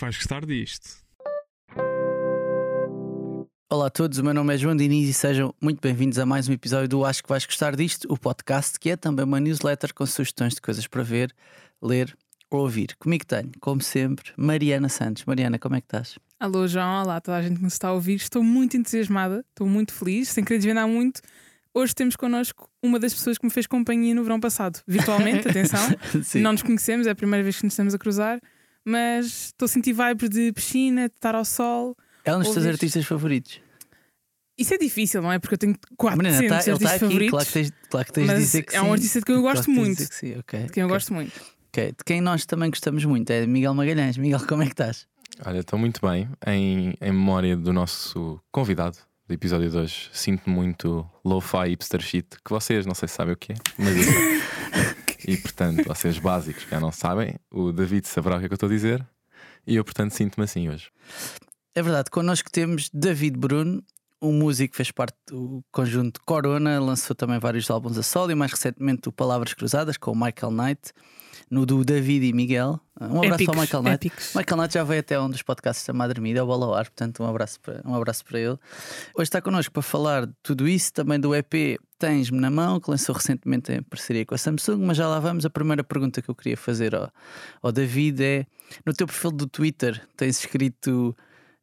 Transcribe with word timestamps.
que 0.00 0.04
vais 0.04 0.16
gostar 0.16 0.46
disto. 0.46 0.88
Olá 3.68 3.88
a 3.88 3.90
todos, 3.90 4.16
o 4.18 4.24
meu 4.24 4.32
nome 4.32 4.54
é 4.54 4.56
João 4.56 4.74
Diniz 4.74 5.10
e 5.10 5.12
sejam 5.12 5.54
muito 5.60 5.78
bem-vindos 5.78 6.18
a 6.18 6.24
mais 6.24 6.48
um 6.48 6.52
episódio 6.54 6.88
do 6.88 7.04
Acho 7.04 7.22
que 7.22 7.28
vais 7.28 7.44
gostar 7.44 7.76
disto, 7.76 8.10
o 8.10 8.18
podcast 8.18 8.80
que 8.80 8.88
é 8.88 8.96
também 8.96 9.26
uma 9.26 9.38
newsletter 9.38 9.92
com 9.92 10.06
sugestões 10.06 10.54
de 10.54 10.62
coisas 10.62 10.86
para 10.86 11.02
ver, 11.02 11.34
ler 11.82 12.16
ou 12.50 12.60
ouvir. 12.60 12.96
Comigo 12.98 13.26
tenho, 13.26 13.50
como 13.60 13.82
sempre, 13.82 14.32
Mariana 14.38 14.88
Santos. 14.88 15.26
Mariana, 15.26 15.58
como 15.58 15.76
é 15.76 15.82
que 15.82 15.86
estás? 15.86 16.18
Alô, 16.38 16.66
João, 16.66 17.02
olá, 17.02 17.20
toda 17.20 17.36
a 17.36 17.42
gente 17.42 17.58
que 17.58 17.62
nos 17.62 17.74
está 17.74 17.88
a 17.88 17.92
ouvir. 17.92 18.14
Estou 18.14 18.42
muito 18.42 18.78
entusiasmada, 18.78 19.44
estou 19.50 19.68
muito 19.68 19.92
feliz, 19.92 20.30
sem 20.30 20.42
querer 20.42 20.60
desvendar 20.60 20.88
muito. 20.88 21.20
Hoje 21.74 21.94
temos 21.94 22.16
connosco 22.16 22.70
uma 22.82 22.98
das 22.98 23.12
pessoas 23.12 23.36
que 23.36 23.44
me 23.44 23.52
fez 23.52 23.66
companhia 23.66 24.14
no 24.14 24.24
verão 24.24 24.40
passado, 24.40 24.80
virtualmente, 24.88 25.46
atenção. 25.46 25.86
Sim. 26.24 26.40
Não 26.40 26.52
nos 26.52 26.62
conhecemos, 26.62 27.06
é 27.06 27.10
a 27.10 27.14
primeira 27.14 27.42
vez 27.42 27.58
que 27.58 27.64
nos 27.64 27.74
estamos 27.74 27.94
a 27.94 27.98
cruzar, 27.98 28.40
mas 28.90 29.46
estou 29.46 29.66
a 29.66 29.68
sentir 29.68 29.92
vibes 29.92 30.28
de 30.28 30.52
piscina, 30.52 31.08
de 31.08 31.14
estar 31.14 31.34
ao 31.34 31.44
sol. 31.44 31.96
É 32.24 32.34
um 32.34 32.40
dos 32.40 32.50
teus 32.50 32.66
artistas 32.66 33.04
favoritos. 33.06 33.60
Isso 34.58 34.74
é 34.74 34.78
difícil, 34.78 35.22
não 35.22 35.32
é? 35.32 35.38
Porque 35.38 35.54
eu 35.54 35.58
tenho 35.58 35.74
400 35.96 36.16
Mariana, 36.36 36.38
tá- 36.38 36.44
ele 36.44 36.52
artistas 36.54 36.76
está 36.82 36.90
aqui, 36.90 37.00
favoritos. 37.06 37.30
claro 37.30 37.46
que 37.46 37.52
tens, 37.52 37.72
claro 37.88 38.06
que 38.06 38.12
tens 38.12 38.28
de 38.28 38.34
dizer 38.36 38.62
que 38.62 38.76
é 38.76 38.80
sim. 38.80 38.86
um 38.86 38.92
artista 38.92 39.18
de 39.20 39.24
quem 39.24 39.34
eu 39.36 39.40
Claro 39.40 39.56
gosto 39.56 39.70
de 39.70 39.76
muito. 39.78 39.96
dizer 39.96 40.08
que 40.10 40.14
sim, 40.16 40.38
ok, 40.38 40.62
De 40.64 40.72
quem 40.72 40.80
eu 40.82 40.86
ok. 40.86 40.96
gosto 40.96 41.14
muito. 41.14 41.40
Ok, 41.68 41.86
De 41.96 42.04
quem 42.04 42.20
nós 42.20 42.44
também 42.44 42.68
gostamos 42.68 43.04
muito 43.06 43.30
é 43.30 43.46
Miguel 43.46 43.72
Magalhães. 43.74 44.18
Miguel, 44.18 44.40
como 44.46 44.62
é 44.62 44.66
que 44.66 44.72
estás? 44.72 45.06
Olha, 45.46 45.60
estou 45.60 45.78
muito 45.78 46.06
bem. 46.06 46.28
Em, 46.46 46.94
em 47.00 47.12
memória 47.12 47.56
do 47.56 47.72
nosso 47.72 48.38
convidado 48.52 48.98
do 49.26 49.32
episódio 49.32 49.70
de 49.70 49.76
hoje, 49.78 50.10
sinto 50.12 50.50
muito 50.50 51.08
lo-fi 51.24 51.68
hipster 51.68 52.02
shit, 52.02 52.26
que 52.44 52.50
vocês 52.50 52.84
não 52.84 52.94
sei 52.94 53.08
se 53.08 53.14
sabem 53.14 53.32
o 53.32 53.36
que 53.38 53.52
é, 53.52 53.56
mas 53.78 53.94
E 55.30 55.36
portanto, 55.36 55.84
vocês 55.86 56.18
básicos 56.18 56.64
que 56.64 56.70
já 56.72 56.80
não 56.80 56.90
sabem, 56.90 57.36
o 57.52 57.70
David 57.70 58.08
saberá 58.08 58.34
o 58.34 58.38
que 58.40 58.46
é 58.46 58.48
que 58.48 58.52
eu 58.52 58.56
estou 58.56 58.68
a 58.68 58.72
dizer. 58.72 59.06
E 59.64 59.76
eu, 59.76 59.84
portanto, 59.84 60.10
sinto-me 60.10 60.42
assim 60.42 60.68
hoje. 60.68 60.90
É 61.72 61.80
verdade, 61.80 62.10
connosco 62.10 62.50
temos 62.50 62.90
David 62.92 63.38
Bruno, 63.38 63.80
um 64.20 64.32
músico 64.32 64.72
que 64.72 64.76
fez 64.76 64.90
parte 64.90 65.16
do 65.28 65.64
conjunto 65.70 66.20
Corona, 66.24 66.78
lançou 66.80 67.14
também 67.16 67.38
vários 67.38 67.70
álbuns 67.70 67.96
a 67.96 68.02
solo 68.02 68.30
e 68.30 68.34
mais 68.34 68.52
recentemente 68.52 69.08
o 69.08 69.12
Palavras 69.12 69.54
Cruzadas 69.54 69.96
com 69.96 70.12
o 70.12 70.14
Michael 70.14 70.52
Knight, 70.52 70.92
no 71.50 71.64
do 71.64 71.84
David 71.84 72.26
e 72.26 72.32
Miguel. 72.32 72.80
Um 73.00 73.18
abraço 73.18 73.34
Épicos, 73.34 73.56
ao 73.56 73.60
Michael 73.62 73.82
Knight. 73.82 73.94
épicos. 73.94 74.34
Michael 74.34 74.56
Knight 74.58 74.74
já 74.74 74.84
veio 74.84 75.00
até 75.00 75.20
um 75.20 75.30
dos 75.30 75.42
podcasts 75.42 75.86
da 75.86 75.92
Madre 75.92 76.20
Mídia, 76.20 76.42
ao 76.42 76.46
Bola 76.46 76.66
ao 76.66 76.74
Ar, 76.74 76.84
portanto 76.84 77.22
um 77.22 77.26
abraço, 77.26 77.60
para, 77.60 77.80
um 77.84 77.94
abraço 77.94 78.24
para 78.24 78.38
ele. 78.38 78.58
Hoje 79.14 79.24
está 79.24 79.40
connosco 79.40 79.72
para 79.72 79.82
falar 79.82 80.26
de 80.26 80.34
tudo 80.42 80.68
isso, 80.68 80.92
também 80.92 81.18
do 81.18 81.34
EP 81.34 81.80
Tens-me 82.00 82.40
na 82.40 82.48
Mão, 82.48 82.80
que 82.80 82.90
lançou 82.90 83.14
recentemente 83.14 83.70
em 83.70 83.82
parceria 83.82 84.24
com 84.24 84.34
a 84.34 84.38
Samsung, 84.38 84.78
mas 84.86 84.96
já 84.96 85.06
lá 85.06 85.20
vamos. 85.20 85.44
A 85.44 85.50
primeira 85.50 85.84
pergunta 85.84 86.22
que 86.22 86.30
eu 86.30 86.34
queria 86.34 86.56
fazer 86.56 86.94
ao, 86.94 87.12
ao 87.60 87.70
David 87.70 88.24
é: 88.24 88.46
no 88.86 88.94
teu 88.94 89.06
perfil 89.06 89.30
do 89.30 89.46
Twitter 89.46 90.00
tens 90.16 90.38
escrito. 90.38 91.14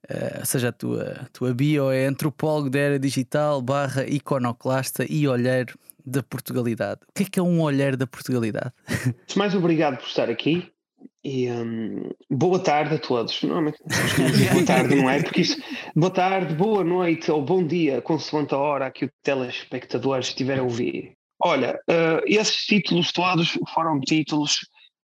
Eh, 0.09 0.37
ou 0.39 0.45
seja, 0.45 0.69
a 0.69 0.71
tua, 0.71 1.27
tua 1.33 1.53
bio 1.53 1.91
é 1.91 2.05
antropólogo 2.05 2.69
da 2.69 2.79
era 2.79 2.99
digital 2.99 3.61
barra 3.61 4.05
iconoclasta 4.07 5.05
e 5.09 5.27
olheiro 5.27 5.77
da 6.05 6.23
Portugalidade. 6.23 7.01
O 7.09 7.13
que 7.13 7.23
é 7.23 7.25
que 7.25 7.39
é 7.39 7.43
um 7.43 7.61
olheiro 7.61 7.97
da 7.97 8.07
Portugalidade? 8.07 8.71
Mais, 9.35 9.53
obrigado 9.53 9.97
por 9.97 10.07
estar 10.07 10.29
aqui 10.29 10.71
e 11.23 11.51
hum, 11.51 12.09
boa 12.29 12.59
tarde 12.59 12.95
a 12.95 12.99
todos. 12.99 13.41
Normalmente 13.43 13.79
boa 14.53 14.65
tarde, 14.65 14.95
não 14.95 15.09
é? 15.09 15.21
Porque 15.21 15.41
isso, 15.41 15.61
boa 15.95 16.11
tarde, 16.11 16.55
boa 16.55 16.83
noite 16.83 17.29
ou 17.29 17.41
bom 17.41 17.65
dia, 17.65 18.01
consoante 18.01 18.53
a 18.53 18.57
hora 18.57 18.89
que 18.89 19.05
o 19.05 19.11
telespectador 19.23 20.19
estiver 20.19 20.59
a 20.59 20.63
ouvir. 20.63 21.13
Olha, 21.43 21.79
eh, 21.89 22.21
esses 22.25 22.65
títulos 22.65 23.11
todos 23.11 23.59
foram 23.73 23.99
títulos 23.99 24.59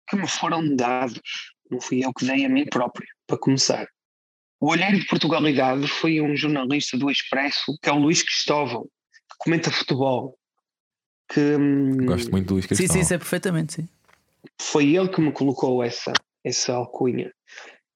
que 0.07 0.15
me 0.15 0.27
foram 0.27 0.75
dados, 0.75 1.21
não 1.69 1.81
fui 1.81 2.05
eu 2.05 2.13
que 2.13 2.25
dei 2.25 2.45
a 2.45 2.49
mim 2.49 2.65
próprio, 2.65 3.07
para 3.27 3.37
começar. 3.37 3.87
O 4.61 4.69
Olheiro 4.69 4.99
de 4.99 5.07
Portugalidade 5.07 5.87
foi 5.87 6.21
um 6.21 6.35
jornalista 6.35 6.95
do 6.95 7.09
Expresso, 7.09 7.75
que 7.81 7.89
é 7.89 7.91
o 7.91 7.97
Luís 7.97 8.21
Cristóvão, 8.21 8.83
que 8.83 9.37
comenta 9.39 9.71
futebol. 9.71 10.37
Que, 11.33 11.55
hum, 11.55 12.05
Gosto 12.05 12.29
muito 12.29 12.49
do 12.49 12.53
Luís 12.53 12.65
Sim, 12.65 12.75
Cristóvão. 12.75 12.93
sim, 12.93 12.99
isso 12.99 13.13
é 13.15 13.17
perfeitamente, 13.17 13.73
sim. 13.73 13.89
foi 14.61 14.95
ele 14.95 15.09
que 15.09 15.19
me 15.19 15.31
colocou 15.31 15.83
essa, 15.83 16.13
essa 16.43 16.73
alcunha. 16.73 17.33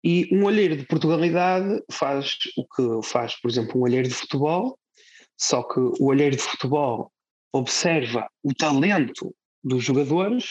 E 0.04 0.28
um 0.32 0.44
olheiro 0.44 0.76
de 0.76 0.88
Portugalidade 0.88 1.84
faz 1.92 2.36
o 2.58 2.66
que 2.66 3.08
faz, 3.08 3.40
por 3.40 3.52
exemplo, 3.52 3.80
um 3.80 3.84
olheiro 3.84 4.08
de 4.08 4.16
futebol, 4.16 4.80
só 5.40 5.62
que 5.62 5.80
o 5.80 6.06
olheiro 6.08 6.36
de 6.36 6.42
futebol 6.42 7.12
observa 7.54 8.28
o 8.44 8.52
talento 8.56 9.36
dos 9.64 9.84
jogadores 9.84 10.46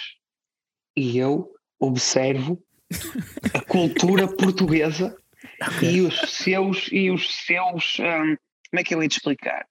e 0.97 1.19
eu 1.19 1.53
observo 1.80 2.62
a 3.53 3.60
cultura 3.62 4.28
portuguesa 4.36 5.16
e 5.82 6.00
os 6.00 6.19
seus 6.31 6.88
e 6.93 7.10
os 7.10 7.34
seus 7.47 7.99
hum, 8.00 8.37
como 8.71 8.81
é 8.81 8.84
que 8.84 8.94
eu 8.94 9.03
ia 9.03 9.09
te 9.09 9.19
explicar 9.19 9.65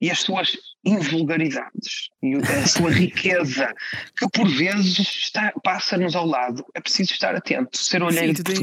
e 0.00 0.10
as 0.10 0.20
suas 0.20 0.54
invulgaridades 0.84 2.08
e 2.22 2.34
a 2.36 2.66
sua 2.66 2.90
riqueza 2.92 3.72
que 4.18 4.28
por 4.30 4.48
vezes 4.48 4.98
está- 4.98 5.52
passa-nos 5.64 6.14
ao 6.14 6.26
lado 6.26 6.64
é 6.74 6.80
preciso 6.80 7.12
estar 7.12 7.34
atento 7.34 7.76
ser 7.78 8.02
olheiro 8.02 8.28
Sim, 8.28 8.32
de 8.34 8.42
tens- 8.42 8.58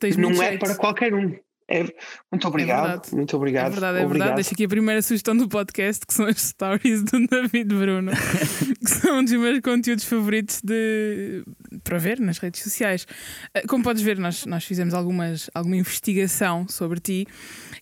Tens 0.00 0.16
não 0.16 0.30
é 0.30 0.34
jeito. 0.50 0.58
para 0.64 0.74
qualquer 0.76 1.14
um 1.14 1.36
é, 1.68 1.84
muito 2.30 2.46
obrigado 2.48 2.86
verdade. 2.86 3.14
muito 3.14 3.36
obrigado 3.36 3.66
É 3.68 3.70
verdade, 3.70 3.98
é 3.98 4.04
obrigado. 4.04 4.10
verdade. 4.28 4.34
Deixo 4.42 4.52
aqui 4.52 4.64
a 4.64 4.68
primeira 4.68 5.00
sugestão 5.00 5.34
do 5.34 5.48
podcast, 5.48 6.04
que 6.04 6.12
são 6.12 6.26
as 6.26 6.36
stories 6.42 7.02
do 7.04 7.24
David 7.28 7.72
Bruno, 7.74 8.10
que 8.84 8.90
são 8.90 9.20
um 9.20 9.24
dos 9.24 9.32
meus 9.32 9.60
conteúdos 9.60 10.04
favoritos 10.04 10.60
de... 10.62 11.42
para 11.82 11.98
ver 11.98 12.18
nas 12.20 12.38
redes 12.38 12.62
sociais. 12.62 13.06
Eh, 13.54 13.66
Como 13.66 13.82
podes 13.84 14.02
ver, 14.02 14.18
nós, 14.18 14.46
nós 14.46 14.64
fizemos 14.64 14.94
algumas, 14.94 15.50
alguma 15.54 15.76
investigação 15.76 16.66
sobre 16.68 17.00
ti 17.00 17.26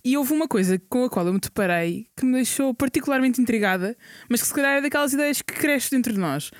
e 0.04 0.16
houve 0.16 0.32
uma 0.32 0.48
coisa 0.48 0.80
com 0.88 1.04
a 1.04 1.10
qual 1.10 1.26
eu 1.26 1.32
me 1.34 1.40
deparei 1.40 2.06
que 2.16 2.24
me 2.24 2.32
deixou 2.34 2.74
particularmente 2.74 3.40
intrigada, 3.40 3.96
mas 4.28 4.40
que 4.42 4.48
se 4.48 4.54
calhar 4.54 4.78
é 4.78 4.80
daquelas 4.80 5.12
ideias 5.12 5.42
que 5.42 5.52
cresce 5.54 5.90
dentro 5.90 6.12
de 6.12 6.18
nós. 6.18 6.50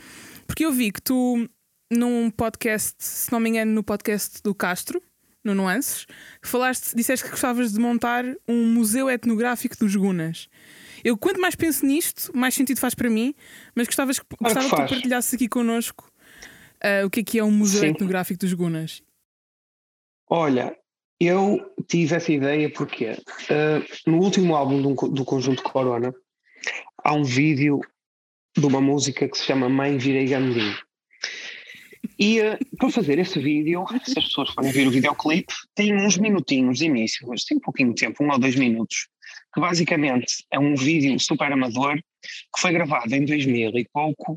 Porque 0.46 0.64
eu 0.64 0.72
vi 0.72 0.90
que 0.90 1.00
tu, 1.02 1.48
num 1.92 2.30
podcast, 2.30 2.94
se 2.98 3.30
não 3.32 3.40
me 3.40 3.50
engano, 3.50 3.72
no 3.72 3.82
podcast 3.82 4.42
do 4.42 4.54
Castro, 4.54 5.00
no 5.44 5.54
Nuances, 5.54 6.06
falaste, 6.42 6.94
disseste 6.94 7.24
que 7.24 7.30
gostavas 7.30 7.72
de 7.72 7.78
montar 7.80 8.24
um 8.46 8.66
museu 8.74 9.08
etnográfico 9.08 9.76
dos 9.78 9.96
Gunas. 9.96 10.48
Eu, 11.02 11.16
quanto 11.16 11.40
mais 11.40 11.54
penso 11.54 11.86
nisto, 11.86 12.30
mais 12.36 12.52
sentido 12.54 12.78
faz 12.78 12.94
para 12.94 13.08
mim, 13.08 13.34
mas 13.74 13.86
gostavas, 13.86 14.18
que- 14.18 14.26
Claro 14.36 14.38
que 14.38 14.44
gostava 14.54 14.64
que 14.68 14.70
tu 14.70 14.76
faz. 14.76 14.90
partilhasses 14.90 15.32
aqui 15.32 15.48
connosco 15.48 16.09
ah, 16.82 17.04
o 17.04 17.10
que 17.10 17.20
é 17.20 17.24
que 17.24 17.38
é 17.38 17.44
um 17.44 17.50
museu 17.50 17.80
Sim. 17.80 17.88
etnográfico 17.88 18.40
dos 18.40 18.52
Gunas. 18.52 19.02
Olha, 20.28 20.76
eu 21.20 21.60
tive 21.86 22.14
essa 22.14 22.32
ideia 22.32 22.70
porque 22.70 23.06
eh, 23.06 23.82
no 24.06 24.18
último 24.18 24.54
álbum 24.54 24.80
do, 24.80 25.08
do 25.08 25.24
conjunto 25.24 25.62
Corona 25.62 26.14
há 27.04 27.12
um 27.12 27.24
vídeo 27.24 27.80
de 28.56 28.64
uma 28.64 28.80
música 28.80 29.28
que 29.28 29.36
se 29.36 29.44
chama 29.44 29.68
Mãe 29.68 29.98
Virei 29.98 30.26
Gandim. 30.26 30.74
E 32.18 32.40
eh, 32.40 32.58
para 32.78 32.90
fazer 32.90 33.18
esse 33.18 33.38
vídeo, 33.38 33.84
se 34.04 34.18
as 34.18 34.24
pessoas 34.26 34.50
forem 34.50 34.72
ver 34.72 34.86
o 34.86 34.90
videoclipe, 34.90 35.52
tem 35.74 35.94
uns 35.94 36.16
minutinhos 36.16 36.78
de 36.78 36.86
início, 36.86 37.26
mas 37.28 37.44
tem 37.44 37.58
um 37.58 37.60
pouquinho 37.60 37.92
de 37.92 38.00
tempo, 38.00 38.24
um 38.24 38.30
ou 38.30 38.38
dois 38.38 38.56
minutos, 38.56 39.08
que 39.52 39.60
basicamente 39.60 40.44
é 40.50 40.58
um 40.58 40.74
vídeo 40.74 41.18
super 41.20 41.52
amador 41.52 41.96
que 41.96 42.60
foi 42.60 42.72
gravado 42.72 43.14
em 43.14 43.24
2000 43.24 43.70
e 43.78 43.88
pouco 43.92 44.36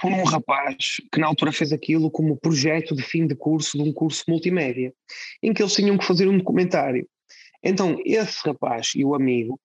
por 0.00 0.10
um 0.10 0.24
rapaz 0.24 0.96
que 1.12 1.20
na 1.20 1.26
altura 1.26 1.52
fez 1.52 1.72
aquilo 1.72 2.10
como 2.10 2.36
projeto 2.36 2.94
de 2.94 3.02
fim 3.02 3.26
de 3.26 3.34
curso 3.34 3.76
de 3.76 3.88
um 3.88 3.92
curso 3.92 4.24
multimédia, 4.28 4.92
em 5.42 5.52
que 5.52 5.62
eles 5.62 5.74
tinham 5.74 5.96
que 5.96 6.04
fazer 6.04 6.28
um 6.28 6.38
documentário. 6.38 7.06
Então, 7.62 7.98
esse 8.04 8.46
rapaz 8.46 8.92
e 8.94 9.04
o 9.04 9.14
amigo, 9.14 9.58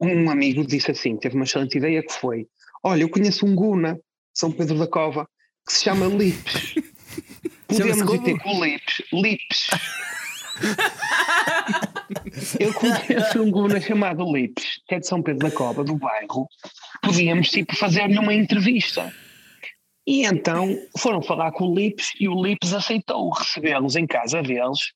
um 0.00 0.30
amigo 0.30 0.66
disse 0.66 0.90
assim, 0.90 1.16
teve 1.16 1.36
uma 1.36 1.44
excelente 1.44 1.78
ideia 1.78 2.02
que 2.02 2.12
foi, 2.12 2.46
olha, 2.82 3.02
eu 3.02 3.08
conheço 3.08 3.46
um 3.46 3.54
Guna, 3.54 3.98
São 4.32 4.50
Pedro 4.50 4.78
da 4.78 4.86
Cova, 4.86 5.28
que 5.66 5.72
se 5.72 5.84
chama 5.84 6.06
Lips. 6.06 6.74
Podemos 7.68 8.14
ir 8.14 8.22
ter 8.22 8.38
com 8.38 8.64
Lips. 8.64 9.02
Lips. 9.12 9.66
Eu 12.60 12.72
conheço 12.74 13.42
um 13.42 13.50
Guna 13.50 13.80
chamado 13.80 14.30
Lips, 14.32 14.80
que 14.86 14.94
é 14.94 15.00
de 15.00 15.06
São 15.06 15.22
Pedro 15.22 15.48
da 15.48 15.54
Cova, 15.54 15.82
do 15.82 15.96
bairro. 15.96 16.46
Podíamos, 17.02 17.50
tipo, 17.50 17.74
fazer-lhe 17.76 18.18
uma 18.18 18.34
entrevista. 18.34 19.12
E 20.06 20.24
então 20.24 20.68
foram 20.98 21.22
falar 21.22 21.52
com 21.52 21.64
o 21.64 21.74
Lips 21.74 22.12
e 22.20 22.28
o 22.28 22.42
Lips 22.42 22.74
aceitou 22.74 23.30
recebê-los 23.30 23.96
em 23.96 24.06
casa 24.06 24.42
deles 24.42 24.92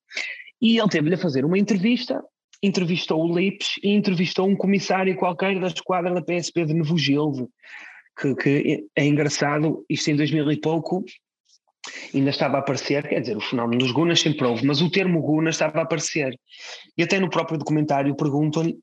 e 0.60 0.78
ele 0.78 0.88
teve-lhe 0.88 1.14
a 1.14 1.18
fazer 1.18 1.44
uma 1.44 1.58
entrevista, 1.58 2.22
entrevistou 2.62 3.24
o 3.24 3.38
Lips 3.38 3.78
e 3.82 3.90
entrevistou 3.90 4.46
um 4.46 4.56
comissário 4.56 5.16
qualquer 5.16 5.58
da 5.58 5.68
esquadra 5.68 6.12
da 6.12 6.22
PSP 6.22 6.66
de 6.66 6.74
Nevogilde, 6.74 7.46
que, 8.20 8.34
que 8.34 8.86
é 8.94 9.06
engraçado, 9.06 9.84
isto 9.88 10.10
em 10.10 10.16
2000 10.16 10.52
e 10.52 10.60
pouco 10.60 11.04
ainda 12.14 12.30
estava 12.30 12.56
a 12.56 12.60
aparecer, 12.60 13.08
quer 13.08 13.20
dizer, 13.20 13.36
o 13.36 13.40
fenómeno 13.40 13.78
dos 13.78 13.92
Gunas 13.92 14.20
sempre 14.20 14.46
houve, 14.46 14.66
mas 14.66 14.80
o 14.80 14.90
termo 14.90 15.22
Guna 15.22 15.50
estava 15.50 15.78
a 15.78 15.82
aparecer. 15.82 16.38
E 16.96 17.02
até 17.02 17.18
no 17.18 17.30
próprio 17.30 17.58
documentário 17.58 18.14
perguntam-lhe, 18.14 18.78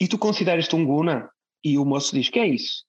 e 0.00 0.08
tu 0.08 0.18
consideras-te 0.18 0.74
um 0.74 0.84
Guna? 0.84 1.28
E 1.62 1.76
o 1.76 1.84
moço 1.84 2.14
diz, 2.14 2.28
que 2.28 2.38
é 2.38 2.46
isso? 2.46 2.84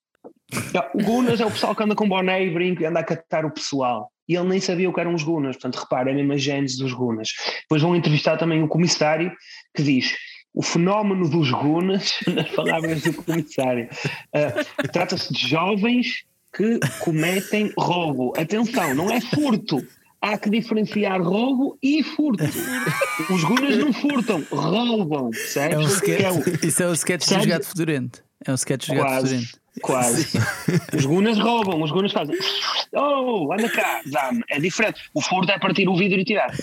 Ah, 0.76 0.90
O 0.94 1.02
Gunas 1.02 1.40
é 1.40 1.46
o 1.46 1.50
pessoal 1.50 1.74
que 1.74 1.82
anda 1.82 1.94
com 1.94 2.08
boné 2.08 2.44
e 2.44 2.50
brinco 2.50 2.82
e 2.82 2.86
anda 2.86 3.00
a 3.00 3.04
catar 3.04 3.44
o 3.44 3.50
pessoal. 3.50 4.10
e 4.28 4.36
ele 4.36 4.48
nem 4.48 4.60
sabia 4.60 4.88
o 4.88 4.92
que 4.92 5.00
eram 5.00 5.14
os 5.14 5.22
gunas. 5.22 5.56
Portanto, 5.56 5.76
repara, 5.82 6.10
é 6.10 6.14
mesmo 6.14 6.32
a 6.32 6.36
gênese 6.36 6.78
dos 6.78 6.92
gunas. 6.92 7.28
Depois 7.62 7.82
vão 7.82 7.94
entrevistar 7.96 8.36
também 8.36 8.62
o 8.62 8.68
comissário 8.68 9.32
que 9.74 9.82
diz 9.82 10.14
o 10.54 10.62
fenómeno 10.62 11.28
dos 11.28 11.50
gunas, 11.50 12.20
nas 12.28 12.48
palavras 12.50 13.02
do 13.02 13.12
comissário. 13.14 13.88
Uh, 14.34 14.88
Trata-se 14.92 15.32
de 15.32 15.48
jovens 15.48 16.24
que 16.54 16.78
cometem 17.00 17.72
roubo. 17.78 18.32
Atenção, 18.36 18.94
não 18.94 19.10
é 19.10 19.20
furto. 19.20 19.82
Há 20.20 20.38
que 20.38 20.48
diferenciar 20.50 21.20
roubo 21.20 21.76
e 21.82 22.02
furto. 22.04 22.44
Os 23.28 23.42
gunas 23.42 23.76
não 23.76 23.92
furtam, 23.92 24.44
roubam. 24.52 25.30
É 25.56 25.76
um 25.78 25.82
sketch, 25.82 26.20
é 26.22 26.30
um, 26.30 26.42
isso 26.62 26.82
é 26.82 26.86
o 26.86 26.92
sketch 26.92 27.28
do 27.28 27.46
gato 27.46 27.66
fedorento. 27.66 28.22
É 28.46 28.52
um 28.52 28.54
sketch 28.54 28.88
do 28.88 28.94
gato 28.94 29.22
fedorento. 29.26 29.61
Quase. 29.80 30.38
Os 30.94 31.06
gunas 31.06 31.38
roubam, 31.38 31.80
os 31.80 31.90
gunas 31.90 32.12
fazem. 32.12 32.36
Oh, 32.92 33.50
anda 33.52 33.68
cá, 33.70 34.02
dá-me. 34.04 34.42
É 34.50 34.60
diferente. 34.60 35.00
O 35.14 35.22
furto 35.22 35.50
é 35.50 35.58
partir 35.58 35.88
o 35.88 35.96
vidro 35.96 36.20
e 36.20 36.24
tirar. 36.24 36.54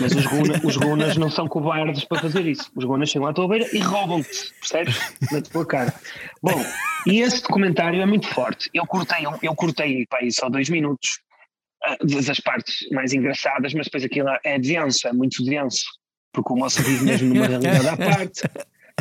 Mas 0.00 0.12
os, 0.14 0.26
guna, 0.26 0.60
os 0.64 0.76
gunas 0.76 1.16
não 1.16 1.30
são 1.30 1.46
cobardes 1.46 2.04
para 2.04 2.20
fazer 2.20 2.46
isso. 2.46 2.70
Os 2.74 2.84
gunas 2.84 3.08
chegam 3.08 3.28
à 3.28 3.32
tua 3.32 3.48
beira 3.48 3.68
e 3.72 3.78
roubam-te, 3.78 4.52
percebes? 4.60 4.98
Na 5.30 5.40
tua 5.40 5.64
cara. 5.64 5.94
Bom, 6.42 6.64
e 7.06 7.20
esse 7.20 7.42
documentário 7.42 8.00
é 8.00 8.06
muito 8.06 8.26
forte. 8.28 8.68
Eu 8.74 8.84
cortei, 8.86 9.24
eu 9.42 9.54
cortei 9.54 10.06
para 10.06 10.20
aí 10.20 10.32
só 10.32 10.48
dois 10.48 10.68
minutos 10.68 11.20
uh, 11.86 12.06
das 12.06 12.40
partes 12.40 12.88
mais 12.90 13.12
engraçadas, 13.12 13.72
mas 13.74 13.86
depois 13.86 14.04
aquilo 14.04 14.28
é 14.44 14.58
denso, 14.58 15.06
é 15.06 15.12
muito 15.12 15.44
denso, 15.44 15.84
porque 16.32 16.52
o 16.52 16.56
moço 16.56 16.82
vive 16.82 17.04
mesmo 17.04 17.34
numa 17.34 17.46
realidade 17.46 17.88
à 17.88 17.96
parte. 17.96 18.42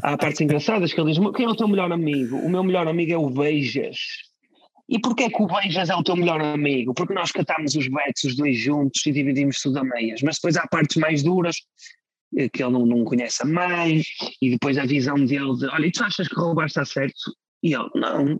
Há 0.01 0.17
partes 0.17 0.41
engraçadas 0.41 0.93
que 0.93 0.99
ele 0.99 1.11
diz: 1.11 1.33
Quem 1.35 1.45
é 1.45 1.49
o 1.49 1.55
teu 1.55 1.67
melhor 1.67 1.91
amigo? 1.91 2.37
O 2.37 2.49
meu 2.49 2.63
melhor 2.63 2.87
amigo 2.87 3.13
é 3.13 3.17
o 3.17 3.29
Beijas. 3.29 3.97
E 4.89 4.99
porquê 4.99 5.29
que 5.29 5.41
o 5.41 5.47
Beijas 5.47 5.89
é 5.89 5.95
o 5.95 6.03
teu 6.03 6.15
melhor 6.15 6.39
amigo? 6.39 6.93
Porque 6.93 7.13
nós 7.13 7.31
catámos 7.31 7.75
os 7.75 7.87
betos 7.87 8.23
os 8.23 8.35
dois 8.35 8.57
juntos 8.57 9.05
e 9.05 9.11
dividimos 9.11 9.59
tudo 9.61 9.79
a 9.79 9.83
meias. 9.83 10.21
Mas 10.21 10.35
depois 10.35 10.55
há 10.55 10.65
partes 10.67 10.97
mais 10.97 11.23
duras 11.23 11.57
eh, 12.37 12.49
que 12.49 12.63
ele 12.63 12.71
não, 12.71 12.85
não 12.85 13.03
conhece 13.03 13.43
a 13.43 13.45
mãe 13.45 14.01
e 14.41 14.49
depois 14.49 14.77
a 14.77 14.85
visão 14.85 15.15
dele 15.15 15.57
de 15.57 15.65
olha, 15.67 15.87
e 15.87 15.91
tu 15.91 16.03
achas 16.03 16.27
que 16.27 16.35
roubar 16.35 16.67
está 16.67 16.85
certo? 16.85 17.33
E 17.63 17.73
ele, 17.73 17.89
não, 17.95 18.39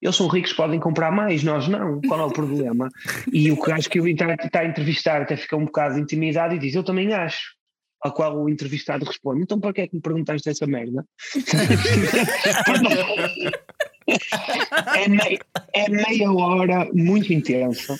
eles 0.00 0.16
são 0.16 0.28
ricos, 0.28 0.52
podem 0.52 0.78
comprar 0.78 1.10
mais, 1.10 1.42
nós 1.42 1.68
não, 1.68 2.00
qual 2.02 2.20
é 2.20 2.24
o 2.24 2.32
problema? 2.32 2.88
E 3.32 3.50
o 3.50 3.62
que 3.62 3.72
acho 3.72 3.88
que 3.88 4.00
o 4.00 4.06
está 4.06 4.60
a 4.60 4.66
entrevistar 4.66 5.22
até 5.22 5.36
fica 5.36 5.56
um 5.56 5.64
bocado 5.64 5.98
intimidado 5.98 6.54
e 6.54 6.58
diz, 6.58 6.74
eu 6.74 6.84
também 6.84 7.12
acho. 7.12 7.56
Ao 8.02 8.12
qual 8.12 8.36
o 8.38 8.48
entrevistado 8.48 9.04
responde, 9.04 9.42
então 9.42 9.58
para 9.58 9.72
que 9.72 9.80
é 9.80 9.88
que 9.88 9.96
me 9.96 10.02
perguntaste 10.02 10.48
essa 10.48 10.66
merda? 10.66 11.04
é, 14.94 15.08
meia, 15.08 15.38
é 15.74 15.88
meia 15.88 16.32
hora 16.32 16.88
muito 16.92 17.32
intensa. 17.32 17.98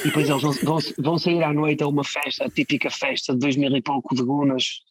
E 0.00 0.06
depois 0.06 0.28
eles 0.28 0.42
vão, 0.42 0.52
vão, 0.52 0.78
vão, 0.98 1.18
sair 1.18 1.42
à 1.42 1.52
noite 1.52 1.82
a 1.82 1.88
uma 1.88 2.04
festa, 2.04 2.44
a 2.44 2.50
típica 2.50 2.90
festa 2.90 3.32
de 3.32 3.40
dois 3.40 3.56
mil 3.56 3.74
e 3.76 3.82
pouco 3.82 4.14
de 4.14 4.22
gunas, 4.22 4.82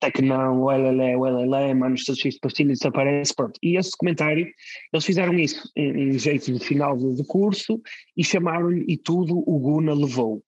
até 0.00 0.10
que 0.10 0.22
não, 0.22 0.62
o 0.62 0.70
LLE, 0.70 1.16
o 1.16 1.24
LLE, 1.24 1.74
manos 1.74 2.04
todos 2.04 2.20
cheios 2.20 2.34
de 2.34 2.40
pastilhas, 2.40 2.78
desaparece, 2.78 3.34
pronto. 3.34 3.58
E 3.62 3.76
esse 3.76 3.90
documentário, 3.90 4.46
eles 4.92 5.04
fizeram 5.04 5.34
isso 5.34 5.70
em, 5.74 6.10
em 6.10 6.18
jeito 6.18 6.52
de 6.52 6.64
final 6.64 6.96
de 6.96 7.24
curso 7.24 7.80
e 8.16 8.22
chamaram-lhe 8.22 8.84
E 8.86 8.96
Tudo 8.96 9.42
o 9.46 9.58
Guna 9.58 9.94
Levou. 9.94 10.42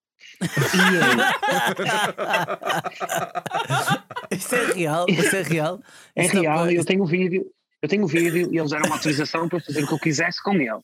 Isso 4.31 4.55
é 4.55 4.73
real, 4.73 5.07
isso 5.09 5.37
é 5.37 5.43
real. 5.43 5.81
É 6.15 6.27
real, 6.27 6.71
eu 6.71 6.85
tenho 6.85 7.03
o 7.03 7.07
vídeo, 7.07 7.45
eu 7.83 7.89
tenho 7.89 8.05
o 8.05 8.09
vídeo 8.09 8.49
e 8.53 8.59
eles 8.59 8.71
deram 8.71 8.87
uma 8.87 8.97
autorização 8.97 9.49
para 9.49 9.61
fazer 9.61 9.83
o 9.85 9.87
que 9.87 9.95
eu 9.95 9.99
quisesse 9.99 10.43
com 10.43 10.55
ele. 10.55 10.81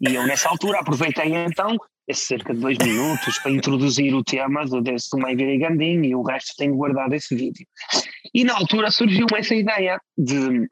E 0.00 0.14
eu, 0.14 0.26
nessa 0.26 0.48
altura, 0.48 0.80
aproveitei 0.80 1.34
então 1.34 1.78
esses 2.06 2.26
cerca 2.26 2.54
de 2.54 2.60
dois 2.60 2.78
minutos 2.78 3.38
para 3.38 3.50
introduzir 3.50 4.14
o 4.14 4.24
tema 4.24 4.64
do, 4.64 4.80
desse 4.80 5.10
do 5.10 5.18
Maivira 5.18 5.52
e 5.52 5.58
Gandinho 5.58 6.04
e 6.04 6.14
o 6.14 6.22
resto 6.22 6.54
tenho 6.56 6.74
guardado 6.74 7.12
esse 7.12 7.34
vídeo. 7.34 7.66
E 8.32 8.44
na 8.44 8.54
altura 8.54 8.90
surgiu 8.90 9.26
essa 9.36 9.54
ideia 9.54 10.00
de, 10.16 10.66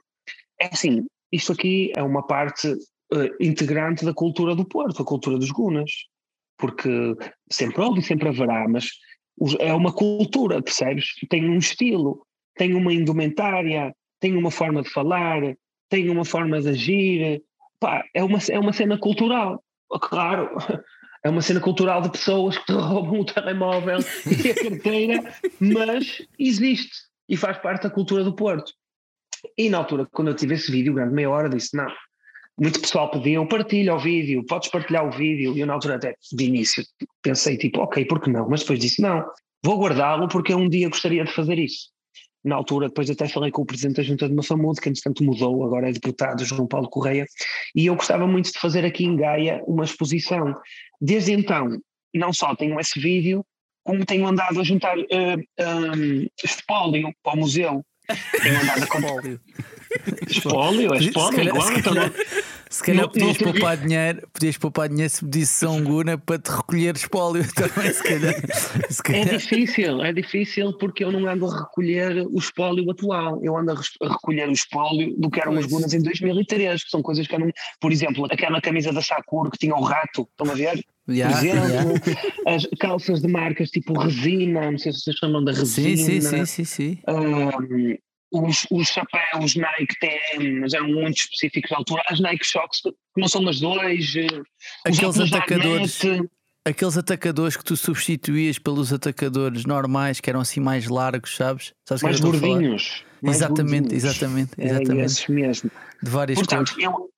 é 0.61 0.67
assim, 0.73 1.05
isto 1.31 1.53
aqui 1.53 1.93
é 1.95 2.03
uma 2.03 2.27
parte 2.27 2.69
uh, 2.69 3.37
integrante 3.39 4.05
da 4.05 4.15
cultura 4.15 4.55
do 4.55 4.65
Porto, 4.65 5.03
a 5.03 5.05
cultura 5.05 5.39
dos 5.39 5.51
Gunas, 5.51 5.91
porque 6.59 7.15
sempre 7.51 7.81
houve 7.81 8.01
e 8.01 8.05
sempre 8.05 8.29
haverá, 8.29 8.67
mas 8.69 8.89
é 9.61 9.73
uma 9.73 9.93
cultura, 9.93 10.63
percebes? 10.63 11.07
Tem 11.29 11.49
um 11.49 11.59
estilo, 11.59 12.27
tem 12.57 12.75
uma 12.75 12.93
indumentária, 12.93 13.95
tem 14.21 14.37
uma 14.37 14.51
forma 14.51 14.83
de 14.83 14.91
falar, 14.91 15.41
tem 15.89 16.09
uma 16.09 16.25
forma 16.25 16.61
de 16.61 16.69
agir, 16.69 17.43
pá, 17.79 18.05
é 18.15 18.23
uma, 18.23 18.39
é 18.51 18.59
uma 18.59 18.73
cena 18.73 18.99
cultural. 18.99 19.63
Claro, 20.01 20.51
é 21.23 21.29
uma 21.29 21.43
cena 21.43 21.61
cultural 21.61 22.01
de 22.01 22.11
pessoas 22.11 22.57
que 22.59 22.67
te 22.67 22.73
roubam 22.75 23.21
o 23.21 23.25
telemóvel 23.25 23.99
e 24.27 24.51
a 24.51 24.55
carteira, 24.55 25.35
mas 25.61 26.27
existe 26.39 27.07
e 27.29 27.37
faz 27.37 27.59
parte 27.59 27.85
da 27.85 27.91
cultura 27.91 28.25
do 28.25 28.35
Porto. 28.35 28.73
E 29.57 29.69
na 29.69 29.79
altura, 29.79 30.07
quando 30.13 30.29
eu 30.29 30.35
tive 30.35 30.55
esse 30.55 30.71
vídeo, 30.71 30.95
grande 30.95 31.15
meia 31.15 31.31
hora, 31.31 31.49
disse: 31.49 31.77
não, 31.77 31.87
muito 32.59 32.81
pessoal 32.81 33.11
pediu, 33.11 33.47
partilha 33.47 33.95
o 33.95 33.99
vídeo, 33.99 34.45
podes 34.47 34.71
partilhar 34.71 35.07
o 35.07 35.11
vídeo. 35.11 35.57
E 35.57 35.61
eu 35.61 35.67
na 35.67 35.75
altura 35.75 35.97
até 35.97 36.15
de 36.33 36.45
início 36.45 36.85
pensei 37.23 37.57
tipo, 37.57 37.81
ok, 37.81 38.05
por 38.05 38.21
que 38.21 38.31
não? 38.31 38.49
Mas 38.49 38.61
depois 38.61 38.79
disse, 38.79 39.03
não, 39.03 39.25
vou 39.63 39.79
guardá-lo 39.79 40.29
porque 40.29 40.55
um 40.55 40.69
dia 40.69 40.89
gostaria 40.89 41.25
de 41.25 41.33
fazer 41.33 41.59
isso 41.59 41.91
na 42.47 42.55
altura, 42.55 42.87
depois 42.87 43.11
até 43.11 43.27
falei 43.27 43.51
com 43.51 43.63
o 43.63 43.67
presidente 43.67 43.97
da 43.97 44.03
Junta 44.05 44.29
de 44.29 44.35
Mafamudo, 44.35 44.81
que 44.81 44.89
entretanto 44.89 45.25
mudou, 45.25 45.65
agora 45.65 45.89
é 45.89 45.93
deputado 45.93 46.45
João 46.45 46.67
Paulo 46.67 46.89
Correia, 46.89 47.27
e 47.75 47.87
eu 47.87 47.97
gostava 47.97 48.25
muito 48.25 48.53
de 48.53 48.59
fazer 48.59 48.85
aqui 48.85 49.05
em 49.05 49.17
Gaia 49.17 49.61
uma 49.67 49.85
exposição. 49.85 50.55
Desde 51.01 51.33
então, 51.33 51.77
não 52.15 52.33
só 52.33 52.55
tenho 52.55 52.79
esse 52.79 53.01
vídeo, 53.01 53.45
como 53.85 54.07
tenho 54.07 54.27
andado 54.27 54.61
a 54.61 54.65
juntar 54.65 54.97
uh, 54.97 55.03
um, 55.61 56.27
espólio 56.43 57.13
para 57.23 57.35
o 57.35 57.39
museu. 57.39 57.85
Tenho 58.41 58.61
andado 58.61 58.85
a 58.85 58.87
comprar. 58.87 59.41
espólio, 60.29 60.95
é 60.95 60.99
espólio, 60.99 61.43
igual, 61.43 61.73
então, 61.73 61.95
se 62.69 62.83
calhar 62.83 63.09
podias, 63.09 63.39
não, 63.39 63.53
poupar 63.53 63.77
dinheiro, 63.77 64.29
podias 64.33 64.57
poupar 64.59 64.89
dinheiro 64.89 65.11
se 65.11 65.25
pedisse 65.25 65.53
São 65.55 65.83
Guna 65.83 66.19
para 66.19 66.39
te 66.39 66.51
recolher 66.51 66.97
espólio 66.97 67.45
também, 67.55 67.93
se 67.93 68.03
calhar, 68.03 68.35
se 68.91 69.03
calhar. 69.03 69.29
É 69.29 69.37
difícil, 69.39 70.05
é 70.05 70.13
difícil 70.13 70.73
porque 70.79 71.05
eu 71.05 71.13
não 71.13 71.29
ando 71.29 71.47
a 71.47 71.61
recolher 71.61 72.27
o 72.27 72.39
espólio 72.39 72.91
atual, 72.91 73.41
eu 73.43 73.57
ando 73.57 73.73
a 73.73 74.09
recolher 74.09 74.49
o 74.49 74.53
espólio 74.53 75.15
do 75.17 75.31
que 75.31 75.41
eram 75.41 75.53
pois. 75.53 75.67
os 75.67 75.73
Gunas 75.73 75.95
em 75.95 76.03
2003, 76.03 76.85
que 76.85 76.91
são 76.91 77.03
coisas 77.03 77.27
que 77.27 77.35
eu 77.35 77.39
não. 77.39 77.51
Por 77.81 77.93
exemplo, 77.93 78.27
aquela 78.31 78.61
camisa 78.61 78.93
da 78.93 79.03
Sakura 79.03 79.51
que 79.51 79.59
tinha 79.59 79.75
o 79.75 79.83
rato, 79.83 80.29
estão 80.31 80.51
a 80.51 80.55
ver? 80.55 80.85
Yeah, 81.09 81.37
por 81.37 81.47
exemplo, 81.47 82.03
yeah. 82.05 82.57
as 82.57 82.67
calças 82.81 83.21
de 83.21 83.29
marcas 83.29 83.71
tipo 83.71 83.97
resina, 83.97 84.73
não 84.73 84.79
sei 84.79 84.93
se 84.93 85.03
vocês 85.03 85.17
chamam 85.17 85.45
da 85.45 85.53
resina. 85.53 85.97
Sim, 85.97 85.97
sim, 85.97 86.21
sim, 86.21 86.45
sim. 86.45 86.65
sim. 86.65 86.99
Um, 87.07 87.97
os, 88.33 88.67
os 88.71 88.89
chapéus 88.89 89.55
Nike 89.55 89.95
TM, 90.01 90.61
mas 90.61 90.75
eram 90.75 90.89
muito 90.89 91.19
específicos 91.19 91.71
da 91.71 91.77
altura, 91.79 92.03
as 92.09 92.21
Nike 92.21 92.45
Shocks, 92.45 92.83
que 92.83 93.21
não 93.21 93.29
são 93.29 93.47
as 93.49 93.61
dois, 93.61 94.15
eh, 94.17 94.43
aqueles 94.85 95.21
atacadores. 95.21 96.01
Aqueles 96.65 96.99
atacadores 96.99 97.57
que 97.57 97.65
tu 97.65 97.77
substituías 97.77 98.59
pelos 98.59 98.93
atacadores 98.93 99.65
normais, 99.65 100.19
que 100.19 100.29
eram 100.29 100.41
assim 100.41 100.59
mais 100.59 100.89
largos, 100.89 101.37
sabes? 101.37 101.73
sabes 101.89 102.03
mais 102.03 102.19
gordinhos. 102.19 103.05
Mais 103.23 103.37
exatamente, 103.37 103.83
gordinhos. 103.83 104.05
exatamente, 104.05 104.51
é 104.59 104.65
exatamente. 104.65 105.01
É 105.01 105.05
esses 105.05 105.29
mesmo. 105.29 105.71
De 106.03 106.11
várias 106.11 106.37
Portanto, 106.37 106.73
cores. 106.73 106.85
Eu, 106.85 107.09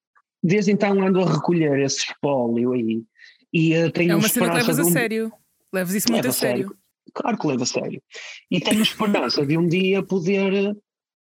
desde 0.43 0.71
então 0.71 1.03
ando 1.03 1.23
a 1.23 1.33
recolher 1.33 1.79
esse 1.81 2.01
espólio 2.01 2.75
aí. 2.75 3.03
E 3.51 3.75
uh, 3.75 3.91
tenho 3.91 4.13
é 4.13 4.17
uma 4.17 4.29
cena 4.29 4.51
que 4.51 4.57
levas 4.57 4.79
a 4.79 4.85
sério. 4.85 5.33
Levas 5.73 5.95
isso 5.95 6.13
muito 6.13 6.29
a 6.29 6.33
sério. 6.33 6.69
sério. 6.69 6.79
Claro 7.15 7.39
que 7.39 7.47
levo 7.47 7.63
a 7.63 7.67
sério. 7.67 8.03
E 8.51 8.61
tenho 8.61 8.83
esperança 8.83 9.47
de 9.47 9.57
um 9.57 9.67
dia 9.67 10.03
poder 10.03 10.77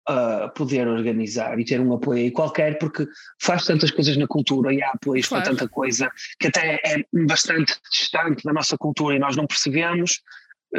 uh, 0.08 0.52
poder 0.54 0.86
organizar 0.88 1.58
e 1.58 1.64
ter 1.64 1.80
um 1.80 1.92
apoio 1.94 2.20
aí 2.20 2.30
qualquer, 2.30 2.78
porque 2.78 3.06
faz 3.40 3.64
tantas 3.64 3.90
coisas 3.90 4.16
na 4.16 4.26
cultura 4.26 4.72
e 4.72 4.82
há 4.82 4.90
apoios 4.90 5.28
claro. 5.28 5.44
para 5.44 5.52
tanta 5.52 5.68
coisa 5.68 6.10
que 6.38 6.48
até 6.48 6.80
é 6.84 7.04
bastante 7.26 7.74
distante 7.90 8.44
da 8.44 8.52
nossa 8.52 8.76
cultura 8.76 9.16
e 9.16 9.18
nós 9.18 9.36
não 9.36 9.46
percebemos. 9.46 10.20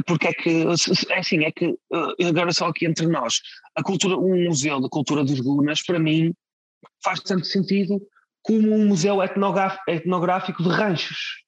Porque 0.05 0.27
é 0.27 0.33
que, 0.33 0.63
é 1.09 1.19
assim, 1.19 1.43
é 1.43 1.51
que, 1.51 1.67
uh, 1.67 2.27
agora 2.27 2.51
só 2.51 2.67
aqui 2.67 2.85
entre 2.85 3.07
nós, 3.07 3.41
a 3.75 3.81
cultura, 3.81 4.17
um 4.17 4.45
museu 4.45 4.81
da 4.81 4.89
cultura 4.89 5.23
dos 5.23 5.39
Gunas, 5.39 5.81
para 5.81 5.97
mim, 5.97 6.33
faz 7.03 7.21
tanto 7.21 7.45
sentido 7.45 7.99
como 8.43 8.73
um 8.73 8.85
museu 8.85 9.19
etnográfico 9.23 10.61
de 10.61 10.69
ranchos. 10.69 11.46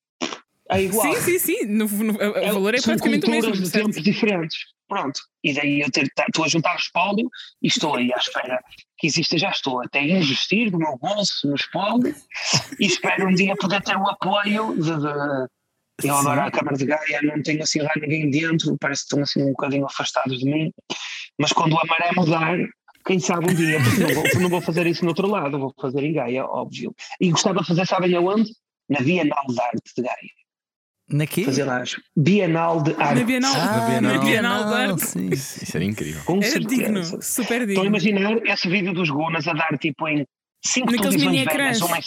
É 0.70 0.84
igual. 0.84 1.16
Sim, 1.16 1.22
sim, 1.22 1.40
sim. 1.40 1.66
No, 1.66 1.88
no, 1.88 2.14
o 2.14 2.38
é, 2.38 2.52
valor 2.52 2.76
é 2.76 2.82
praticamente 2.82 3.26
o 3.26 3.32
mesmo. 3.32 3.52
de 3.52 3.72
tempos 3.72 4.02
diferentes. 4.02 4.58
Pronto. 4.88 5.22
E 5.44 5.54
daí 5.54 5.82
eu 5.82 5.88
estou 5.88 6.46
a 6.46 6.48
juntar 6.48 6.76
espólio 6.76 7.30
e 7.62 7.68
estou 7.68 7.96
aí 7.96 8.12
à 8.14 8.18
espera 8.18 8.60
que 8.98 9.08
exista, 9.08 9.38
já 9.38 9.50
estou 9.50 9.82
até 9.84 10.00
a 10.00 10.04
investir 10.04 10.72
do 10.72 10.80
meu 10.80 10.98
bolso 10.98 11.48
no 11.48 11.56
espólio 11.56 12.14
e 12.80 12.86
espero 12.86 13.28
um 13.28 13.34
dia 13.34 13.56
poder 13.56 13.82
ter 13.82 13.96
o 13.96 14.10
apoio 14.10 14.76
de, 14.76 14.92
de 14.98 15.50
eu 16.04 16.16
agora 16.16 16.46
a 16.46 16.52
Câmara 16.52 16.78
de 16.78 16.86
Gaia 16.86 17.22
não 17.24 17.42
tenho 17.44 17.62
assim 17.62 17.82
lá 17.82 17.92
ninguém 17.98 18.30
dentro, 18.30 18.78
parece 18.80 19.02
que 19.02 19.08
estão 19.08 19.22
assim 19.22 19.44
um 19.44 19.52
bocadinho 19.52 19.86
afastados 19.86 20.40
de 20.40 20.46
mim, 20.46 20.72
mas 21.38 21.52
quando 21.52 21.78
a 21.78 21.86
maré 21.86 22.12
mudar, 22.16 22.58
quem 23.06 23.20
sabe 23.20 23.52
um 23.52 23.54
dia, 23.54 23.80
porque 23.84 24.02
não 24.02 24.14
vou, 24.14 24.42
não 24.42 24.50
vou 24.50 24.62
fazer 24.62 24.88
isso 24.88 25.04
no 25.04 25.10
outro 25.10 25.28
lado, 25.28 25.60
vou 25.60 25.74
fazer 25.80 26.04
em 26.04 26.14
Gaia, 26.14 26.46
óbvio. 26.46 26.96
E 27.20 27.30
gostava 27.30 27.60
de 27.62 27.68
fazer, 27.68 27.86
sabem 27.86 28.16
aonde? 28.16 28.52
Na 28.90 29.02
Bienal 29.02 29.46
de 29.48 29.60
Arte 29.60 29.94
de 29.96 30.02
Gaia. 30.02 30.39
Na 31.12 31.26
quê? 31.26 31.44
Fazer 31.44 31.64
lá 31.64 31.82
as 31.82 31.96
Bienal 32.16 32.84
de 32.84 32.92
Arte. 32.94 33.20
Na 33.20 33.24
Bienal, 33.26 33.54
Ah, 33.56 33.66
na 33.66 34.00
Bienal. 34.00 34.24
Bienal 34.26 34.66
de 34.68 34.74
Arte. 34.74 35.06
sim. 35.08 35.30
Isso, 35.32 35.64
isso 35.64 35.78
era 35.78 35.84
incrível. 35.86 36.22
Com 36.26 36.38
Era 36.38 36.52
certeza. 36.52 36.76
digno, 36.84 37.04
super 37.24 37.62
Estou 37.62 37.62
a 37.62 37.66
digno. 37.66 37.86
imaginar 37.86 38.38
esse 38.48 38.70
vídeo 38.70 38.94
dos 38.94 39.10
Gunas 39.10 39.48
a 39.48 39.54
dar 39.54 39.76
tipo 39.80 40.08
em 40.08 40.26
cinco 40.64 40.92
Naqueles 40.92 41.16
televisões 41.22 41.32
mini 41.32 41.46
velhas, 41.46 41.82
uma 41.82 41.98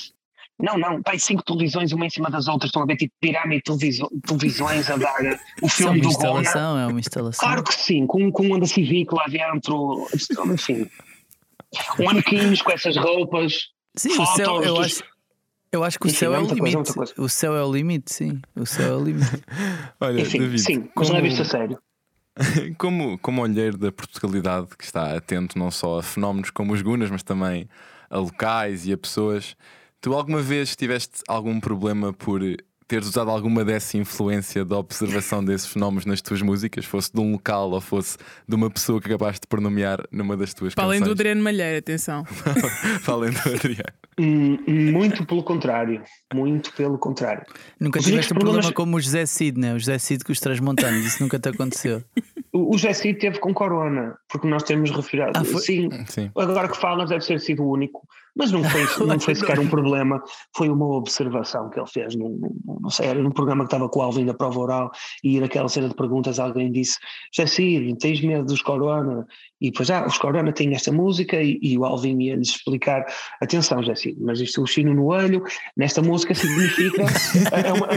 Não, 0.60 0.78
não, 0.78 1.02
pai, 1.02 1.18
cinco 1.18 1.42
televisões 1.42 1.90
uma 1.92 2.06
em 2.06 2.10
cima 2.10 2.30
das 2.30 2.46
outras, 2.46 2.68
estão 2.68 2.82
a 2.82 2.86
ver 2.86 2.96
tipo 2.96 3.12
pirâmide 3.20 3.56
de 3.56 3.62
televiso- 3.64 4.08
televisões 4.24 4.88
a 4.90 4.96
dar 4.96 5.20
o 5.62 5.66
Isso 5.66 5.82
é 5.82 5.86
filme 5.86 6.00
uma 6.00 6.08
do 6.12 6.16
Gona. 6.18 6.40
instalação, 6.40 6.78
é 6.78 6.86
uma 6.86 7.00
instalação. 7.00 7.40
Claro 7.48 7.64
que 7.64 7.74
sim, 7.74 8.06
com, 8.06 8.30
com 8.30 8.46
um 8.46 8.54
Honda 8.54 8.66
Civic 8.66 9.12
lá 9.12 9.24
dentro, 9.26 10.06
enfim. 10.52 10.86
Manequins 11.98 12.62
com 12.62 12.70
essas 12.70 12.96
roupas. 12.96 13.68
Sim, 13.96 14.10
o 14.18 14.26
céu, 14.26 14.46
fotos 14.46 14.66
eu 14.66 14.74
dos- 14.74 14.86
acho, 14.86 15.04
eu 15.72 15.82
acho 15.82 15.98
que 15.98 16.06
o 16.06 16.08
Enfim, 16.08 16.18
céu 16.18 16.32
é 16.32 16.36
é 16.36 16.38
o 16.38 16.46
coisa, 16.46 16.54
limite. 16.64 16.92
coisa. 16.94 17.14
O 17.18 17.28
céu 17.28 17.56
é 17.56 17.64
o 17.64 17.72
limite, 17.72 18.12
sim. 18.12 18.40
O 18.54 18.66
céu 18.66 18.94
é 18.94 18.96
o 18.96 19.04
limite. 19.04 19.42
Olha, 20.00 20.20
Enfim, 20.20 20.38
David, 20.40 20.60
sim, 20.60 20.78
mas 20.80 20.92
como, 20.94 21.08
não 21.10 21.16
é 21.16 21.22
visto 21.22 21.42
a 21.42 21.44
sério. 21.44 21.78
como, 22.78 23.18
como 23.18 23.42
olheiro 23.42 23.76
da 23.78 23.90
Portugalidade 23.90 24.68
que 24.76 24.84
está 24.84 25.16
atento 25.16 25.58
não 25.58 25.70
só 25.70 25.98
a 25.98 26.02
fenómenos 26.02 26.50
como 26.50 26.72
os 26.72 26.82
Gunas, 26.82 27.10
mas 27.10 27.22
também 27.22 27.68
a 28.10 28.18
locais 28.18 28.86
e 28.86 28.92
a 28.92 28.96
pessoas, 28.98 29.56
tu 30.00 30.14
alguma 30.14 30.40
vez 30.42 30.76
tiveste 30.76 31.22
algum 31.26 31.58
problema 31.58 32.12
por 32.12 32.40
teres 32.92 33.08
usado 33.08 33.30
alguma 33.30 33.64
dessa 33.64 33.96
influência 33.96 34.66
da 34.66 34.76
observação 34.76 35.42
desses 35.42 35.66
fenómenos 35.66 36.04
nas 36.04 36.20
tuas 36.20 36.42
músicas, 36.42 36.84
fosse 36.84 37.10
de 37.10 37.18
um 37.20 37.32
local 37.32 37.70
ou 37.70 37.80
fosse 37.80 38.18
de 38.46 38.54
uma 38.54 38.68
pessoa 38.68 39.00
que 39.00 39.06
acabaste 39.08 39.40
de 39.40 39.46
pronumear 39.46 40.02
numa 40.12 40.36
das 40.36 40.52
tuas 40.52 40.74
Para 40.74 40.84
além 40.84 40.98
do 41.00 41.04
canções? 41.04 41.14
Adriano 41.20 41.42
Malheiro, 41.42 41.78
atenção. 41.78 42.24
Para 43.02 43.14
além 43.14 43.30
do 43.30 43.38
Adriano. 43.38 43.92
Hum, 44.18 44.58
Muito 44.92 45.24
pelo 45.24 45.42
contrário. 45.42 46.02
Muito 46.34 46.70
pelo 46.74 46.98
contrário. 46.98 47.46
Nunca 47.80 47.98
Os 47.98 48.04
tiveste 48.04 48.10
um 48.32 48.36
únicos 48.36 48.44
problema 48.44 48.60
problemas- 48.60 48.74
como 48.74 48.96
o 48.96 49.00
José 49.00 49.24
Cid, 49.24 49.58
né? 49.58 49.72
O 49.74 49.78
José 49.78 49.98
Cid 49.98 50.22
com 50.22 50.32
os 50.32 50.38
transmontanos, 50.40 51.06
isso 51.06 51.22
nunca 51.22 51.38
te 51.38 51.48
aconteceu. 51.48 52.02
O 52.54 52.76
Cid 52.78 53.18
teve 53.18 53.38
com 53.38 53.54
Corona, 53.54 54.14
porque 54.28 54.46
nós 54.46 54.62
temos 54.62 54.90
referido. 54.90 55.30
Ah? 55.34 55.44
Sim, 55.44 55.88
Sim. 56.06 56.30
agora 56.36 56.68
que 56.68 56.76
falas, 56.76 57.08
deve 57.08 57.24
ter 57.24 57.40
sido 57.40 57.62
o 57.62 57.70
único. 57.70 58.06
Mas 58.36 58.50
não 58.50 58.62
foi, 58.62 58.82
não 59.06 59.18
foi 59.18 59.34
sequer 59.34 59.58
um 59.58 59.68
problema, 59.68 60.22
foi 60.54 60.68
uma 60.68 60.86
observação 60.86 61.70
que 61.70 61.80
ele 61.80 61.86
fez. 61.86 62.14
Num, 62.14 62.28
num- 62.28 62.78
não 62.80 62.90
sei, 62.90 63.06
era 63.06 63.22
num 63.22 63.30
programa 63.30 63.64
que 63.64 63.68
estava 63.68 63.88
com 63.88 64.00
o 64.00 64.02
Alvin 64.02 64.26
da 64.26 64.34
prova 64.34 64.60
oral 64.60 64.90
e 65.24 65.40
naquela 65.40 65.68
cena 65.68 65.88
de 65.88 65.94
perguntas 65.94 66.38
alguém 66.38 66.70
disse: 66.70 66.98
Cid, 67.32 67.96
tens 67.98 68.20
medo 68.20 68.44
dos 68.44 68.60
Corona? 68.60 69.26
E 69.58 69.70
depois, 69.70 69.90
ah, 69.90 70.06
os 70.06 70.18
Corona 70.18 70.52
têm 70.52 70.74
esta 70.74 70.92
música 70.92 71.40
e, 71.40 71.58
e 71.62 71.78
o 71.78 71.86
Alvin 71.86 72.20
ia-lhes 72.20 72.50
explicar: 72.50 73.06
atenção, 73.40 73.82
Cid, 73.94 74.18
mas 74.20 74.40
isto 74.40 74.60
é 74.60 74.64
o 74.64 74.66
chino 74.66 74.92
no 74.92 75.06
olho, 75.06 75.42
nesta 75.74 76.02
música 76.02 76.34
significa. 76.34 77.02
é 77.64 77.72
uma... 77.72 77.88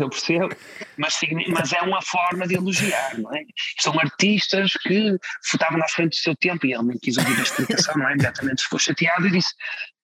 Eu 0.00 0.08
percebo, 0.08 0.54
mas, 0.96 1.18
mas 1.48 1.72
é 1.72 1.80
uma 1.82 2.02
forma 2.02 2.46
de 2.46 2.54
elogiar, 2.54 3.18
não 3.18 3.34
é? 3.34 3.42
São 3.80 3.98
artistas 3.98 4.72
que 4.82 5.16
estavam 5.42 5.78
na 5.78 5.88
frente 5.88 6.10
do 6.10 6.22
seu 6.22 6.36
tempo 6.36 6.66
e 6.66 6.74
ele 6.74 6.82
nem 6.84 6.98
quis 6.98 7.16
ouvir 7.16 7.38
a 7.38 7.42
explicação, 7.42 7.94
não 7.96 8.08
é? 8.08 8.12
Imediatamente 8.12 8.62
ficou 8.62 8.78
chateado 8.78 9.26
e 9.26 9.30
disse 9.30 9.54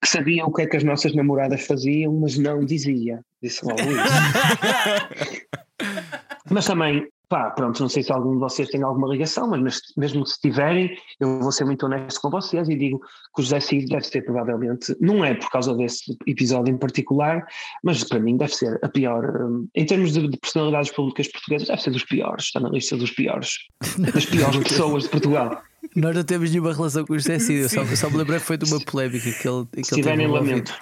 que 0.01 0.09
sabia 0.09 0.45
o 0.45 0.53
que 0.53 0.63
é 0.63 0.67
que 0.67 0.77
as 0.77 0.83
nossas 0.83 1.13
namoradas 1.13 1.65
faziam, 1.65 2.13
mas 2.13 2.37
não 2.37 2.65
dizia. 2.65 3.21
Disse 3.41 3.63
logo 3.65 3.81
isso. 3.81 5.47
mas 6.49 6.65
também, 6.65 7.07
pá, 7.31 7.49
pronto, 7.49 7.81
não 7.81 7.87
sei 7.87 8.03
se 8.03 8.11
algum 8.11 8.33
de 8.33 8.39
vocês 8.39 8.67
tem 8.67 8.83
alguma 8.83 9.07
ligação, 9.07 9.47
mas 9.49 9.61
mes- 9.61 9.81
mesmo 9.95 10.25
se 10.25 10.37
tiverem, 10.41 10.97
eu 11.17 11.39
vou 11.39 11.49
ser 11.49 11.63
muito 11.63 11.85
honesto 11.85 12.19
com 12.19 12.29
vocês 12.29 12.67
e 12.67 12.75
digo 12.75 12.99
que 13.33 13.41
o 13.41 13.41
José 13.41 13.61
Cid 13.61 13.85
deve 13.85 14.05
ser 14.05 14.21
provavelmente, 14.23 14.93
não 14.99 15.23
é 15.23 15.33
por 15.33 15.49
causa 15.49 15.73
desse 15.73 16.17
episódio 16.27 16.73
em 16.73 16.77
particular, 16.77 17.47
mas 17.81 18.03
para 18.03 18.19
mim 18.19 18.35
deve 18.35 18.53
ser 18.53 18.77
a 18.83 18.89
pior, 18.89 19.23
hum, 19.43 19.65
em 19.73 19.85
termos 19.85 20.11
de, 20.11 20.27
de 20.27 20.37
personalidades 20.37 20.91
públicas 20.91 21.29
portuguesas, 21.29 21.69
deve 21.69 21.81
ser 21.81 21.91
dos 21.91 22.03
piores, 22.03 22.43
está 22.47 22.59
na 22.59 22.67
lista 22.67 22.97
dos 22.97 23.11
piores, 23.11 23.51
das 24.13 24.25
piores 24.25 24.57
pessoas 24.67 25.03
de 25.03 25.09
Portugal. 25.09 25.63
Nós 25.95 26.13
não 26.13 26.23
temos 26.25 26.51
nenhuma 26.51 26.73
relação 26.73 27.05
com 27.05 27.13
o 27.13 27.17
José 27.17 27.39
Cid, 27.39 27.61
eu 27.61 27.69
só, 27.69 27.85
só 27.95 28.09
me 28.09 28.17
lembrei 28.17 28.39
foi 28.39 28.57
de 28.57 28.65
uma 28.65 28.79
polémica 28.81 29.31
que 29.31 29.47
ele, 29.47 29.65
que 29.71 29.83
Se 29.85 29.95
ele 29.95 30.03
teve 30.03 30.17
tiverem, 30.17 30.27
lamento. 30.27 30.73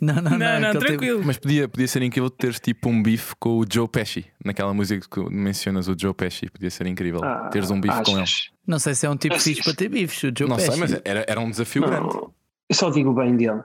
Não, 0.00 0.14
não, 0.16 0.22
não. 0.22 0.38
Não, 0.38 0.46
é 0.46 0.60
não, 0.60 0.72
teve- 0.72 0.86
tranquilo. 0.86 1.22
Mas 1.24 1.38
podia, 1.38 1.68
podia 1.68 1.88
ser 1.88 2.02
incrível 2.02 2.28
teres 2.30 2.58
tipo 2.60 2.88
um 2.88 3.02
bife 3.02 3.34
com 3.38 3.58
o 3.58 3.64
Joe 3.70 3.88
Pesci, 3.88 4.26
naquela 4.44 4.72
música 4.74 5.06
que 5.10 5.20
mencionas 5.30 5.88
o 5.88 5.94
Joe 5.98 6.12
Pesci, 6.14 6.50
podia 6.50 6.70
ser 6.70 6.86
incrível 6.86 7.20
Ah, 7.24 7.48
teres 7.50 7.70
um 7.70 7.80
bife 7.80 8.02
com 8.04 8.18
ele. 8.18 8.26
Não 8.66 8.78
sei 8.78 8.94
se 8.94 9.06
é 9.06 9.10
um 9.10 9.16
tipo 9.16 9.34
Mas- 9.34 9.44
fixe 9.44 9.62
para 9.62 9.74
ter 9.74 9.88
bifes, 9.88 10.22
o 10.24 10.32
Joe 10.36 10.48
Não 10.48 10.58
sei, 10.58 10.66
Pesci. 10.68 10.80
mas 10.80 11.00
era, 11.04 11.24
era 11.28 11.40
um 11.40 11.50
desafio 11.50 11.82
grande. 11.86 12.14
Não, 12.14 12.32
eu 12.68 12.74
só 12.74 12.90
digo 12.90 13.12
bem 13.14 13.36
dele. 13.36 13.60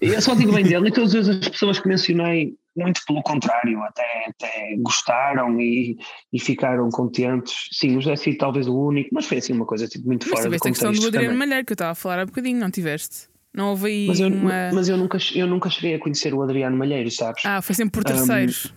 Eu 0.00 0.20
só 0.20 0.34
digo 0.34 0.52
bem 0.52 0.64
dele 0.64 0.88
e 0.88 0.92
todas 0.92 1.14
as 1.28 1.48
pessoas 1.48 1.80
que 1.80 1.88
mencionei, 1.88 2.54
muito 2.76 3.00
pelo 3.06 3.22
contrário, 3.22 3.82
até, 3.82 4.26
até 4.28 4.76
gostaram 4.78 5.58
e, 5.60 5.96
e 6.32 6.38
ficaram 6.40 6.88
contentes. 6.90 7.54
Sim, 7.72 7.96
o 7.96 8.00
José 8.02 8.16
Cid 8.16 8.36
talvez 8.36 8.66
o 8.68 8.74
único, 8.78 9.08
mas 9.12 9.26
foi 9.26 9.38
assim 9.38 9.52
uma 9.54 9.64
coisa 9.64 9.86
tipo, 9.88 10.06
muito 10.06 10.26
Mas 10.28 10.30
fora 10.40 10.42
de 10.50 10.56
tiveste 10.56 10.68
a 10.68 10.70
contexto. 10.70 10.90
questão 10.92 11.10
do 11.10 11.16
Adriano. 11.16 11.38
Malheiro 11.38 11.64
que 11.64 11.72
eu 11.72 11.74
estava 11.74 11.92
a 11.92 11.94
falar 11.94 12.18
há 12.18 12.26
bocadinho, 12.26 12.58
não 12.60 12.70
tiveste? 12.70 13.31
Não 13.54 13.68
houve 13.70 13.86
aí 13.88 14.06
Mas 14.06 14.20
eu, 14.20 14.28
uma. 14.28 14.70
mas 14.72 14.88
eu 14.88 14.96
nunca, 14.96 15.18
eu 15.34 15.46
nunca 15.46 15.68
cheguei 15.68 15.94
a 15.94 15.98
conhecer 15.98 16.32
o 16.32 16.42
Adriano 16.42 16.76
Malheiro, 16.76 17.10
sabes? 17.10 17.42
Ah, 17.44 17.60
foi 17.60 17.74
sempre 17.74 18.00
por 18.02 18.10
Um, 18.10 18.14
terceiros. 18.16 18.72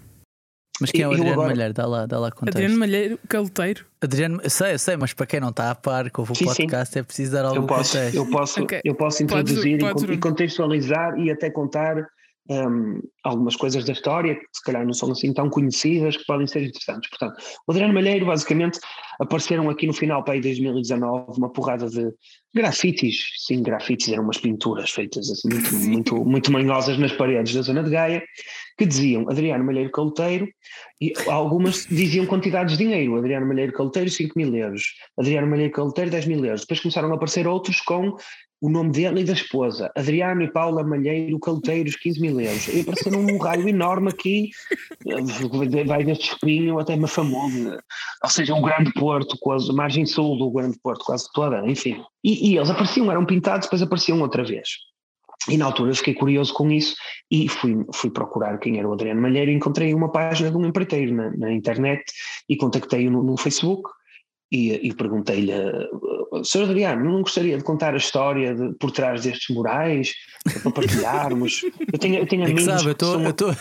Mas 0.82 0.91
quem 0.91 1.03
é 1.03 1.08
o 1.08 1.12
Adriano 1.12 1.32
agora- 1.32 1.48
Malheiro? 1.50 1.74
Dá 1.74 1.86
lá, 1.86 2.05
dá 2.05 2.20
lá 2.20 2.29
contexto. 2.32 2.58
Adriano 2.58 2.77
Malheiro, 2.77 3.17
caloteiro. 3.29 3.86
Adriano, 4.01 4.41
eu 4.44 4.50
sei, 4.50 4.74
eu 4.74 4.79
sei, 4.79 4.98
mas 4.98 5.13
para 5.13 5.25
quem 5.25 5.39
não 5.39 5.48
está 5.50 5.72
a 5.72 5.75
par 5.75 6.12
com 6.12 6.24
o 6.24 6.25
Sim, 6.27 6.34
sim. 6.36 6.46
podcast 6.67 7.00
é 7.00 7.03
preciso 7.03 7.32
dar 7.32 7.46
algum 7.46 7.62
eu 7.62 7.65
posso, 7.67 7.94
contexto. 7.94 8.15
eu 8.17 8.25
posso, 8.29 8.62
Ok. 8.63 8.82
eu 8.84 8.96
posso 8.96 9.25
Podes- 9.25 9.51
introduzir 9.53 9.75
e 9.75 9.77
podes, 9.79 10.03
con- 10.05 10.12
e, 10.12 10.17
contextualizar 10.17 11.17
e 11.17 11.32
até 11.32 11.50
contar 11.50 12.05
hum, 12.49 13.01
algumas 13.23 13.55
coisas 13.55 13.83
da 13.83 13.93
história 13.93 14.35
que 14.35 14.45
se 14.53 14.63
calhar 14.63 14.85
não 14.85 14.93
são 14.93 15.11
assim 15.11 15.33
tão 15.33 15.49
conhecidas 15.49 16.17
que 16.17 16.25
podem 16.25 16.47
ser 16.47 16.63
interessantes. 16.63 17.09
Portanto, 17.09 17.41
o 17.67 17.71
Adriano 17.71 17.93
Malheiro, 17.93 18.25
basicamente, 18.25 18.79
apareceram 19.19 19.69
aqui 19.69 19.87
no 19.87 19.93
final 19.93 20.23
para 20.23 20.33
aí 20.33 20.41
2019 20.41 21.37
uma 21.37 21.51
porrada 21.51 21.89
de 21.89 22.13
grafites, 22.53 23.33
sim, 23.45 23.61
grafites 23.61 24.11
eram 24.11 24.23
umas 24.23 24.37
pinturas 24.37 24.89
feitas 24.89 25.29
assim, 25.29 25.49
muito, 25.49 25.75
muito, 25.75 26.25
muito 26.25 26.51
manhosas 26.51 26.97
nas 26.97 27.11
paredes 27.11 27.53
da 27.53 27.61
zona 27.61 27.83
de 27.83 27.89
Gaia, 27.89 28.23
que 28.77 28.85
diziam 28.85 29.29
Adriano 29.29 29.63
Malheiro 29.63 29.91
Caloteiro 29.91 30.47
e 31.01 31.13
algumas 31.27 31.85
diziam 31.85 32.25
quantidades 32.25 32.77
de 32.77 32.83
dinheiro, 32.83 33.17
Adriano 33.17 33.45
Malheiro 33.45 33.73
Caloteiro 33.73 34.09
5 34.09 34.33
mil 34.37 34.55
euros, 34.55 34.83
Adriano 35.17 35.47
Malheiro 35.47 35.73
Caloteiro 35.73 36.11
10 36.11 36.25
mil 36.27 36.45
euros, 36.45 36.61
depois 36.61 36.79
começaram 36.79 37.11
a 37.11 37.15
aparecer 37.15 37.47
outros 37.47 37.81
com 37.81 38.15
o 38.65 38.69
nome 38.69 38.91
dele 38.91 39.22
e 39.22 39.24
da 39.24 39.34
esposa, 39.34 39.91
Adriano 39.95 40.41
e 40.41 40.51
Paula 40.51 40.84
Malheiro 40.84 41.39
Caloteiros 41.39 41.95
15 41.98 42.19
mil 42.19 42.41
euros, 42.41 42.67
e 42.67 42.81
apareceram 42.81 43.22
num 43.22 43.38
raio 43.38 43.69
enorme 43.69 44.10
aqui, 44.10 44.50
eh, 45.07 45.84
vai 45.86 46.03
desde 46.03 46.24
Espinho 46.24 46.79
até 46.79 46.95
Mafamude, 46.95 47.77
ou 48.24 48.29
seja, 48.29 48.55
o 48.55 48.62
Grande 48.63 48.91
Porto, 48.93 49.38
quase, 49.39 49.69
a 49.69 49.74
margem 49.74 50.03
sul 50.07 50.39
do 50.39 50.50
Grande 50.50 50.79
Porto 50.81 51.05
quase 51.05 51.31
toda, 51.31 51.63
enfim. 51.69 52.01
E, 52.24 52.50
e 52.50 52.57
eles 52.57 52.72
apareciam, 52.72 53.12
eram 53.12 53.24
pintados, 53.24 53.67
depois 53.67 53.84
apareciam 53.84 54.19
outra 54.22 54.43
vez. 54.43 54.67
E 55.48 55.57
na 55.57 55.65
altura 55.65 55.91
eu 55.91 55.95
fiquei 55.95 56.15
curioso 56.15 56.51
com 56.51 56.72
isso 56.72 56.95
e 57.29 57.48
fui, 57.48 57.86
fui 57.93 58.10
procurar 58.10 58.57
quem 58.57 58.79
era 58.79 58.89
o 58.89 58.93
Adriano 58.93 59.22
Malheiro 59.22 59.51
e 59.51 59.53
encontrei 59.53 59.93
uma 59.93 60.12
página 60.12 60.50
de 60.50 60.57
um 60.57 60.65
empreiteiro 60.65 61.13
na, 61.13 61.29
na 61.38 61.51
internet 61.51 62.03
e 62.50 62.57
contactei-o 62.57 63.12
no, 63.12 63.22
no 63.22 63.38
Facebook 63.38 63.88
e, 64.51 64.88
e 64.88 64.93
perguntei-lhe, 64.93 65.51
Sr. 66.44 66.63
Adriano, 66.63 67.06
não 67.06 67.22
gostaria 67.22 67.58
de 67.58 67.63
contar 67.63 67.94
a 67.94 67.98
história 67.98 68.54
de- 68.56 68.74
por 68.80 68.89
trás 68.92 69.22
destes 69.24 69.54
murais 69.56 70.13
para 70.62 70.72
partilharmos? 70.72 71.62
Eu 71.92 71.98
tenho, 72.00 72.15
eu 72.20 72.27
tenho 72.27 72.44
É 72.44 72.46
que 72.48 72.51
amigos 72.51 72.65
sabe, 72.65 72.89
eu 72.92 72.96
que 72.96 73.06
são- 73.06 73.56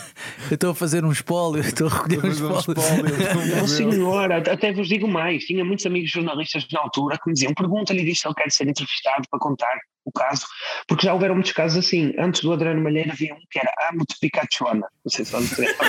estou 0.51 0.69
a 0.71 0.75
fazer 0.75 1.03
um 1.05 1.11
espólio, 1.11 1.59
eu 1.59 1.63
estou 1.67 1.87
a 1.87 1.91
recolher 1.91 2.19
um 2.23 2.27
um 2.27 2.31
espólio. 2.31 2.59
espólio. 2.59 3.55
Não, 3.57 3.67
senhora, 3.67 4.37
até 4.37 4.71
vos 4.73 4.87
digo 4.87 5.07
mais. 5.07 5.43
Tinha 5.45 5.63
muitos 5.65 5.85
amigos 5.85 6.11
jornalistas 6.11 6.65
na 6.71 6.79
altura 6.81 7.17
que 7.17 7.27
me 7.27 7.33
diziam: 7.33 7.53
pergunta-lhe 7.53 8.03
disto 8.03 8.21
se 8.23 8.27
ele 8.27 8.35
quer 8.35 8.51
ser 8.51 8.67
entrevistado 8.67 9.23
para 9.29 9.39
contar 9.39 9.75
o 10.07 10.11
caso, 10.11 10.45
porque 10.87 11.07
já 11.07 11.13
houveram 11.15 11.33
muitos 11.33 11.51
casos 11.51 11.83
assim. 11.83 12.13
Antes 12.19 12.41
do 12.41 12.53
Adriano 12.53 12.79
Malheiro 12.83 13.11
havia 13.11 13.33
um 13.33 13.39
que 13.49 13.57
era 13.57 13.71
Amo-te 13.91 14.15
Picachona. 14.21 14.85
Não 15.03 15.11
sei 15.11 15.25
se 15.25 15.31
vão 15.31 15.41
dizer. 15.41 15.75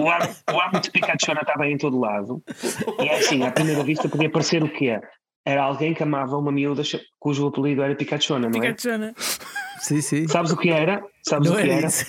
o 0.00 0.10
Amo- 0.10 0.34
o 0.52 0.60
Amo-te 0.60 0.90
Picachona 0.90 1.40
estava 1.42 1.68
em 1.68 1.76
todo 1.76 1.98
lado. 2.00 2.42
E 3.00 3.08
é 3.08 3.18
assim, 3.18 3.42
à 3.44 3.50
primeira 3.50 3.82
vista 3.84 4.08
podia 4.08 4.30
parecer 4.30 4.62
o 4.62 4.68
quê? 4.68 4.83
Era 5.46 5.62
alguém 5.62 5.92
que 5.92 6.02
amava 6.02 6.36
uma 6.38 6.50
miúda 6.50 6.82
cujo 7.18 7.46
apelido 7.46 7.82
era 7.82 7.94
Picachona, 7.94 8.48
não 8.48 8.58
é? 8.62 8.72
Picachona. 8.72 9.14
Sim, 9.80 10.00
sim. 10.00 10.26
Sabes 10.28 10.52
o 10.52 10.56
que 10.56 10.70
era? 10.70 11.04
Sabes 11.28 11.48
Não 11.50 11.56
o 11.56 11.60
que 11.60 11.64
era 11.68 11.74
era? 11.78 11.86
isso. 11.88 12.04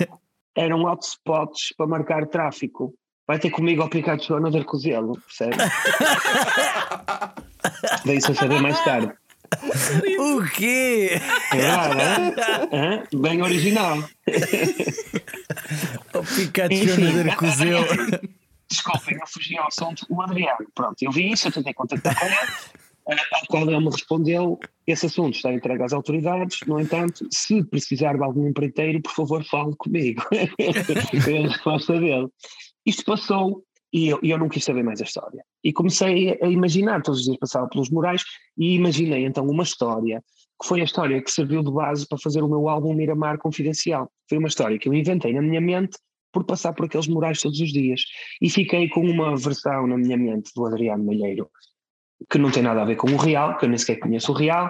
eram 0.56 0.84
hotspots 0.86 1.74
para 1.78 1.88
marcar 1.88 2.26
tráfico. 2.28 2.94
Vai 3.28 3.40
ter 3.40 3.50
comigo 3.50 3.82
ao 3.82 3.90
Pikachu 3.90 4.40
no 4.40 4.52
Darcozelo, 4.52 5.20
percebe? 5.22 5.58
Veio-se 8.06 8.32
a 8.32 8.36
saber 8.36 8.62
mais 8.62 8.80
tarde. 8.84 9.12
O 10.20 10.44
quê? 10.56 11.20
É 11.54 11.68
hã? 11.68 12.34
Hã? 12.72 13.04
Bem 13.20 13.42
original. 13.42 13.98
O 16.14 16.24
Pikachu 16.24 16.74
Enfim. 16.74 17.02
no 17.12 17.24
Darcozelo. 17.24 17.86
Desculpem, 18.70 19.18
eu 19.20 19.28
fugi 19.28 19.58
ao 19.58 19.68
assunto. 19.68 20.06
O 20.10 20.22
Adriano, 20.22 20.66
pronto, 20.74 20.96
eu 21.02 21.12
vi 21.12 21.32
isso, 21.32 21.48
eu 21.48 21.52
tentei 21.52 21.74
contactar 21.74 22.18
com 22.18 22.26
ele 22.26 22.38
ao 23.08 23.48
qual 23.48 23.64
ele 23.70 23.80
me 23.80 23.92
respondeu: 23.92 24.60
esse 24.88 25.06
assunto 25.06 25.36
está 25.36 25.54
entregue 25.54 25.84
às 25.84 25.94
autoridades, 25.94 26.60
no 26.68 26.80
entanto, 26.80 27.28
se 27.32 27.64
precisar 27.64 28.16
de 28.18 28.24
algum 28.24 28.48
empreiteiro, 28.48 29.02
por 29.02 29.12
favor, 29.12 29.44
fale 29.46 29.76
comigo. 29.78 30.22
Foi 31.24 31.38
a 31.38 31.48
resposta 31.48 32.00
dele. 32.00 32.28
Isto 32.86 33.06
passou 33.06 33.64
e 33.94 34.10
eu, 34.10 34.20
eu 34.22 34.38
não 34.38 34.50
quis 34.50 34.64
saber 34.64 34.84
mais 34.84 35.00
a 35.02 35.06
história. 35.06 35.44
E 35.64 35.72
comecei 35.72 36.38
a 36.42 36.48
imaginar, 36.48 37.02
todos 37.02 37.22
os 37.22 37.26
dias 37.26 37.38
passava 37.38 37.68
pelos 37.70 37.90
murais, 37.90 38.24
e 38.58 38.76
imaginei 38.76 39.26
então 39.26 39.46
uma 39.48 39.64
história, 39.64 40.22
que 40.62 40.68
foi 40.68 40.82
a 40.82 40.84
história 40.84 41.22
que 41.22 41.32
serviu 41.32 41.64
de 41.64 41.72
base 41.72 42.08
para 42.08 42.18
fazer 42.18 42.44
o 42.44 42.48
meu 42.50 42.68
álbum 42.68 42.94
Miramar 42.94 43.38
Confidencial. 43.38 44.12
Foi 44.28 44.38
uma 44.38 44.48
história 44.48 44.78
que 44.78 44.90
eu 44.90 44.94
inventei 44.94 45.34
na 45.34 45.42
minha 45.42 45.62
mente 45.62 45.98
por 46.36 46.44
passar 46.44 46.74
por 46.74 46.86
aqueles 46.86 47.08
murais 47.08 47.40
todos 47.40 47.62
os 47.62 47.72
dias. 47.72 48.02
E 48.42 48.50
fiquei 48.50 48.90
com 48.90 49.00
uma 49.00 49.38
versão 49.38 49.88
na 49.88 49.98
minha 49.98 50.18
mente 50.18 50.52
do 50.54 50.66
Adriano 50.66 51.06
Malheiro, 51.06 51.50
que 52.30 52.38
não 52.38 52.52
tem 52.52 52.62
nada 52.62 52.82
a 52.82 52.86
ver 52.86 52.98
com 52.98 53.10
o 53.10 53.16
real, 53.16 53.58
que 53.58 53.64
eu 53.64 53.70
nem 53.70 53.78
sequer 53.78 54.02
conheço 54.02 54.34
o 54.34 54.36
real. 54.36 54.70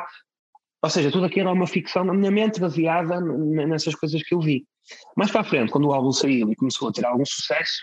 Ou 0.84 0.90
seja, 0.92 1.12
tudo 1.12 1.26
aquilo 1.26 1.50
é 1.50 1.52
uma 1.52 1.66
ficção 1.66 2.04
na 2.04 2.14
minha 2.14 2.30
mente 2.30 2.60
baseada 2.60 3.20
nessas 3.20 3.96
coisas 3.96 4.22
que 4.22 4.36
eu 4.36 4.40
vi. 4.40 4.64
Mais 5.18 5.32
para 5.32 5.42
a 5.42 5.44
frente, 5.44 5.72
quando 5.72 5.88
o 5.88 5.92
álbum 5.92 6.12
saiu 6.12 6.52
e 6.52 6.56
começou 6.56 6.90
a 6.90 6.92
ter 6.92 7.04
algum 7.04 7.26
sucesso, 7.26 7.82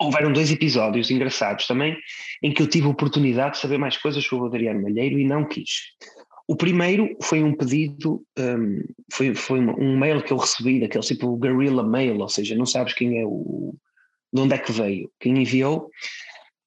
houveram 0.00 0.32
dois 0.32 0.50
episódios 0.50 1.08
engraçados 1.08 1.68
também, 1.68 1.96
em 2.42 2.52
que 2.52 2.60
eu 2.60 2.66
tive 2.66 2.88
a 2.88 2.90
oportunidade 2.90 3.54
de 3.54 3.60
saber 3.60 3.78
mais 3.78 3.96
coisas 3.96 4.24
sobre 4.24 4.46
o 4.46 4.48
Adriano 4.48 4.82
Malheiro 4.82 5.20
e 5.20 5.24
não 5.24 5.44
quis. 5.44 5.92
O 6.46 6.56
primeiro 6.56 7.16
foi 7.22 7.42
um 7.42 7.54
pedido, 7.54 8.22
um, 8.38 8.82
foi, 9.12 9.34
foi 9.34 9.60
um 9.60 9.98
mail 9.98 10.22
que 10.22 10.32
eu 10.32 10.36
recebi, 10.36 10.80
daquele 10.80 11.04
tipo 11.04 11.36
guerrilla 11.36 11.82
mail, 11.82 12.18
ou 12.18 12.28
seja, 12.28 12.54
não 12.54 12.66
sabes 12.66 12.94
quem 12.94 13.20
é 13.20 13.24
o. 13.24 13.74
de 14.32 14.40
onde 14.40 14.54
é 14.54 14.58
que 14.58 14.72
veio, 14.72 15.10
quem 15.20 15.38
enviou, 15.38 15.90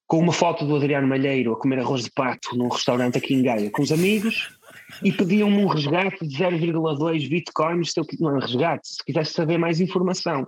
com 0.06 0.18
uma 0.18 0.32
foto 0.32 0.64
do 0.64 0.76
Adriano 0.76 1.06
Malheiro 1.06 1.52
a 1.52 1.58
comer 1.58 1.80
arroz 1.80 2.04
de 2.04 2.10
pato 2.10 2.56
num 2.56 2.68
restaurante 2.68 3.18
aqui 3.18 3.34
em 3.34 3.42
Gaia 3.42 3.70
com 3.70 3.82
os 3.82 3.92
amigos 3.92 4.56
e 5.02 5.12
pediam-me 5.12 5.64
um 5.64 5.66
resgate 5.66 6.26
de 6.26 6.36
0,2 6.36 7.28
bitcoins 7.28 7.92
se 7.92 8.00
eu 8.00 8.06
não 8.20 8.38
resgate, 8.38 8.88
se 8.88 9.04
quisesse 9.04 9.32
saber 9.32 9.58
mais 9.58 9.80
informação. 9.80 10.46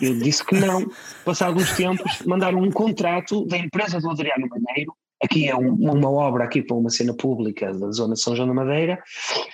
Eu 0.00 0.18
disse 0.18 0.44
que 0.44 0.54
não. 0.54 0.86
Passados 1.24 1.62
uns 1.62 1.76
tempos, 1.76 2.22
mandaram 2.26 2.60
um 2.60 2.70
contrato 2.70 3.44
da 3.46 3.58
empresa 3.58 4.00
do 4.00 4.10
Adriano 4.10 4.48
Malheiro 4.48 4.94
aqui 5.22 5.48
é 5.48 5.56
um, 5.56 5.74
uma 5.74 6.10
obra 6.10 6.44
aqui 6.44 6.62
para 6.62 6.76
uma 6.76 6.90
cena 6.90 7.14
pública 7.14 7.72
da 7.72 7.90
zona 7.90 8.14
de 8.14 8.20
São 8.20 8.36
João 8.36 8.48
da 8.48 8.54
Madeira, 8.54 9.02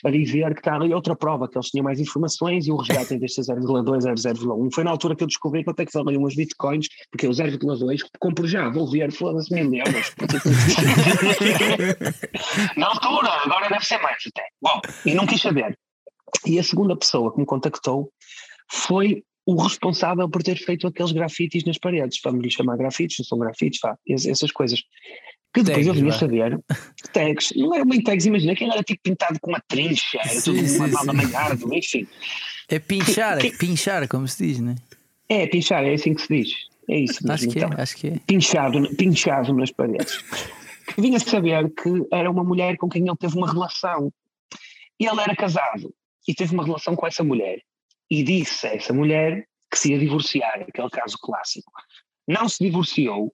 a 0.05 0.11
dizer 0.11 0.53
que 0.55 0.61
está 0.61 0.75
ali 0.75 0.93
outra 0.93 1.15
prova, 1.15 1.49
que 1.49 1.57
eles 1.57 1.69
tinham 1.69 1.85
mais 1.85 2.01
informações 2.01 2.67
e 2.67 2.73
o 2.73 2.77
resgate 2.77 3.15
em 3.15 3.19
vez 3.19 3.33
de 3.33 3.45
ser 3.45 3.55
0,2 3.55 4.05
era 4.05 4.15
0,1. 4.15 4.75
Foi 4.75 4.85
na 4.85 4.91
altura 4.91 5.17
que 5.17 5.23
eu 5.23 5.29
descobri 5.29 5.65
quanto 5.65 5.81
é 5.81 5.87
que 5.87 5.93
valiam 5.93 6.23
os 6.23 6.35
bitcoins, 6.35 6.89
porque 7.11 7.27
o 7.27 7.31
0,2 7.31 8.01
compro 8.19 8.47
já, 8.47 8.69
vou 8.71 8.91
ver, 8.91 9.13
foda-se 9.13 9.53
mil 9.55 9.73
euros. 9.75 10.15
na 12.77 12.87
altura, 12.87 13.31
agora 13.45 13.69
deve 13.69 13.85
ser 13.85 13.99
mais 13.99 14.23
até. 14.27 14.47
Bom, 14.61 14.81
e 15.07 15.15
não 15.15 15.27
quis 15.27 15.41
saber. 15.41 15.79
E 16.47 16.59
a 16.59 16.63
segunda 16.63 16.97
pessoa 16.97 17.33
que 17.33 17.39
me 17.39 17.47
contactou 17.47 18.11
foi 18.71 19.23
o 19.45 19.61
responsável 19.61 20.29
por 20.29 20.43
ter 20.43 20.57
feito 20.57 20.87
aqueles 20.87 21.13
grafites 21.13 21.65
nas 21.65 21.79
paredes, 21.79 22.21
vamos 22.23 22.43
lhe 22.43 22.51
chamar 22.51 22.77
grafites, 22.77 23.19
não 23.19 23.25
são 23.25 23.39
grafites, 23.39 23.81
vá, 23.83 23.97
essas 24.09 24.53
coisas. 24.53 24.83
Que 25.55 25.63
depois 25.63 25.87
tags, 25.87 25.87
eu 25.87 25.95
vinha 25.95 26.13
saber 26.13 26.61
tags, 27.13 27.53
não 27.55 27.75
eram 27.75 27.87
bem 27.87 28.03
tags, 28.03 28.25
imagina 28.25 28.55
que 28.55 28.65
era 28.65 28.83
tipo 28.83 29.03
pintado 29.03 29.39
com 29.39 29.51
uma 29.51 29.61
trincha, 29.69 30.19
era 30.19 30.29
sim, 30.29 30.55
tudo 30.55 30.67
sim, 30.67 30.79
uma 30.79 31.13
manhada, 31.13 31.59
enfim. 31.71 32.09
É 32.69 32.79
pinchar, 32.79 33.39
que, 33.39 33.49
é 33.49 33.51
pinchar, 33.51 34.09
como 34.09 34.27
se 34.27 34.47
diz, 34.47 34.61
né? 34.61 34.77
É, 35.29 35.47
pinchar, 35.47 35.85
é 35.85 35.93
assim 35.93 36.15
que 36.15 36.23
se 36.23 36.29
diz. 36.29 36.55
É 36.89 36.99
isso 36.99 37.27
mesmo. 37.27 37.33
Acho 37.33 37.49
que 37.49 37.59
é, 37.59 37.63
então. 37.63 37.79
é, 37.79 37.83
acho 37.83 37.97
que 37.97 38.09
é. 38.09 38.19
Pinchado, 38.27 38.97
pinchado 38.97 39.55
nas 39.55 39.71
paredes. 39.71 40.25
vinha 40.99 41.19
saber 41.21 41.71
que 41.71 42.07
era 42.11 42.31
uma 42.31 42.45
mulher 42.45 42.77
com 42.77 42.89
quem 42.89 43.03
ele 43.03 43.17
teve 43.17 43.37
uma 43.37 43.51
relação. 43.51 44.13
E 44.99 45.07
ele 45.07 45.21
era 45.21 45.35
casado 45.37 45.95
e 46.27 46.35
teve 46.35 46.55
uma 46.55 46.65
relação 46.65 46.97
com 46.97 47.07
essa 47.07 47.23
mulher. 47.23 47.61
E 48.11 48.23
disse 48.23 48.67
a 48.67 48.75
essa 48.75 48.93
mulher 48.93 49.47
que 49.71 49.79
se 49.79 49.93
ia 49.93 49.99
divorciar, 49.99 50.65
aquele 50.69 50.91
caso 50.91 51.17
clássico. 51.19 51.73
Não 52.29 52.49
se 52.49 52.63
divorciou 52.65 53.33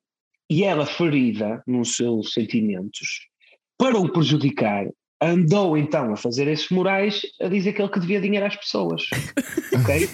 e 0.50 0.64
ela, 0.64 0.86
ferida 0.86 1.62
nos 1.66 1.96
seus 1.96 2.32
sentimentos, 2.32 3.28
para 3.76 3.98
o 3.98 4.10
prejudicar, 4.10 4.86
andou 5.20 5.76
então 5.76 6.12
a 6.12 6.16
fazer 6.16 6.46
esses 6.46 6.68
morais 6.70 7.22
a 7.40 7.48
dizer 7.48 7.72
que 7.72 7.82
ele 7.82 7.90
que 7.90 8.00
devia 8.00 8.20
dinheiro 8.20 8.46
às 8.46 8.56
pessoas. 8.56 9.02
ok? 9.74 10.08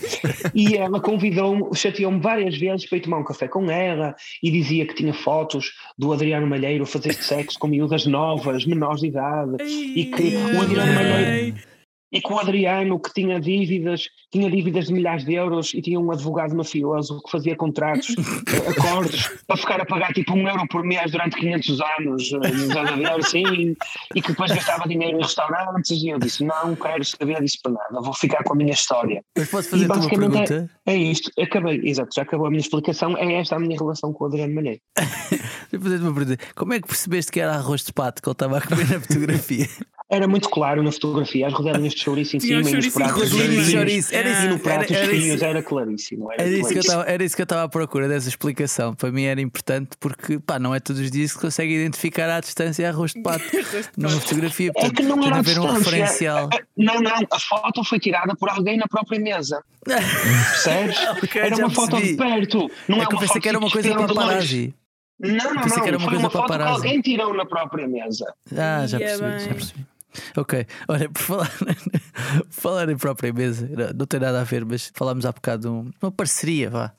E 0.55 0.77
ela 0.77 1.01
convidou-me, 1.01 1.75
chateou-me 1.75 2.20
várias 2.20 2.57
vezes 2.57 2.88
para 2.88 2.99
ir 2.99 3.03
tomar 3.03 3.18
um 3.18 3.25
café 3.25 3.47
com 3.47 3.70
ela 3.70 4.14
e 4.42 4.51
dizia 4.51 4.87
que 4.87 4.94
tinha 4.94 5.12
fotos 5.12 5.73
do 5.99 6.12
Adriano 6.12 6.47
Malheiro 6.47 6.85
a 6.85 6.87
fazer 6.87 7.14
sexo 7.14 7.59
com 7.59 7.66
miúdas 7.66 8.07
novas, 8.07 8.64
menores 8.64 9.01
de 9.01 9.09
idade, 9.09 9.62
e 9.62 10.07
que 10.07 10.37
o 10.57 10.62
Adriano 10.62 10.94
Malheiro 10.94 11.74
e 12.14 12.20
com 12.20 12.35
o 12.35 12.38
Adriano, 12.38 13.00
que 13.00 13.12
tinha 13.12 13.40
dívidas, 13.40 14.09
tinha 14.31 14.48
dívidas 14.48 14.87
de 14.87 14.92
milhares 14.92 15.24
de 15.24 15.35
euros 15.35 15.74
e 15.74 15.83
tinha 15.83 15.98
um 15.98 16.12
advogado 16.12 16.55
mafioso 16.55 17.20
que 17.20 17.29
fazia 17.29 17.57
contratos, 17.57 18.14
acordos, 18.70 19.33
para 19.44 19.57
ficar 19.57 19.81
a 19.81 19.85
pagar 19.85 20.12
tipo 20.12 20.33
um 20.33 20.48
euro 20.48 20.64
por 20.68 20.85
mês 20.85 21.11
durante 21.11 21.35
500 21.37 21.81
anos, 21.98 22.31
eh, 22.33 23.14
assim, 23.18 23.74
e 24.14 24.22
que 24.22 24.29
depois 24.29 24.53
gastava 24.53 24.88
dinheiro 24.88 25.18
em 25.18 25.22
restaurantes. 25.22 25.90
E 25.90 26.09
eu 26.09 26.20
disse: 26.20 26.44
Não 26.44 26.77
quero 26.77 27.05
saber 27.05 27.42
disso 27.42 27.59
para 27.61 27.72
nada, 27.72 28.00
vou 28.00 28.14
ficar 28.14 28.44
com 28.44 28.53
a 28.53 28.57
minha 28.57 28.72
história. 28.72 29.20
Mas 29.37 29.50
posso 29.50 29.70
fazer 29.70 29.87
uma 29.87 30.09
pergunta? 30.09 30.70
É, 30.87 30.92
é 30.92 30.96
isto, 30.96 31.33
acabei, 31.40 31.81
exato, 31.83 32.11
já 32.14 32.22
acabou 32.22 32.46
a 32.46 32.50
minha 32.50 32.61
explicação. 32.61 33.16
É 33.18 33.40
esta 33.40 33.57
a 33.57 33.59
minha 33.59 33.77
relação 33.77 34.12
com 34.12 34.22
o 34.22 34.27
Adriano 34.29 34.55
Malheiro. 34.55 34.81
Vou 35.72 35.81
fazer 35.81 36.00
uma 36.00 36.14
pergunta: 36.14 36.44
Como 36.55 36.74
é 36.74 36.81
que 36.81 36.87
percebeste 36.87 37.33
que 37.33 37.40
era 37.40 37.55
arroz 37.55 37.83
de 37.83 37.92
pato 37.92 38.22
que 38.22 38.29
ele 38.29 38.35
estava 38.35 38.59
a 38.59 38.61
comer 38.61 38.88
na 38.88 39.00
fotografia? 39.00 39.66
Era 40.11 40.29
muito 40.29 40.50
claro 40.50 40.83
na 40.83 40.92
fotografia, 40.92 41.46
as 41.46 41.53
rodelinhas 41.53 41.94
de 41.94 42.04
chouriço 42.05 42.37
em 42.37 42.40
cima 42.40 42.69
e 42.69 42.73
nos 42.75 42.88
pratos 42.88 43.31
chouriço. 43.31 44.14
Era 44.14 44.29
isso, 44.29 44.45
e 44.45 44.49
no 44.49 44.59
prato 44.59 44.93
era, 44.93 45.05
era, 45.05 45.14
isso. 45.14 45.45
era 45.45 45.62
claríssimo. 45.62 46.33
Era, 46.33 46.43
era, 46.43 46.51
isso 46.51 46.69
que 46.69 46.79
eu 46.79 46.81
estava, 46.81 47.05
era 47.05 47.25
isso 47.25 47.37
que 47.37 47.43
eu 47.43 47.45
estava 47.45 47.62
à 47.62 47.69
procura 47.69 48.09
dessa 48.09 48.29
explicação. 48.29 48.95
Para 48.95 49.11
mim 49.11 49.25
era 49.25 49.40
importante 49.40 49.90
porque 49.99 50.38
pá, 50.38 50.59
não 50.59 50.75
é 50.75 50.81
todos 50.81 51.01
os 51.01 51.11
dias 51.11 51.33
que 51.33 51.38
se 51.38 51.40
consegue 51.40 51.75
identificar 51.75 52.29
à 52.29 52.40
distância 52.40 52.88
arroz 52.88 53.12
de 53.12 53.23
pato 53.23 53.45
numa 53.97 54.21
fotografia. 54.21 54.73
Portanto, 54.73 54.93
é 54.93 54.97
que 54.97 55.03
não 55.03 55.25
era 55.25 55.37
haver 55.37 55.59
um 55.59 55.73
referencial. 55.73 56.49
Não, 56.77 57.01
não, 57.01 57.12
a 57.31 57.38
foto 57.38 57.83
foi 57.85 57.99
tirada 57.99 58.35
por 58.37 58.49
alguém 58.51 58.77
na 58.77 58.87
própria 58.87 59.19
mesa. 59.19 59.62
Percebes? 59.85 60.99
okay, 61.23 61.43
era 61.43 61.57
uma 61.57 61.71
foto 61.71 62.01
de 62.01 62.14
perto. 62.14 62.71
Não 62.88 62.99
é, 62.99 63.03
é 63.03 63.07
que 63.07 63.14
eu 63.14 63.19
pensei 63.19 63.40
que 63.40 63.49
era 63.49 63.59
uma 63.59 63.71
coisa 63.71 63.90
para 63.95 64.07
paparazzi. 64.07 64.75
Não, 65.19 65.31
não, 65.33 65.55
não. 65.55 65.62
Que 65.62 65.88
era 65.88 65.97
uma 65.97 66.01
foi 66.01 66.19
coisa 66.19 66.25
uma 66.25 66.31
foto 66.31 66.53
que 66.53 66.62
alguém 66.62 67.01
tirou 67.01 67.35
na 67.35 67.47
própria 67.47 67.87
mesa. 67.87 68.35
Ah, 68.57 68.87
já 68.87 68.99
percebi, 68.99 69.38
já 69.40 69.55
percebi. 69.55 69.93
Ok, 70.37 70.66
olha, 70.88 71.09
por 71.09 71.22
falar, 71.22 71.50
por 72.38 72.53
falar 72.53 72.88
em 72.88 72.96
própria 72.96 73.33
mesa, 73.33 73.68
não 73.96 74.07
tem 74.07 74.20
nada 74.20 74.40
a 74.40 74.44
ver, 74.44 74.64
mas 74.64 74.90
falámos 74.94 75.27
há 75.27 75.33
bocado 75.33 75.62
de 75.62 75.68
um, 75.68 75.90
uma 76.00 76.11
parceria 76.11 76.70
vá, 76.70 76.92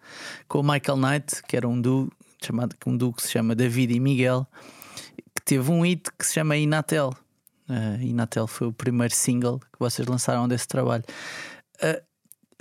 com 0.47 0.60
o 0.60 0.63
Michael 0.63 0.97
Knight, 0.97 1.43
que 1.47 1.56
era 1.56 1.67
um 1.67 1.80
duo, 1.80 2.12
chamado, 2.43 2.75
um 2.86 2.95
duo 2.95 3.13
que 3.13 3.23
se 3.23 3.32
chama 3.32 3.56
David 3.56 3.93
e 3.93 3.99
Miguel, 3.99 4.47
que 5.36 5.41
teve 5.43 5.71
um 5.71 5.82
hit 5.82 6.10
que 6.17 6.25
se 6.25 6.34
chama 6.34 6.58
Inatel. 6.58 7.13
Uh, 7.69 8.01
Inatel 8.01 8.47
foi 8.47 8.67
o 8.67 8.73
primeiro 8.73 9.13
single 9.13 9.60
que 9.60 9.80
vocês 9.80 10.08
lançaram 10.08 10.47
desse 10.47 10.67
trabalho. 10.67 11.04
Uh, 11.78 12.01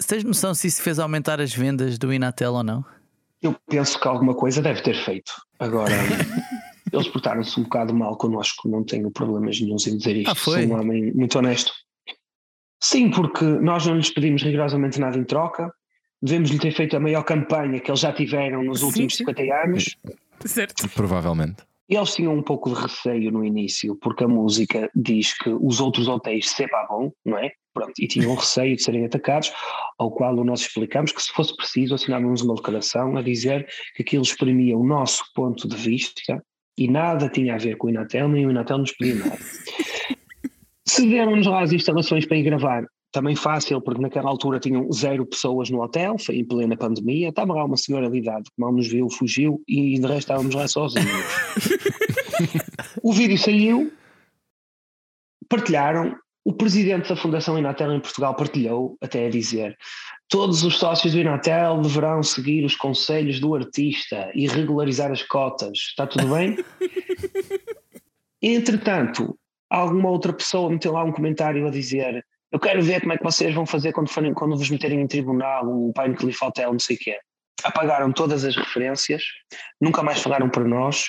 tens 0.07 0.25
noção 0.25 0.55
se 0.55 0.67
isso 0.67 0.83
fez 0.83 0.99
aumentar 0.99 1.41
as 1.41 1.53
vendas 1.55 1.99
do 1.99 2.13
Inatel 2.13 2.55
ou 2.55 2.63
não? 2.63 2.85
Eu 3.43 3.55
penso 3.69 4.01
que 4.01 4.09
alguma 4.09 4.35
coisa 4.35 4.63
deve 4.63 4.81
ter 4.83 4.95
feito. 5.05 5.33
Agora. 5.59 5.93
eles 6.95 7.09
portaram-se 7.09 7.59
um 7.59 7.65
bocado 7.65 7.95
mal 7.95 8.17
connosco, 8.17 8.69
não 8.69 8.85
tenho 8.85 9.11
problemas 9.11 9.61
nenhums 9.61 9.87
em 9.87 9.97
dizer 9.97 10.17
isto. 10.17 10.31
Ah, 10.31 10.35
Sou 10.35 10.57
um 10.57 10.79
homem 10.79 11.13
muito 11.13 11.37
honesto. 11.39 11.73
Sim, 12.83 13.11
porque 13.11 13.45
nós 13.45 13.87
não 13.87 13.97
lhes 13.97 14.11
pedimos 14.11 14.43
rigorosamente 14.43 15.01
nada 15.01 15.17
em 15.17 15.25
troca, 15.25 15.73
devemos 16.23 16.51
lhe 16.51 16.59
ter 16.59 16.73
feito 16.73 16.97
a 16.97 17.01
maior 17.01 17.23
campanha 17.23 17.81
que 17.81 17.91
eles 17.91 18.01
já 18.01 18.13
tiveram 18.13 18.63
nos 18.63 18.81
sim, 18.81 18.87
últimos 18.87 19.17
sim. 19.17 19.25
50 19.25 19.43
anos. 19.65 19.97
Certo. 20.45 20.89
Provavelmente. 20.91 21.63
Eles 21.89 22.15
tinham 22.15 22.35
um 22.35 22.43
pouco 22.43 22.75
de 22.75 22.81
receio 22.81 23.31
no 23.31 23.45
início, 23.45 23.95
porque 23.97 24.25
a 24.25 24.29
música 24.29 24.91
diz 24.95 25.37
que 25.37 25.51
os 25.51 25.81
outros 25.81 26.09
hotéis 26.09 26.49
se 26.49 26.67
bom, 26.89 27.13
não 27.25 27.37
é? 27.39 27.53
Pronto, 27.75 27.93
e 27.99 28.07
tinham 28.07 28.35
receio 28.35 28.77
de 28.77 28.83
serem 28.83 29.05
atacados, 29.05 29.53
ao 29.99 30.11
qual 30.11 30.35
nós 30.45 30.61
explicamos 30.61 31.13
que 31.13 31.23
se 31.23 31.33
fosse 31.33 31.55
preciso 31.57 31.95
assinávamos 31.95 32.41
uma 32.41 32.55
declaração 32.55 33.17
a 33.17 33.23
dizer 33.23 33.67
que 33.95 34.03
aquilo 34.03 34.23
exprimia 34.23 34.79
o 34.79 34.87
nosso 34.87 35.25
ponto 35.35 35.69
de 35.69 35.77
vista 35.77 36.43
e 36.77 36.89
nada 36.89 37.29
tinha 37.29 37.55
a 37.55 37.59
ver 37.59 37.77
com 37.77 37.87
o 37.87 37.91
Inatel, 37.91 38.29
nem 38.29 38.47
o 38.47 38.51
Inatel 38.51 38.79
nos 38.79 38.93
pediu 38.93 39.25
nada. 39.25 39.39
Cederam-nos 40.87 41.47
lá 41.47 41.63
as 41.63 41.73
instalações 41.73 42.27
para 42.27 42.37
ir 42.37 42.43
gravar, 42.43 42.85
também 43.13 43.37
fácil, 43.37 43.81
porque 43.81 44.03
naquela 44.03 44.29
altura 44.29 44.59
tinham 44.59 44.91
zero 44.91 45.25
pessoas 45.25 45.71
no 45.71 45.81
hotel, 45.81 46.19
foi 46.19 46.37
em 46.37 46.45
plena 46.45 46.77
pandemia, 46.77 47.29
estava 47.29 47.55
lá 47.55 47.65
uma 47.65 47.77
senhora 47.77 48.11
de 48.11 48.19
idade 48.19 48.45
que 48.45 48.61
mal 48.61 48.73
nos 48.73 48.89
viu, 48.89 49.09
fugiu 49.09 49.63
e 49.69 49.95
de 49.95 50.07
resto 50.07 50.19
estávamos 50.19 50.55
lá 50.55 50.67
sozinhos. 50.67 51.09
o 53.03 53.13
vídeo 53.13 53.39
saiu, 53.39 53.93
partilharam, 55.49 56.17
o 56.45 56.53
presidente 56.53 57.09
da 57.09 57.17
Fundação 57.17 57.59
Inatel 57.59 57.93
em 57.93 58.01
Portugal 58.01 58.35
partilhou, 58.35 58.97
até 59.01 59.27
a 59.27 59.31
dizer: 59.31 59.77
todos 60.29 60.63
os 60.63 60.79
sócios 60.79 61.13
do 61.13 61.21
Inatel 61.21 61.81
deverão 61.81 62.23
seguir 62.23 62.65
os 62.65 62.77
conselhos 62.77 63.41
do 63.41 63.55
artista 63.55 64.31
e 64.35 64.47
regularizar 64.47 65.11
as 65.11 65.23
cotas. 65.23 65.79
Está 65.79 66.07
tudo 66.07 66.35
bem? 66.35 66.57
Entretanto, 68.43 69.39
alguma 69.71 70.11
outra 70.11 70.33
pessoa 70.33 70.69
meteu 70.69 70.93
lá 70.93 71.03
um 71.03 71.13
comentário 71.13 71.67
a 71.67 71.71
dizer 71.71 72.23
eu 72.55 72.61
quero 72.61 72.81
ver 72.85 73.01
como 73.01 73.13
é 73.13 73.19
que 73.19 73.25
vocês 73.25 73.53
vão 73.53 73.67
fazer 73.67 73.93
quando, 73.93 74.09
forem, 74.09 74.33
quando 74.33 74.57
vos 74.57 74.71
meterem 74.71 75.01
em 75.01 75.09
tribunal, 75.09 75.67
o 75.67 75.93
Pine 75.93 76.15
Cliff 76.15 76.39
Hotel, 76.45 76.71
não 76.71 76.79
sei 76.79 76.95
o 76.95 76.99
quê. 77.01 77.19
Apagaram 77.63 78.13
todas 78.13 78.45
as 78.45 78.57
referências, 78.57 79.23
nunca 79.81 80.03
mais 80.03 80.21
falaram 80.21 80.51
para 80.51 80.65
nós, 80.65 81.07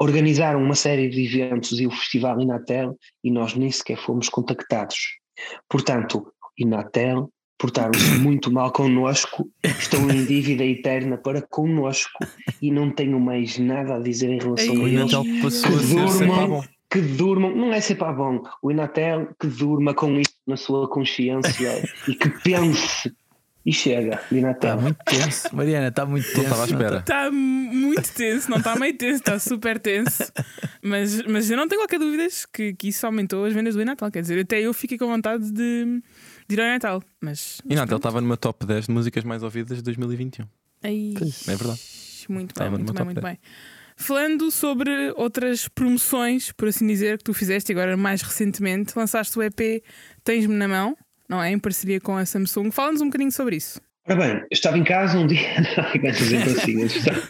organizaram 0.00 0.62
uma 0.62 0.74
série 0.74 1.08
de 1.08 1.24
eventos 1.24 1.80
e 1.80 1.86
o 1.86 1.90
Festival 1.90 2.40
Inatel 2.40 2.96
e 3.22 3.30
nós 3.30 3.54
nem 3.54 3.70
sequer 3.70 3.98
fomos 3.98 4.28
contactados. 4.28 4.96
Portanto, 5.68 6.32
Inatel 6.58 7.30
portaram-se 7.58 8.18
muito 8.18 8.50
mal 8.50 8.72
connosco, 8.72 9.48
estão 9.64 10.10
em 10.10 10.24
dívida 10.24 10.64
eterna 10.64 11.16
para 11.16 11.40
connosco 11.42 12.18
e 12.60 12.70
não 12.70 12.90
tenho 12.90 13.20
mais 13.20 13.58
nada 13.58 13.96
a 13.96 13.98
dizer 14.00 14.30
em 14.30 14.38
relação 14.38 14.74
Ei, 14.86 14.96
a 14.96 15.00
eles. 15.00 15.12
Que 15.62 15.94
durmam, 15.94 16.64
que 16.90 17.00
durmam, 17.00 17.54
não 17.54 17.72
é 17.72 17.80
sempre 17.80 18.12
bom, 18.12 18.42
o 18.60 18.70
Inatel 18.70 19.28
que 19.38 19.46
durma 19.46 19.94
com 19.94 20.18
isso 20.18 20.34
na 20.46 20.56
sua 20.56 20.88
consciência 20.88 21.82
e 22.08 22.14
que 22.14 22.28
pense 22.42 23.12
e 23.64 23.72
chega, 23.72 24.16
o 24.30 24.34
Está 24.34 24.36
Inatel. 24.36 24.80
muito 24.80 24.98
tenso. 25.04 25.54
Mariana, 25.54 25.88
está 25.88 26.04
muito 26.04 26.24
tenso. 26.26 26.36
Não 26.38 26.44
estava 26.44 26.62
à 26.62 26.66
espera. 26.66 26.98
Está 26.98 27.30
muito 27.30 28.12
tenso, 28.14 28.50
não 28.50 28.58
está 28.58 28.76
meio 28.76 28.96
tenso, 28.96 29.18
está 29.18 29.38
super 29.38 29.78
tenso. 29.78 30.32
Mas, 30.82 31.22
mas 31.22 31.50
eu 31.50 31.56
não 31.56 31.68
tenho 31.68 31.80
qualquer 31.80 31.98
dúvida 32.00 32.26
que, 32.52 32.74
que 32.74 32.88
isso 32.88 33.06
aumentou 33.06 33.44
as 33.44 33.52
vendas 33.52 33.74
do 33.74 33.84
Natal. 33.84 34.10
Quer 34.10 34.22
dizer, 34.22 34.40
até 34.40 34.60
eu 34.60 34.74
fiquei 34.74 34.98
com 34.98 35.06
vontade 35.06 35.50
de, 35.52 36.02
de 36.48 36.54
ir 36.54 36.60
ao 36.60 36.66
Natal. 36.66 37.02
Mas. 37.20 37.60
E 37.68 37.74
Natal 37.74 37.98
estava 37.98 38.20
numa 38.20 38.36
top 38.36 38.66
10 38.66 38.86
de 38.86 38.92
músicas 38.92 39.22
mais 39.22 39.42
ouvidas 39.42 39.78
de 39.78 39.84
2021. 39.84 40.44
Ai, 40.82 41.14
É 41.46 41.56
verdade. 41.56 41.80
Muito 42.28 42.54
bem, 42.58 42.70
muito 42.70 42.92
bem, 42.92 43.04
muito 43.04 43.20
10. 43.20 43.24
bem. 43.34 43.38
Falando 43.96 44.50
sobre 44.50 45.12
outras 45.16 45.68
promoções, 45.68 46.50
por 46.50 46.66
assim 46.66 46.86
dizer, 46.86 47.18
que 47.18 47.24
tu 47.24 47.34
fizeste 47.34 47.70
agora 47.70 47.96
mais 47.96 48.22
recentemente, 48.22 48.92
lançaste 48.96 49.38
o 49.38 49.42
EP 49.42 49.82
Tens-me 50.24 50.54
na 50.54 50.66
mão, 50.66 50.96
não 51.32 51.42
é? 51.42 51.50
Em 51.50 51.58
parceria 51.58 51.98
com 51.98 52.14
a 52.14 52.26
Samsung. 52.26 52.70
Fala-nos 52.70 53.00
um 53.00 53.06
bocadinho 53.06 53.32
sobre 53.32 53.56
isso. 53.56 53.80
Ora 54.06 54.18
bem, 54.18 54.36
eu 54.36 54.48
estava 54.50 54.76
em 54.76 54.84
casa 54.84 55.16
um 55.18 55.26
dia. 55.26 55.48
Não, 55.76 56.10
assim. 56.10 56.80
Eu 56.80 56.86
estava, 56.86 57.20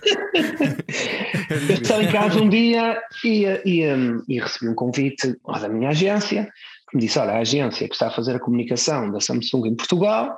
eu 1.68 1.74
estava 1.74 2.02
em 2.02 2.10
casa 2.10 2.40
um 2.40 2.48
dia 2.48 3.00
e, 3.22 3.44
e, 3.64 3.86
um, 3.92 4.24
e 4.26 4.40
recebi 4.40 4.70
um 4.70 4.74
convite 4.74 5.36
da 5.46 5.68
minha 5.68 5.90
agência 5.90 6.50
que 6.88 6.96
me 6.96 7.02
disse: 7.02 7.18
Olha, 7.18 7.32
a 7.32 7.38
agência 7.38 7.86
que 7.86 7.94
está 7.94 8.08
a 8.08 8.10
fazer 8.10 8.34
a 8.34 8.40
comunicação 8.40 9.12
da 9.12 9.20
Samsung 9.20 9.68
em 9.68 9.76
Portugal 9.76 10.36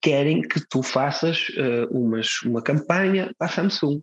querem 0.00 0.40
que 0.40 0.60
tu 0.70 0.82
faças 0.82 1.48
uh, 1.50 1.88
umas, 1.90 2.40
uma 2.42 2.62
campanha 2.62 3.30
para 3.36 3.48
a 3.48 3.50
Samsung. 3.50 4.00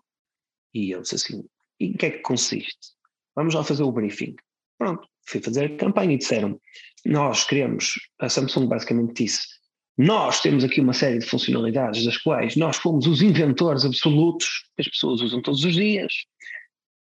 E 0.74 0.92
eu 0.92 1.02
disse 1.02 1.16
assim: 1.16 1.44
E 1.80 1.88
em 1.88 1.94
que 1.94 2.06
é 2.06 2.12
que 2.12 2.20
consiste? 2.20 2.94
Vamos 3.36 3.56
lá 3.56 3.64
fazer 3.64 3.84
o 3.84 3.92
briefing. 3.92 4.36
Pronto, 4.78 5.08
fui 5.26 5.42
fazer 5.42 5.66
a 5.66 5.78
campanha 5.78 6.14
e 6.14 6.18
disseram: 6.18 6.60
Nós 7.06 7.44
queremos. 7.44 7.94
A 8.20 8.30
Samsung 8.30 8.68
basicamente 8.68 9.24
disse 9.24 9.64
nós 9.98 10.42
temos 10.42 10.64
aqui 10.64 10.82
uma 10.82 10.94
série 10.94 11.20
de 11.20 11.26
funcionalidades 11.28 12.04
das 12.04 12.18
quais 12.18 12.56
nós 12.56 12.78
fomos 12.78 13.06
os 13.06 13.22
inventores 13.22 13.86
absolutos 13.86 14.64
as 14.80 14.88
pessoas 14.88 15.22
usam 15.22 15.40
todos 15.40 15.64
os 15.64 15.76
dias, 15.76 16.12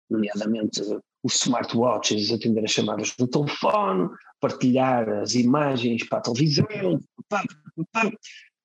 nomeadamente 0.08 0.80
os 1.22 1.34
smartwatches, 1.34 2.32
atender 2.32 2.64
as 2.64 2.70
chamadas 2.70 3.14
no 3.18 3.28
telefone, 3.28 4.08
partilhar 4.40 5.06
as 5.10 5.34
imagens 5.34 6.08
para 6.08 6.18
a 6.18 6.22
televisão. 6.22 6.66
Pá, 7.28 7.44
pá. 7.92 8.10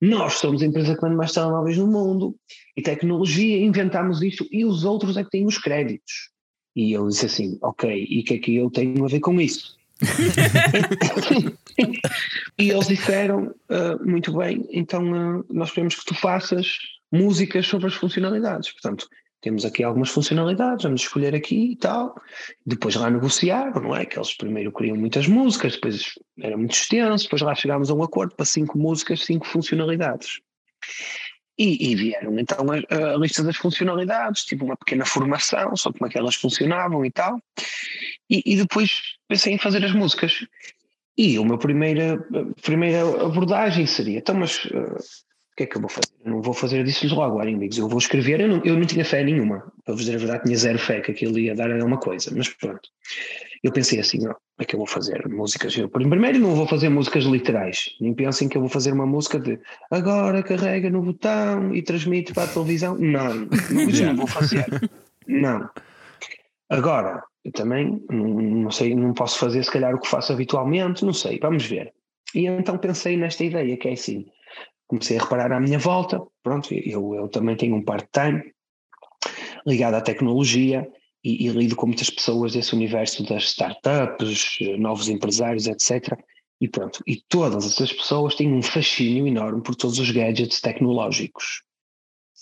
Nós 0.00 0.34
somos 0.34 0.62
a 0.62 0.66
empresa 0.66 0.94
que 0.94 1.02
vende 1.02 1.16
mais 1.16 1.32
telemóveis 1.32 1.76
no 1.76 1.86
mundo 1.86 2.34
e 2.74 2.82
tecnologia, 2.82 3.58
inventámos 3.58 4.22
isto 4.22 4.46
e 4.50 4.64
os 4.64 4.84
outros 4.84 5.18
é 5.18 5.24
que 5.24 5.30
têm 5.30 5.46
os 5.46 5.58
créditos. 5.58 6.30
E 6.74 6.92
eu 6.92 7.06
disse 7.08 7.26
assim: 7.26 7.58
Ok, 7.62 8.06
e 8.08 8.20
o 8.20 8.24
que 8.24 8.34
é 8.34 8.38
que 8.38 8.56
eu 8.56 8.70
tenho 8.70 9.04
a 9.04 9.08
ver 9.08 9.20
com 9.20 9.38
isso? 9.38 9.76
e 12.58 12.70
eles 12.70 12.88
disseram 12.88 13.54
uh, 13.70 14.04
muito 14.04 14.36
bem, 14.36 14.66
então 14.70 15.38
uh, 15.38 15.46
nós 15.50 15.70
queremos 15.70 15.94
que 15.94 16.04
tu 16.04 16.14
faças 16.14 16.76
músicas 17.10 17.66
sobre 17.66 17.86
as 17.86 17.94
funcionalidades. 17.94 18.70
Portanto, 18.72 19.08
temos 19.40 19.64
aqui 19.64 19.84
algumas 19.84 20.10
funcionalidades, 20.10 20.84
vamos 20.84 21.02
escolher 21.02 21.34
aqui 21.34 21.72
e 21.72 21.76
tal. 21.76 22.14
Depois 22.64 22.96
lá 22.96 23.10
negociaram, 23.10 23.80
não 23.80 23.94
é? 23.94 24.04
Que 24.04 24.18
eles 24.18 24.34
primeiro 24.34 24.72
queriam 24.72 24.96
muitas 24.96 25.28
músicas, 25.28 25.74
depois 25.74 26.14
era 26.40 26.56
muito 26.56 26.74
extenso, 26.74 27.24
depois 27.24 27.42
lá 27.42 27.54
chegámos 27.54 27.90
a 27.90 27.94
um 27.94 28.02
acordo 28.02 28.34
para 28.34 28.44
cinco 28.44 28.78
músicas, 28.78 29.24
cinco 29.24 29.46
funcionalidades. 29.46 30.40
E, 31.58 31.90
e 31.90 31.94
vieram 31.94 32.38
então 32.38 32.66
a, 32.70 33.14
a, 33.14 33.16
lista 33.16 33.42
das 33.42 33.56
funcionalidades, 33.56 34.44
tipo 34.44 34.64
uma 34.64 34.76
pequena 34.76 35.06
formação 35.06 35.74
sobre 35.74 35.98
como 35.98 36.08
é 36.08 36.12
que 36.12 36.18
elas 36.18 36.34
funcionavam 36.34 37.04
e 37.04 37.10
tal. 37.10 37.40
E, 38.28 38.42
e 38.44 38.56
depois 38.56 39.00
pensei 39.26 39.54
em 39.54 39.58
fazer 39.58 39.84
as 39.84 39.92
músicas. 39.92 40.46
E 41.16 41.38
a 41.38 41.42
minha 41.42 41.56
primeira, 41.56 42.18
primeira 42.62 43.00
abordagem 43.24 43.86
seria: 43.86 44.18
então, 44.18 44.34
mas 44.34 44.66
o 44.66 45.35
que 45.56 45.62
é 45.62 45.66
que 45.66 45.76
eu 45.76 45.80
vou 45.80 45.88
fazer? 45.88 46.12
Eu 46.24 46.30
não 46.30 46.42
vou 46.42 46.52
fazer 46.52 46.84
disso 46.84 47.06
logo, 47.14 47.40
amigos. 47.40 47.78
Eu 47.78 47.88
vou 47.88 47.98
escrever. 47.98 48.40
Eu 48.40 48.48
não, 48.48 48.62
eu 48.64 48.76
não 48.76 48.84
tinha 48.84 49.04
fé 49.04 49.24
nenhuma. 49.24 49.72
Para 49.84 49.94
vos 49.94 50.04
dizer 50.04 50.16
a 50.16 50.18
verdade, 50.18 50.44
tinha 50.44 50.56
zero 50.56 50.78
fé 50.78 51.00
que 51.00 51.12
aquilo 51.12 51.38
ia 51.38 51.54
dar 51.54 51.72
alguma 51.72 51.96
coisa. 51.96 52.30
Mas 52.36 52.48
pronto. 52.48 52.88
Eu 53.62 53.72
pensei 53.72 53.98
assim: 53.98 54.18
não, 54.18 54.34
como 54.34 54.38
é 54.60 54.64
que 54.64 54.74
eu 54.74 54.78
vou 54.78 54.86
fazer 54.86 55.26
músicas? 55.28 55.76
Eu, 55.76 55.88
primeiro, 55.88 56.38
não 56.38 56.54
vou 56.54 56.66
fazer 56.68 56.90
músicas 56.90 57.24
literais. 57.24 57.96
Nem 58.00 58.12
pensem 58.12 58.48
que 58.48 58.56
eu 58.56 58.60
vou 58.60 58.68
fazer 58.68 58.92
uma 58.92 59.06
música 59.06 59.40
de 59.40 59.58
agora 59.90 60.42
carrega 60.42 60.90
no 60.90 61.02
botão 61.02 61.74
e 61.74 61.82
transmite 61.82 62.34
para 62.34 62.44
a 62.44 62.48
televisão. 62.48 62.94
Não, 62.98 63.34
não, 63.70 63.88
isso 63.88 64.04
não 64.04 64.16
vou 64.16 64.26
fazer. 64.26 64.66
Não. 65.26 65.68
Agora, 66.68 67.22
eu 67.44 67.52
também 67.52 68.04
não, 68.10 68.26
não 68.26 68.70
sei, 68.70 68.94
não 68.94 69.14
posso 69.14 69.38
fazer 69.38 69.64
se 69.64 69.70
calhar 69.70 69.94
o 69.94 70.00
que 70.00 70.08
faço 70.08 70.32
habitualmente, 70.32 71.04
não 71.04 71.12
sei, 71.12 71.38
vamos 71.40 71.64
ver. 71.64 71.92
E 72.34 72.46
então 72.46 72.76
pensei 72.76 73.16
nesta 73.16 73.44
ideia 73.44 73.76
que 73.76 73.88
é 73.88 73.92
assim, 73.92 74.26
comecei 74.86 75.18
a 75.18 75.22
reparar 75.22 75.52
à 75.52 75.60
minha 75.60 75.78
volta, 75.78 76.22
pronto, 76.42 76.72
eu, 76.72 77.14
eu 77.14 77.28
também 77.28 77.56
tenho 77.56 77.74
um 77.74 77.82
part-time 77.82 78.52
ligado 79.66 79.94
à 79.94 80.00
tecnologia 80.00 80.88
e, 81.24 81.46
e 81.46 81.48
lido 81.48 81.74
com 81.74 81.86
muitas 81.86 82.10
pessoas 82.10 82.52
desse 82.52 82.74
universo 82.74 83.24
das 83.24 83.44
startups, 83.44 84.58
novos 84.78 85.08
empresários, 85.08 85.66
etc. 85.66 86.18
E 86.60 86.68
pronto, 86.68 87.02
e 87.06 87.16
todas 87.28 87.66
essas 87.66 87.92
pessoas 87.92 88.34
têm 88.34 88.52
um 88.52 88.62
fascínio 88.62 89.26
enorme 89.26 89.62
por 89.62 89.74
todos 89.74 89.98
os 89.98 90.10
gadgets 90.10 90.60
tecnológicos 90.60 91.66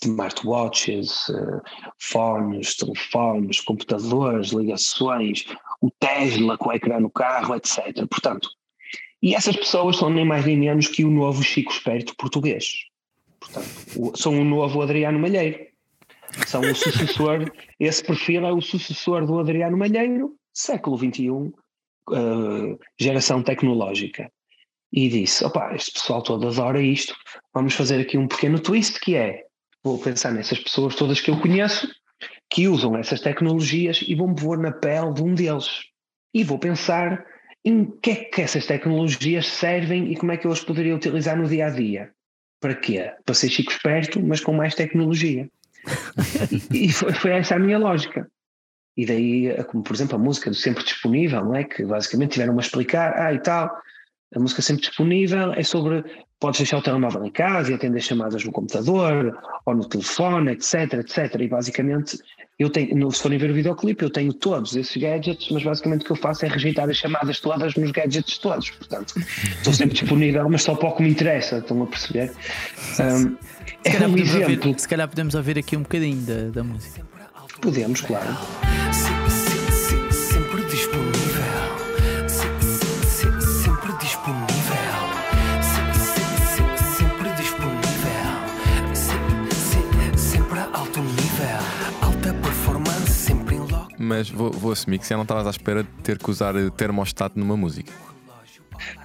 smartwatches, 0.03 1.29
uh, 1.29 1.61
fones, 1.99 2.75
telefones, 2.75 3.61
computadores, 3.61 4.49
ligações, 4.49 5.45
o 5.81 5.89
Tesla 5.89 6.57
com 6.57 6.69
o 6.69 6.73
ecrã 6.73 6.99
no 6.99 7.09
carro, 7.09 7.55
etc. 7.55 8.05
Portanto, 8.09 8.49
e 9.21 9.33
essas 9.33 9.55
pessoas 9.55 9.97
são 9.97 10.09
nem 10.09 10.25
mais 10.25 10.45
nem 10.45 10.57
menos 10.57 10.87
que 10.87 11.03
o 11.03 11.11
novo 11.11 11.43
Chico 11.43 11.71
Esperto 11.71 12.15
português. 12.15 12.85
Portanto, 13.39 13.67
o, 13.95 14.15
são 14.15 14.39
o 14.39 14.43
novo 14.43 14.81
Adriano 14.81 15.19
Malheiro. 15.19 15.65
São 16.47 16.61
o 16.61 16.75
sucessor, 16.75 17.51
esse 17.79 18.03
perfil 18.03 18.45
é 18.45 18.51
o 18.51 18.61
sucessor 18.61 19.25
do 19.25 19.39
Adriano 19.39 19.77
Malheiro, 19.77 20.35
século 20.53 20.97
XXI, 20.97 21.29
uh, 21.29 21.53
geração 22.99 23.41
tecnológica. 23.41 24.29
E 24.91 25.07
disse: 25.07 25.45
opa, 25.45 25.73
este 25.75 25.93
pessoal 25.93 26.21
todo 26.21 26.47
adora 26.47 26.81
isto, 26.81 27.15
vamos 27.53 27.73
fazer 27.73 28.01
aqui 28.01 28.17
um 28.17 28.27
pequeno 28.27 28.59
twist 28.59 28.99
que 28.99 29.15
é 29.15 29.45
vou 29.83 29.99
pensar 29.99 30.31
nessas 30.31 30.59
pessoas 30.59 30.95
todas 30.95 31.21
que 31.21 31.29
eu 31.29 31.39
conheço 31.39 31.87
que 32.49 32.67
usam 32.67 32.97
essas 32.97 33.21
tecnologias 33.21 34.03
e 34.07 34.15
vou-me 34.15 34.35
pôr 34.35 34.57
na 34.57 34.71
pele 34.71 35.13
de 35.13 35.21
um 35.21 35.35
deles. 35.35 35.83
E 36.33 36.43
vou 36.43 36.57
pensar 36.57 37.23
em 37.65 37.85
que 37.99 38.11
é 38.11 38.15
que 38.15 38.41
essas 38.41 38.67
tecnologias 38.67 39.47
servem 39.47 40.11
e 40.11 40.15
como 40.15 40.31
é 40.31 40.37
que 40.37 40.45
eu 40.45 40.51
as 40.51 40.63
poderia 40.63 40.95
utilizar 40.95 41.35
no 41.35 41.47
dia 41.47 41.65
a 41.65 41.69
dia. 41.71 42.11
Para 42.61 42.75
quê? 42.75 43.11
Para 43.25 43.33
ser 43.33 43.49
chico 43.49 43.71
esperto, 43.71 44.21
mas 44.21 44.39
com 44.39 44.53
mais 44.53 44.75
tecnologia. 44.75 45.49
e 46.71 46.91
foi, 46.91 47.13
foi 47.13 47.31
essa 47.31 47.55
a 47.55 47.59
minha 47.59 47.77
lógica. 47.77 48.29
E 48.95 49.05
daí, 49.05 49.63
como 49.65 49.83
por 49.83 49.93
exemplo 49.93 50.15
a 50.15 50.19
música 50.19 50.49
do 50.49 50.55
Sempre 50.55 50.83
Disponível, 50.83 51.43
não 51.43 51.55
é? 51.55 51.63
que 51.63 51.83
basicamente 51.83 52.33
tiveram 52.33 52.57
a 52.57 52.61
explicar, 52.61 53.13
ah 53.17 53.33
e 53.33 53.39
tal, 53.39 53.69
a 54.35 54.39
música 54.39 54.61
Sempre 54.61 54.83
Disponível 54.83 55.53
é 55.53 55.63
sobre 55.63 56.03
podes 56.39 56.59
deixar 56.59 56.77
o 56.77 56.81
telemóvel 56.81 57.25
em 57.25 57.31
casa 57.31 57.71
e 57.71 57.73
atender 57.73 58.01
chamadas 58.01 58.43
no 58.43 58.51
computador 58.51 59.37
ou 59.65 59.73
no 59.73 59.87
telefone, 59.87 60.51
etc, 60.51 60.93
etc. 60.93 61.39
E 61.39 61.47
basicamente, 61.47 62.19
eu 62.59 62.69
tenho, 62.69 63.09
se 63.11 63.21
forem 63.21 63.37
ver 63.37 63.51
o 63.51 63.53
videoclipe, 63.53 64.03
eu 64.03 64.09
tenho 64.09 64.33
todos 64.33 64.75
esses 64.75 64.95
gadgets, 64.95 65.49
mas 65.51 65.63
basicamente 65.63 66.01
o 66.01 66.05
que 66.05 66.11
eu 66.11 66.15
faço 66.17 66.45
é 66.45 66.49
rejeitar 66.49 66.89
as 66.89 66.97
chamadas 66.97 67.39
todas 67.39 67.75
nos 67.75 67.91
gadgets 67.91 68.37
todos. 68.37 68.69
Portanto, 68.71 69.13
estou 69.17 69.73
sempre 69.73 69.97
disponível, 69.97 70.47
mas 70.49 70.63
só 70.63 70.75
pouco 70.75 71.01
me 71.01 71.09
interessa, 71.09 71.59
estão 71.59 71.81
a 71.81 71.87
perceber? 71.87 72.31
Um, 72.99 73.37
é 73.83 74.07
um 74.07 74.17
exemplo. 74.17 74.55
Ouvir, 74.67 74.79
se 74.79 74.87
calhar 74.87 75.07
podemos 75.07 75.33
ouvir 75.35 75.57
aqui 75.57 75.77
um 75.77 75.83
bocadinho 75.83 76.21
da, 76.21 76.49
da 76.49 76.63
música. 76.63 77.05
Podemos, 77.61 78.01
claro. 78.01 78.37
Mas 94.05 94.29
vou, 94.29 94.51
vou 94.51 94.71
assumir 94.71 94.99
que 94.99 95.03
se 95.05 95.09
já 95.09 95.15
não 95.15 95.23
estavas 95.23 95.47
à 95.47 95.49
espera 95.49 95.83
de 95.83 95.89
ter 96.03 96.17
que 96.19 96.29
usar 96.29 96.53
termostato 96.71 97.39
numa 97.39 97.57
música. 97.57 97.91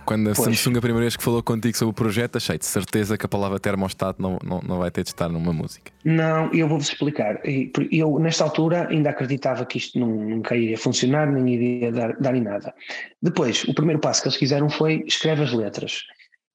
Quando 0.04 0.30
a 0.30 0.34
Pois. 0.34 0.44
Samsung 0.46 0.78
a 0.78 0.80
primeira 0.80 1.04
vez 1.04 1.16
que 1.16 1.22
falou 1.22 1.42
contigo 1.42 1.76
sobre 1.76 1.92
o 1.92 1.94
projeto, 1.94 2.36
achei 2.36 2.58
de 2.58 2.66
certeza 2.66 3.16
que 3.16 3.24
a 3.24 3.28
palavra 3.28 3.58
termostato 3.60 4.20
não, 4.20 4.36
não, 4.44 4.60
não 4.60 4.78
vai 4.78 4.90
ter 4.90 5.04
de 5.04 5.10
estar 5.10 5.28
numa 5.28 5.52
música. 5.52 5.92
Não, 6.04 6.52
eu 6.52 6.66
vou-vos 6.68 6.88
explicar. 6.88 7.40
Eu, 7.90 8.18
nesta 8.18 8.42
altura, 8.44 8.88
ainda 8.90 9.10
acreditava 9.10 9.64
que 9.64 9.78
isto 9.78 9.98
nunca 9.98 10.56
iria 10.56 10.76
funcionar, 10.76 11.30
nem 11.30 11.54
iria 11.54 11.92
dar, 11.92 12.16
dar 12.18 12.34
em 12.34 12.40
nada. 12.42 12.74
Depois, 13.22 13.64
o 13.64 13.72
primeiro 13.72 14.00
passo 14.00 14.22
que 14.22 14.28
eles 14.28 14.38
fizeram 14.38 14.68
foi 14.68 15.04
escreve 15.06 15.44
as 15.44 15.52
letras. 15.52 16.02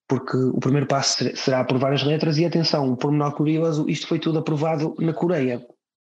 Porque 0.07 0.37
o 0.37 0.59
primeiro 0.59 0.85
passo 0.85 1.17
ser- 1.23 1.37
será 1.37 1.61
aprovar 1.61 1.93
as 1.93 2.03
letras 2.03 2.37
e 2.37 2.45
atenção, 2.45 2.85
um 2.85 2.95
pormenor 2.95 3.31
curioso, 3.31 3.85
isto 3.89 4.07
foi 4.07 4.19
tudo 4.19 4.37
aprovado 4.39 4.93
na 4.99 5.13
Coreia, 5.13 5.65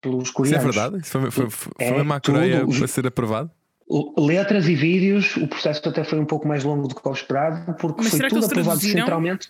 pelos 0.03 0.25
Isso 0.25 0.31
é 0.31 0.33
coreanos. 0.35 0.75
verdade? 0.75 0.97
Isso 1.01 1.19
foi, 1.19 1.31
foi, 1.31 1.49
foi, 1.49 1.71
É 1.79 1.87
foi 1.87 1.97
mesmo 1.97 2.13
à 2.13 2.19
Coreia 2.19 2.59
tudo. 2.65 2.77
para 2.77 2.87
ser 2.87 3.07
aprovado? 3.07 3.49
O- 3.87 4.25
Letras 4.25 4.67
e 4.67 4.75
vídeos, 4.75 5.35
o 5.37 5.47
processo 5.47 5.87
até 5.89 6.03
foi 6.03 6.19
um 6.19 6.25
pouco 6.25 6.47
mais 6.47 6.63
longo 6.63 6.87
do 6.87 6.93
que 6.95 7.07
eu 7.07 7.11
esperado, 7.11 7.73
porque 7.77 8.01
Mas 8.03 8.11
foi 8.11 8.19
tudo 8.29 8.45
aprovado 8.45 8.63
traduziram? 8.65 8.99
centralmente. 9.01 9.47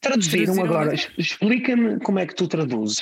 Traduziram 0.00 0.54
Traduziram 0.54 0.64
agora. 0.64 0.94
Explica-me 1.18 1.98
como 2.00 2.18
é 2.20 2.26
que 2.26 2.34
tu 2.34 2.46
traduzes. 2.46 3.00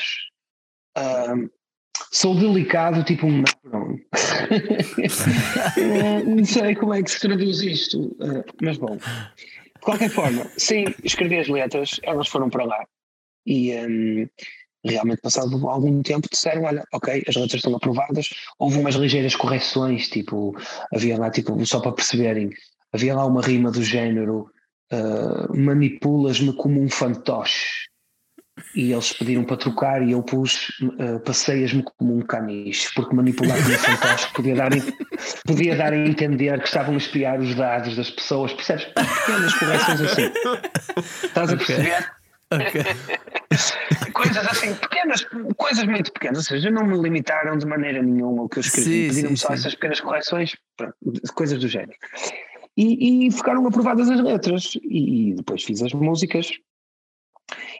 Sou 2.10 2.34
delicado, 2.38 3.04
tipo 3.04 3.26
um 3.26 3.42
Macron. 3.42 3.98
Eh, 5.76 6.22
Não 6.24 6.44
sei 6.44 6.74
como 6.74 6.94
é 6.94 7.02
que 7.02 7.10
se 7.10 7.20
traduz 7.20 7.60
isto, 7.62 8.16
eh, 8.20 8.44
mas 8.62 8.76
bom. 8.78 8.96
De 8.96 9.80
qualquer 9.80 10.10
forma, 10.10 10.46
sim, 10.56 10.84
escrevi 11.02 11.38
as 11.38 11.48
letras, 11.48 12.00
elas 12.02 12.28
foram 12.28 12.48
para 12.50 12.64
lá. 12.64 12.84
E 13.46 13.72
ahm, 13.72 14.26
realmente, 14.84 15.20
passado 15.20 15.68
algum 15.68 16.02
tempo, 16.02 16.28
disseram: 16.30 16.64
Olha, 16.64 16.84
ok, 16.92 17.22
as 17.26 17.34
letras 17.34 17.54
estão 17.54 17.74
aprovadas. 17.74 18.30
Houve 18.58 18.78
umas 18.78 18.94
ligeiras 18.94 19.34
correções, 19.34 20.08
tipo, 20.08 20.56
havia 20.92 21.18
lá, 21.18 21.30
tipo, 21.30 21.64
só 21.66 21.80
para 21.80 21.92
perceberem, 21.92 22.50
havia 22.92 23.14
lá 23.14 23.26
uma 23.26 23.42
rima 23.42 23.70
do 23.70 23.82
género: 23.82 24.50
ah, 24.92 25.48
Manipulas-me 25.54 26.52
como 26.54 26.80
um 26.82 26.88
fantoche. 26.88 27.88
E 28.76 28.92
eles 28.92 29.12
pediram 29.12 29.42
para 29.42 29.56
trocar 29.56 30.00
e 30.00 30.12
eu 30.12 30.22
pus 30.22 30.68
uh, 30.80 31.18
passeias-me 31.24 31.82
como 31.82 32.16
um 32.16 32.22
caniche, 32.22 32.88
porque 32.94 33.14
manipular 33.14 33.56
como 33.60 33.74
um 33.74 33.78
fantoche 33.78 34.32
podia 34.32 34.54
dar, 34.54 34.70
podia 35.44 35.76
dar 35.76 35.92
a 35.92 35.96
entender 35.96 36.60
que 36.60 36.66
estavam 36.66 36.94
a 36.94 36.96
espiar 36.96 37.40
os 37.40 37.52
dados 37.56 37.96
das 37.96 38.10
pessoas, 38.10 38.52
percebes? 38.52 38.84
Pequenas 38.84 39.54
correções 39.54 40.00
assim. 40.02 40.32
Estás 41.26 41.52
a 41.52 41.56
perceber? 41.56 42.13
Coisas 44.12 44.46
assim, 44.46 44.74
pequenas, 44.74 45.26
coisas 45.56 45.84
muito 45.84 46.12
pequenas, 46.12 46.38
ou 46.38 46.44
seja, 46.44 46.70
não 46.70 46.86
me 46.86 46.96
limitaram 46.96 47.58
de 47.58 47.66
maneira 47.66 48.02
nenhuma 48.02 48.44
o 48.44 48.48
que 48.48 48.58
eu 48.58 48.60
escrevi, 48.60 49.08
pediram-me 49.08 49.36
só 49.36 49.48
sim. 49.48 49.54
essas 49.54 49.74
pequenas 49.74 50.00
correções, 50.00 50.56
pronto, 50.76 50.94
coisas 51.34 51.58
do 51.60 51.68
género. 51.68 51.96
E, 52.76 53.26
e 53.26 53.30
ficaram 53.30 53.66
aprovadas 53.66 54.08
as 54.10 54.20
letras, 54.20 54.72
e, 54.82 55.30
e 55.30 55.34
depois 55.34 55.62
fiz 55.62 55.82
as 55.82 55.92
músicas. 55.92 56.52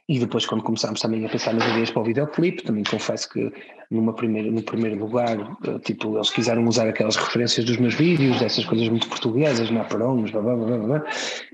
E 0.07 0.19
depois, 0.19 0.45
quando 0.45 0.63
começámos 0.63 1.01
também 1.01 1.25
a 1.25 1.29
pensar 1.31 1.55
nas 1.55 1.67
ideias 1.71 1.91
para 1.91 2.03
o 2.03 2.05
videoclipe, 2.05 2.63
também 2.63 2.85
confesso 2.85 3.27
que 3.31 3.51
numa 3.91 4.13
primeira, 4.13 4.51
no 4.51 4.63
primeiro 4.63 4.99
lugar, 4.99 5.39
eh, 5.67 5.79
tipo, 5.79 6.17
eles 6.17 6.29
quiseram 6.29 6.67
usar 6.67 6.87
aquelas 6.87 7.17
referências 7.17 7.65
dos 7.65 7.79
meus 7.79 7.95
vídeos, 7.95 8.39
dessas 8.39 8.67
coisas 8.67 8.87
muito 8.89 9.09
portuguesas, 9.09 9.71
naparões, 9.71 10.31
blá 10.31 10.43
blá 10.43 10.57
blá 10.57 10.67
blá 10.67 10.87
blá. 10.87 11.05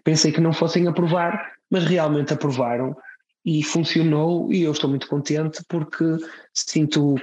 Pensei 0.02 0.32
que 0.32 0.40
não 0.40 0.52
fossem 0.52 0.88
aprovar, 0.88 1.52
mas 1.70 1.84
realmente 1.84 2.32
aprovaram 2.32 2.96
e 3.44 3.62
funcionou 3.62 4.52
e 4.52 4.62
eu 4.62 4.72
estou 4.72 4.90
muito 4.90 5.08
contente 5.08 5.62
porque 5.68 6.04
sinto, 6.52 7.14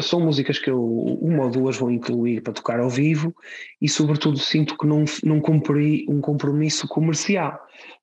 são 0.00 0.20
músicas 0.20 0.58
que 0.58 0.70
eu, 0.70 0.80
uma 1.20 1.44
ou 1.44 1.50
duas 1.50 1.76
vou 1.76 1.90
incluir 1.90 2.40
para 2.40 2.52
tocar 2.52 2.78
ao 2.78 2.88
vivo 2.88 3.34
e 3.80 3.88
sobretudo 3.88 4.38
sinto 4.38 4.76
que 4.78 4.86
não, 4.86 5.04
não 5.24 5.40
cumpri 5.40 6.06
um 6.08 6.20
compromisso 6.20 6.86
comercial. 6.86 7.58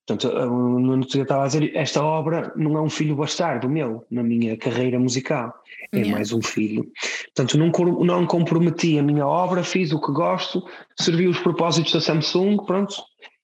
Portanto, 0.06 0.36
eu 0.36 0.50
no 0.52 0.98
outro 0.98 1.10
dia 1.10 1.22
estava 1.22 1.44
a 1.44 1.48
dizer, 1.48 1.76
esta 1.76 2.04
obra 2.04 2.52
não 2.58 2.78
é 2.78 2.82
um 2.82 2.90
filho 2.90 3.16
bastardo 3.16 3.70
meu 3.70 4.06
na 4.12 4.22
minha 4.22 4.58
carreira 4.58 5.00
musical, 5.00 5.54
é 5.92 5.98
Yeah. 5.98 6.12
mais 6.12 6.34
um 6.34 6.42
filho. 6.42 6.92
Portanto, 7.36 7.58
não, 7.58 7.70
não 8.04 8.26
comprometi 8.26 8.98
a 8.98 9.04
minha 9.04 9.26
obra, 9.26 9.64
fiz 9.64 9.94
o 9.94 10.02
que 10.02 10.12
gosto, 10.12 10.66
servi 11.00 11.28
os 11.28 11.40
propósitos 11.40 11.94
da 11.94 12.02
Samsung, 12.02 12.58
pronto, 12.66 12.96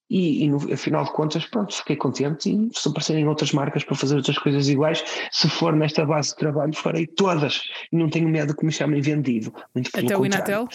e, 0.09 0.43
e 0.43 0.49
no 0.49 0.57
afinal 0.73 1.05
de 1.05 1.13
contas, 1.13 1.45
pronto, 1.45 1.73
fiquei 1.75 1.95
contente 1.95 2.49
e 2.49 2.69
se 2.73 2.89
aparecerem 2.89 3.27
outras 3.27 3.51
marcas 3.51 3.83
para 3.83 3.95
fazer 3.95 4.15
outras 4.15 4.37
coisas 4.39 4.67
iguais, 4.67 5.03
se 5.31 5.47
for 5.47 5.75
nesta 5.75 6.05
base 6.05 6.29
de 6.29 6.37
trabalho, 6.37 6.73
farei 6.73 7.05
todas 7.05 7.61
não 7.91 8.09
tenho 8.09 8.27
medo 8.27 8.55
que 8.55 8.65
me 8.65 8.71
chamem 8.71 9.01
vendido. 9.01 9.53
Muito 9.75 9.91
pelo 9.91 10.07
Até 10.07 10.17
o 10.17 10.21
contrário. 10.21 10.53
Inatel? 10.53 10.67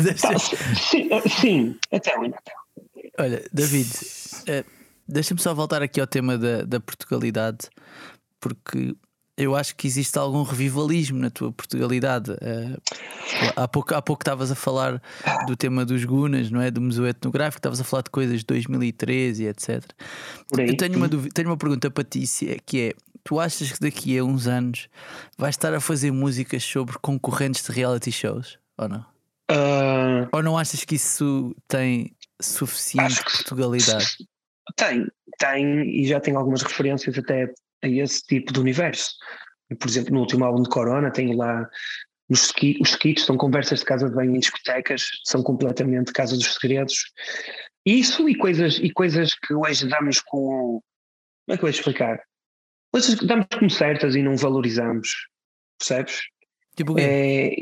Deixa- 0.00 0.28
pá, 0.28 0.38
sim, 0.38 1.08
sim, 1.40 1.76
até 1.92 2.18
o 2.18 2.24
Inatel. 2.24 2.54
Olha, 3.18 3.42
David, 3.52 3.88
eh, 4.46 4.64
deixa-me 5.08 5.40
só 5.40 5.54
voltar 5.54 5.82
aqui 5.82 6.00
ao 6.00 6.06
tema 6.06 6.36
da, 6.36 6.62
da 6.62 6.80
Portugalidade, 6.80 7.68
porque 8.40 8.94
eu 9.38 9.54
acho 9.54 9.76
que 9.76 9.86
existe 9.86 10.18
algum 10.18 10.42
revivalismo 10.42 11.18
na 11.18 11.30
tua 11.30 11.52
Portugalidade. 11.52 12.32
Eh, 12.40 12.76
há 13.54 13.68
pouco 13.68 13.94
há 13.94 14.02
pouco 14.02 14.22
estavas 14.22 14.50
a 14.50 14.54
falar 14.54 15.00
do 15.46 15.56
tema 15.56 15.84
dos 15.84 16.04
Gunas, 16.04 16.50
não 16.50 16.60
é? 16.60 16.70
Do 16.70 16.80
Museu 16.80 17.06
Etnográfico, 17.06 17.58
estavas 17.58 17.80
a 17.80 17.84
falar 17.84 18.02
de 18.02 18.10
coisas 18.10 18.40
de 18.40 18.46
2013 18.46 19.44
e 19.44 19.48
etc. 19.48 19.68
Aí. 20.58 20.68
Eu 20.68 20.76
tenho 20.76 20.96
uma, 20.96 21.08
dúvida- 21.08 21.32
tenho 21.34 21.48
uma 21.48 21.56
pergunta 21.56 21.90
para 21.90 22.04
ti, 22.04 22.24
é- 22.48 22.58
que 22.64 22.80
é: 22.80 22.94
tu 23.26 23.38
achas 23.40 23.72
que 23.72 23.80
daqui 23.80 24.16
a 24.18 24.24
uns 24.24 24.46
anos 24.46 24.88
vais 25.36 25.54
estar 25.54 25.74
a 25.74 25.80
fazer 25.80 26.10
músicas 26.10 26.62
sobre 26.64 26.96
concorrentes 26.98 27.62
de 27.64 27.72
reality 27.72 28.10
shows? 28.12 28.58
Ou 28.78 28.88
não? 28.88 29.04
Ah, 29.50 30.28
Ou 30.32 30.42
não 30.42 30.56
achas 30.58 30.84
que 30.84 30.94
isso 30.96 31.54
tem 31.68 32.14
suficiente 32.40 33.22
que- 33.24 33.32
Portugalidade? 33.32 34.16
Tem, 34.76 35.06
tem, 35.38 35.82
e 36.00 36.06
já 36.06 36.18
tem 36.20 36.34
algumas 36.34 36.62
referências 36.62 37.16
até 37.16 37.52
a 37.82 37.88
esse 37.88 38.22
tipo 38.26 38.52
de 38.52 38.58
universo. 38.60 39.10
Por 39.78 39.88
exemplo, 39.88 40.12
no 40.14 40.20
último 40.20 40.44
álbum 40.44 40.62
de 40.62 40.68
Corona, 40.68 41.10
tenho 41.10 41.36
lá 41.36 41.68
nos 42.28 42.42
ski, 42.46 42.76
os 42.80 42.90
skits, 42.90 43.24
são 43.24 43.36
conversas 43.36 43.80
de 43.80 43.84
casa 43.84 44.08
de 44.08 44.14
banho 44.16 44.34
em 44.34 44.40
discotecas, 44.40 45.02
são 45.24 45.42
completamente 45.42 46.12
casa 46.12 46.36
dos 46.36 46.54
segredos. 46.54 47.12
Isso 47.84 48.28
e 48.28 48.34
coisas, 48.36 48.78
e 48.78 48.90
coisas 48.90 49.34
que 49.34 49.54
hoje 49.54 49.86
damos 49.88 50.20
com. 50.20 50.80
Como 51.46 51.54
é 51.54 51.56
que 51.56 51.58
eu 51.58 51.60
vou 51.60 51.70
explicar? 51.70 52.20
Coisas 52.96 53.14
que 53.14 53.26
damos 53.26 53.46
como 53.52 53.68
certas 53.68 54.14
e 54.14 54.22
não 54.22 54.38
valorizamos, 54.38 55.28
percebes? 55.78 56.22
Tipo? 56.74 56.98
É, 56.98 57.54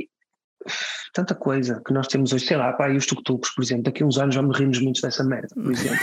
tanta 1.12 1.34
coisa 1.34 1.82
que 1.84 1.92
nós 1.92 2.06
temos 2.06 2.32
hoje, 2.32 2.46
sei 2.46 2.56
lá, 2.56 2.72
pá, 2.74 2.88
e 2.88 2.96
os 2.96 3.04
tuk-tuks, 3.04 3.52
por 3.52 3.64
exemplo, 3.64 3.82
daqui 3.82 4.04
a 4.04 4.06
uns 4.06 4.16
anos 4.16 4.36
vamos 4.36 4.56
rir-nos 4.56 4.80
muito 4.80 5.00
dessa 5.02 5.24
merda, 5.24 5.48
por 5.52 5.72
exemplo. 5.72 5.98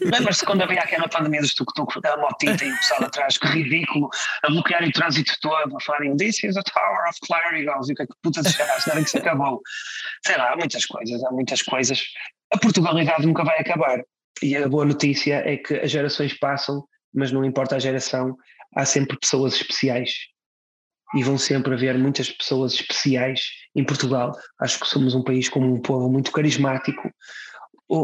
Lembras-te 0.00 0.46
quando 0.46 0.62
havia 0.62 0.80
aquela 0.80 1.06
pandemia 1.10 1.42
dos 1.42 1.52
tuk-tuks, 1.52 1.98
aquela 1.98 2.16
motita 2.16 2.64
e 2.64 2.72
o 2.72 2.76
pessoal 2.78 3.04
atrás, 3.04 3.36
que 3.36 3.48
ridículo, 3.48 4.08
a 4.44 4.48
bloquear 4.48 4.82
o 4.82 4.92
trânsito 4.92 5.34
todo, 5.42 5.76
a 5.76 5.80
falarem 5.82 6.16
This 6.16 6.42
is 6.42 6.56
a 6.56 6.62
Tower 6.62 7.10
of 7.10 7.18
Clérigos, 7.20 7.90
e 7.90 7.92
o 7.92 7.96
que 7.96 8.02
é 8.02 8.06
que 8.06 8.14
puta 8.22 8.42
charas, 8.42 8.88
era 8.88 9.04
que 9.04 9.10
se 9.10 9.18
acabou. 9.18 9.60
Sei 10.24 10.38
lá, 10.38 10.54
há 10.54 10.56
muitas 10.56 10.86
coisas, 10.86 11.22
há 11.22 11.30
muitas 11.32 11.60
coisas. 11.60 12.02
A 12.50 12.56
Portugalidade 12.56 13.26
nunca 13.26 13.44
vai 13.44 13.58
acabar. 13.58 14.00
E 14.42 14.56
a 14.56 14.66
boa 14.66 14.86
notícia 14.86 15.42
é 15.44 15.58
que 15.58 15.74
as 15.74 15.90
gerações 15.90 16.32
passam, 16.38 16.82
mas 17.16 17.32
não 17.32 17.44
importa 17.44 17.76
a 17.76 17.78
geração, 17.78 18.36
há 18.74 18.84
sempre 18.84 19.18
pessoas 19.18 19.54
especiais 19.54 20.12
e 21.14 21.22
vão 21.22 21.38
sempre 21.38 21.72
haver 21.74 21.96
muitas 21.98 22.30
pessoas 22.30 22.74
especiais 22.74 23.40
em 23.74 23.84
Portugal. 23.84 24.32
Acho 24.60 24.80
que 24.80 24.86
somos 24.86 25.14
um 25.14 25.22
país 25.22 25.48
com 25.48 25.60
um 25.60 25.80
povo 25.80 26.10
muito 26.10 26.30
carismático 26.30 27.10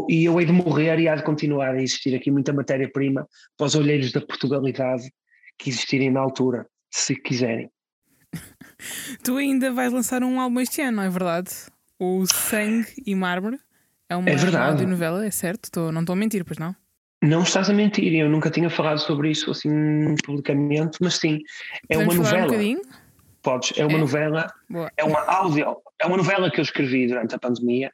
e 0.09 0.23
eu 0.23 0.39
hei 0.39 0.45
de 0.45 0.51
morrer 0.53 0.99
e 0.99 1.07
há 1.07 1.15
de 1.15 1.23
continuar 1.23 1.75
a 1.75 1.81
existir 1.81 2.15
aqui 2.15 2.31
muita 2.31 2.53
matéria-prima 2.53 3.27
para 3.57 3.67
os 3.67 3.75
olheiros 3.75 4.11
da 4.11 4.21
Portugalidade 4.21 5.11
que 5.57 5.69
existirem 5.69 6.09
na 6.11 6.21
altura, 6.21 6.65
se 6.89 7.15
quiserem. 7.15 7.69
Tu 9.23 9.37
ainda 9.37 9.71
vais 9.71 9.93
lançar 9.93 10.23
um 10.23 10.39
álbum 10.39 10.59
este 10.59 10.81
ano, 10.81 10.97
não 10.97 11.03
é 11.03 11.09
verdade? 11.09 11.49
O 11.99 12.25
Sangue 12.25 12.87
e 13.05 13.13
Mármore. 13.13 13.59
É 14.09 14.15
uma, 14.15 14.29
É 14.29 14.35
verdade. 14.35 14.71
audionovela, 14.71 15.25
é 15.25 15.31
certo? 15.31 15.69
Tô, 15.71 15.91
não 15.91 16.01
estou 16.01 16.13
a 16.13 16.15
mentir, 16.17 16.43
pois 16.43 16.57
não? 16.57 16.75
Não 17.23 17.43
estás 17.43 17.69
a 17.69 17.73
mentir, 17.73 18.13
eu 18.13 18.29
nunca 18.29 18.49
tinha 18.51 18.69
falado 18.69 18.99
sobre 18.99 19.31
isso 19.31 19.49
assim 19.51 20.15
publicamente, 20.25 20.97
mas 21.01 21.15
sim, 21.15 21.39
é 21.89 21.97
uma 21.97 22.11
um 22.13 22.17
novela. 22.17 22.45
bocadinho? 22.47 22.81
Podes, 23.41 23.73
é 23.77 23.85
uma 23.85 23.97
É? 23.97 24.01
novela 24.01 24.53
Boa. 24.69 24.91
É 24.97 25.03
uma 25.03 25.19
áudio, 25.21 25.77
é 25.99 26.05
uma 26.05 26.17
novela 26.17 26.51
que 26.51 26.59
eu 26.59 26.63
escrevi 26.63 27.07
durante 27.07 27.33
a 27.35 27.39
pandemia, 27.39 27.91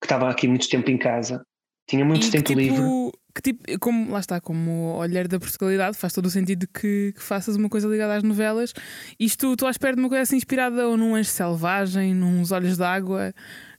que 0.00 0.06
estava 0.06 0.28
aqui 0.28 0.48
muito 0.48 0.68
tempo 0.68 0.90
em 0.90 0.98
casa, 0.98 1.44
tinha 1.88 2.04
muito 2.04 2.26
E 2.26 2.30
tempo 2.30 2.44
que 2.44 2.54
livre. 2.54 2.76
tipo, 2.76 3.12
que 3.34 3.42
tipo, 3.42 3.78
como, 3.80 4.10
lá 4.12 4.20
está, 4.20 4.40
como 4.40 4.94
olhar 4.96 5.26
da 5.28 5.38
Portugalidade, 5.40 5.96
faz 5.96 6.12
todo 6.12 6.26
o 6.26 6.30
sentido 6.30 6.66
que, 6.68 7.12
que 7.12 7.22
faças 7.22 7.56
uma 7.56 7.68
coisa 7.68 7.88
ligada 7.88 8.14
às 8.16 8.22
novelas. 8.22 8.72
Isto, 9.18 9.52
estou 9.52 9.66
à 9.68 9.70
espera 9.70 9.94
de 9.94 10.00
uma 10.00 10.08
coisa 10.08 10.22
assim 10.22 10.36
inspirada 10.36 10.86
ou 10.88 10.96
num 10.96 11.14
anjo 11.14 11.30
selvagem, 11.30 12.14
nos 12.14 12.52
olhos 12.52 12.76
d'água, 12.76 13.32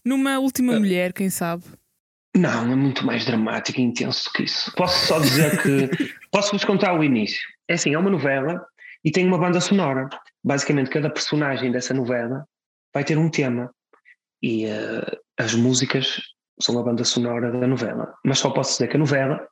numa 0.03 0.39
última 0.39 0.75
Ah. 0.75 0.79
mulher, 0.79 1.13
quem 1.13 1.29
sabe? 1.29 1.63
Não, 2.35 2.71
é 2.71 2.75
muito 2.75 3.05
mais 3.05 3.25
dramático 3.25 3.79
e 3.79 3.83
intenso 3.83 4.31
que 4.33 4.43
isso. 4.43 4.71
Posso 4.75 5.07
só 5.07 5.19
dizer 5.19 5.61
que. 5.61 5.89
Posso-vos 6.29 6.65
contar 6.65 6.93
o 6.93 7.03
início. 7.03 7.41
É 7.67 7.75
assim, 7.75 7.93
é 7.93 7.97
uma 7.97 8.09
novela 8.09 8.65
e 9.03 9.11
tem 9.11 9.25
uma 9.25 9.37
banda 9.37 9.61
sonora. 9.61 10.09
Basicamente, 10.43 10.89
cada 10.89 11.09
personagem 11.09 11.71
dessa 11.71 11.93
novela 11.93 12.45
vai 12.93 13.05
ter 13.05 13.17
um 13.17 13.29
tema. 13.29 13.73
E 14.43 14.65
uh, 14.65 15.17
as 15.39 15.55
músicas 15.55 16.19
são 16.61 16.77
a 16.77 16.83
banda 16.83 17.05
sonora 17.05 17.51
da 17.51 17.67
novela. 17.67 18.13
Mas 18.25 18.39
só 18.39 18.49
posso 18.49 18.73
dizer 18.73 18.89
que 18.89 18.97
a 18.97 18.99
novela 18.99 19.47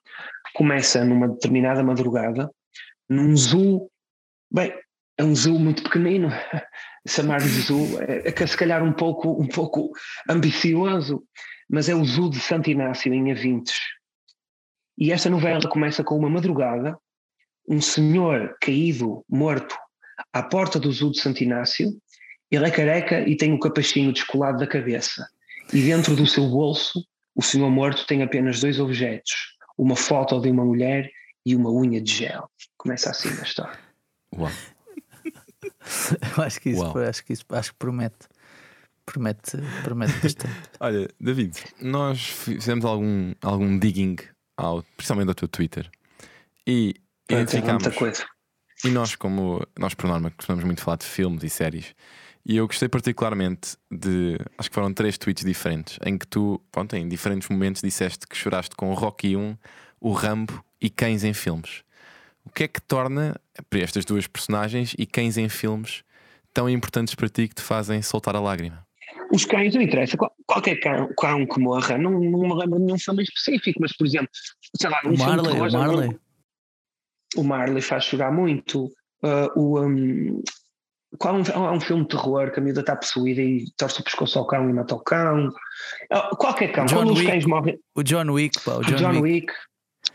começa 0.54 1.06
numa 1.06 1.30
determinada 1.30 1.82
madrugada, 1.82 2.50
num 3.10 3.36
zoo. 3.38 3.90
Bem, 4.52 4.74
é 5.18 5.24
um 5.24 5.34
zoo 5.34 5.58
muito 5.58 5.84
pequenino. 5.84 6.30
Chamar 7.08 7.40
de 7.40 7.48
zoo 7.48 8.02
é, 8.02 8.28
é 8.28 8.32
que 8.32 8.46
se 8.46 8.58
calhar 8.58 8.84
um 8.84 8.94
pouco, 8.94 9.42
um 9.42 9.48
pouco 9.48 9.92
ambicioso, 10.30 11.24
mas 11.70 11.90
é 11.90 11.96
o 11.96 12.04
zoo 12.04 12.30
de 12.30 12.40
Santo 12.40 12.70
Inácio, 12.70 13.14
em 13.14 13.32
Avintes. 13.32 13.80
E 14.98 15.12
esta 15.12 15.30
novela 15.30 15.68
começa 15.68 16.04
com 16.04 16.18
uma 16.18 16.30
madrugada, 16.30 16.98
um 17.68 17.82
senhor 17.82 18.56
caído, 18.62 19.24
morto, 19.30 19.76
à 20.32 20.44
porta 20.44 20.80
do 20.80 20.92
zoo 20.92 21.12
de 21.12 21.20
Santo 21.20 21.44
Inácio. 21.44 21.92
Ele 22.52 22.66
é 22.66 22.72
careca 22.72 23.28
e 23.28 23.36
tem 23.36 23.54
o 23.54 23.60
capachinho 23.60 24.14
descolado 24.14 24.60
da 24.60 24.68
cabeça. 24.68 25.28
E 25.74 25.82
dentro 25.82 26.16
do 26.16 26.28
seu 26.28 26.48
bolso, 26.48 27.04
o 27.36 27.42
senhor 27.42 27.70
morto 27.70 28.06
tem 28.06 28.22
apenas 28.22 28.60
dois 28.60 28.80
objetos: 28.80 29.58
uma 29.78 29.96
foto 29.96 30.40
de 30.40 30.50
uma 30.52 30.64
mulher 30.64 31.10
e 31.46 31.56
uma 31.56 31.72
unha 31.72 32.00
de 32.02 32.12
gel. 32.12 32.50
Começa 32.78 33.10
assim 33.10 33.30
a 33.30 33.44
história. 33.44 33.80
Uau. 34.36 34.52
Eu 36.38 36.44
acho 36.44 36.60
que 36.60 36.70
isso, 36.70 36.82
Uau. 36.82 36.98
acho 36.98 37.26
que 37.26 37.34
isso 37.34 37.46
acho 37.50 37.72
que 37.72 37.78
promete. 37.78 38.28
Promete, 39.06 39.58
promete 39.84 40.14
bastante. 40.14 40.70
Olha, 40.80 41.10
David, 41.20 41.58
nós 41.82 42.26
fizemos 42.26 42.86
algum, 42.86 43.34
algum 43.42 43.78
digging, 43.78 44.16
ao, 44.58 44.84
principalmente 44.96 45.30
ao 45.30 45.36
teu 45.36 45.48
Twitter, 45.48 45.90
e 46.66 46.96
identificámos. 47.30 47.84
muita 47.84 47.98
coisa. 47.98 48.26
E 48.86 48.90
nós, 48.90 49.16
como 49.16 49.66
nós 49.78 49.94
por 49.94 50.08
norma, 50.08 50.32
costumamos 50.32 50.66
muito 50.66 50.82
falar 50.82 50.98
de 50.98 51.06
filmes 51.06 51.44
e 51.44 51.50
séries, 51.50 51.94
e 52.46 52.58
eu 52.58 52.68
gostei 52.68 52.90
particularmente 52.90 53.78
de. 53.90 54.38
Acho 54.58 54.70
que 54.70 54.76
foram 54.76 54.94
três 54.94 55.18
tweets 55.18 55.46
diferentes, 55.46 55.98
em 56.06 56.18
que 56.18 56.28
tu, 56.28 56.62
pronto, 56.72 56.94
em 56.96 57.08
diferentes 57.08 57.48
momentos, 57.48 57.82
disseste 57.82 58.28
que 58.28 58.36
choraste 58.36 58.76
com 58.76 58.92
o 58.92 58.94
Rocky 58.94 59.38
1, 59.38 59.58
o 60.02 60.12
Rambo 60.12 60.64
e 60.82 60.90
cães 60.90 61.24
em 61.24 61.34
filmes. 61.34 61.84
O 62.44 62.50
que 62.50 62.66
é 62.66 62.68
que 62.68 62.82
torna 62.82 63.40
para 63.70 63.80
estas 63.80 64.04
duas 64.04 64.28
personagens 64.28 64.94
e 64.98 65.06
cães 65.06 65.38
em 65.38 65.48
filmes 65.48 66.04
tão 66.54 66.70
importantes 66.70 67.16
para 67.16 67.30
ti 67.30 67.48
que 67.48 67.56
te 67.56 67.62
fazem 67.62 68.02
soltar 68.02 68.36
a 68.36 68.42
lágrima? 68.42 68.86
Os 69.34 69.46
cães 69.46 69.74
não 69.74 69.82
interessa. 69.82 70.16
Qual- 70.18 70.34
Qualquer 70.46 70.76
cão, 70.80 71.10
cão 71.18 71.46
que 71.48 71.60
morra, 71.60 71.98
não, 71.98 72.12
não 72.12 72.40
me 72.42 72.54
lembro 72.56 72.78
de 72.80 72.86
nenhum 72.86 73.00
filme 73.00 73.24
específico, 73.24 73.80
mas 73.82 73.96
por 73.96 74.06
exemplo, 74.06 74.30
sei 74.80 74.90
lá, 74.90 75.02
num 75.04 75.14
O 75.14 75.18
filme 75.18 75.32
de 75.32 75.36
Marley, 75.38 75.52
terror, 75.54 75.68
o 75.68 75.70
já 75.70 75.78
não- 75.80 75.86
Marley. 75.88 76.20
o 77.38 77.44
Marley 77.44 77.82
faz 77.82 78.04
chorar 78.06 78.32
muito. 78.32 78.86
Uh, 79.24 79.60
o, 79.60 79.82
um, 79.82 80.44
qual 81.18 81.38
é 81.38 81.40
um, 81.40 81.66
há 81.66 81.72
um 81.72 81.80
filme 81.80 82.04
de 82.04 82.10
terror 82.10 82.52
que 82.52 82.60
a 82.60 82.64
miúda 82.64 82.82
está 82.82 82.96
possuída 82.96 83.42
e 83.42 83.66
torce 83.78 84.02
o 84.02 84.04
pescoço 84.04 84.38
ao 84.38 84.46
cão 84.46 84.70
e 84.70 84.74
mata 84.74 84.94
o 84.96 85.00
cão. 85.00 85.48
Uh, 86.12 86.36
qualquer 86.38 86.72
cão, 86.72 86.86
John 86.86 86.96
quando 86.98 87.12
os 87.14 87.20
Wick. 87.20 87.32
cães 87.32 87.46
morrem, 87.46 87.80
O 87.96 88.04
John 88.04 88.30
Wick, 88.32 88.60
pá, 88.64 88.74
o 88.74 88.80
o 88.80 88.84
John, 88.84 88.96
John, 88.98 89.22
Wick. 89.22 89.22
Wick. 89.22 89.54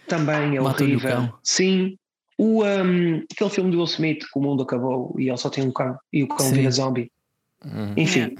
também 0.06 0.56
é 0.56 0.60
o 0.60 0.64
horrível. 0.64 1.10
cão. 1.10 1.38
Sim. 1.42 1.96
O, 2.36 2.62
um, 2.64 3.24
aquele 3.32 3.50
filme 3.50 3.70
do 3.70 3.78
Will 3.78 3.84
Smith, 3.86 4.20
que 4.20 4.38
o 4.38 4.42
mundo 4.42 4.62
acabou 4.62 5.12
e 5.18 5.28
ele 5.28 5.36
só 5.38 5.50
tem 5.50 5.64
um 5.64 5.72
cão 5.72 5.98
e 6.12 6.22
o 6.22 6.28
cão 6.28 6.38
Sim. 6.46 6.52
vira 6.54 6.70
zombie. 6.70 7.10
Enfim, 7.96 8.36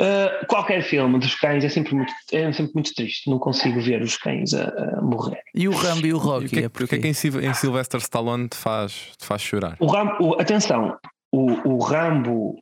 uh, 0.00 0.46
qualquer 0.46 0.82
filme 0.82 1.18
dos 1.18 1.34
cães 1.34 1.64
é 1.64 1.68
sempre, 1.68 1.94
muito, 1.94 2.12
é 2.32 2.52
sempre 2.52 2.72
muito 2.74 2.94
triste. 2.94 3.30
Não 3.30 3.38
consigo 3.38 3.80
ver 3.80 4.02
os 4.02 4.16
cães 4.16 4.52
a, 4.54 4.68
a 4.68 5.02
morrer. 5.02 5.40
E 5.54 5.68
o 5.68 5.72
Rambo 5.72 6.06
e 6.06 6.12
o 6.12 6.16
E 6.16 6.20
Rocky. 6.20 6.46
o 6.46 6.48
que 6.48 6.58
é, 6.58 6.62
é 6.62 6.66
o 6.66 6.70
que, 6.70 6.94
é 6.94 6.98
que 6.98 7.08
em, 7.08 7.12
Sil- 7.14 7.40
em 7.42 7.52
Sylvester 7.54 8.00
Stallone 8.00 8.48
te 8.48 8.56
faz, 8.56 8.92
te 9.18 9.24
faz 9.26 9.42
chorar? 9.42 9.76
O 9.80 9.86
Rambo, 9.86 10.12
o- 10.20 10.40
atenção, 10.40 10.96
o, 11.32 11.46
o 11.68 11.78
Rambo 11.78 12.56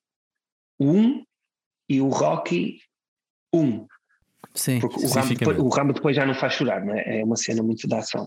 1 0.80 1.22
e 1.88 2.00
o 2.00 2.08
Rocky 2.08 2.78
1. 3.54 3.86
Sim. 4.54 4.80
Porque 4.80 5.04
o 5.04 5.08
Rambo, 5.08 5.34
depois, 5.34 5.58
o 5.58 5.68
Rambo 5.68 5.92
depois 5.92 6.16
já 6.16 6.24
não 6.24 6.34
faz 6.34 6.54
chorar, 6.54 6.84
não 6.84 6.94
é? 6.94 7.20
É 7.20 7.24
uma 7.24 7.36
cena 7.36 7.62
muito 7.62 7.86
de 7.86 7.94
ação. 7.94 8.26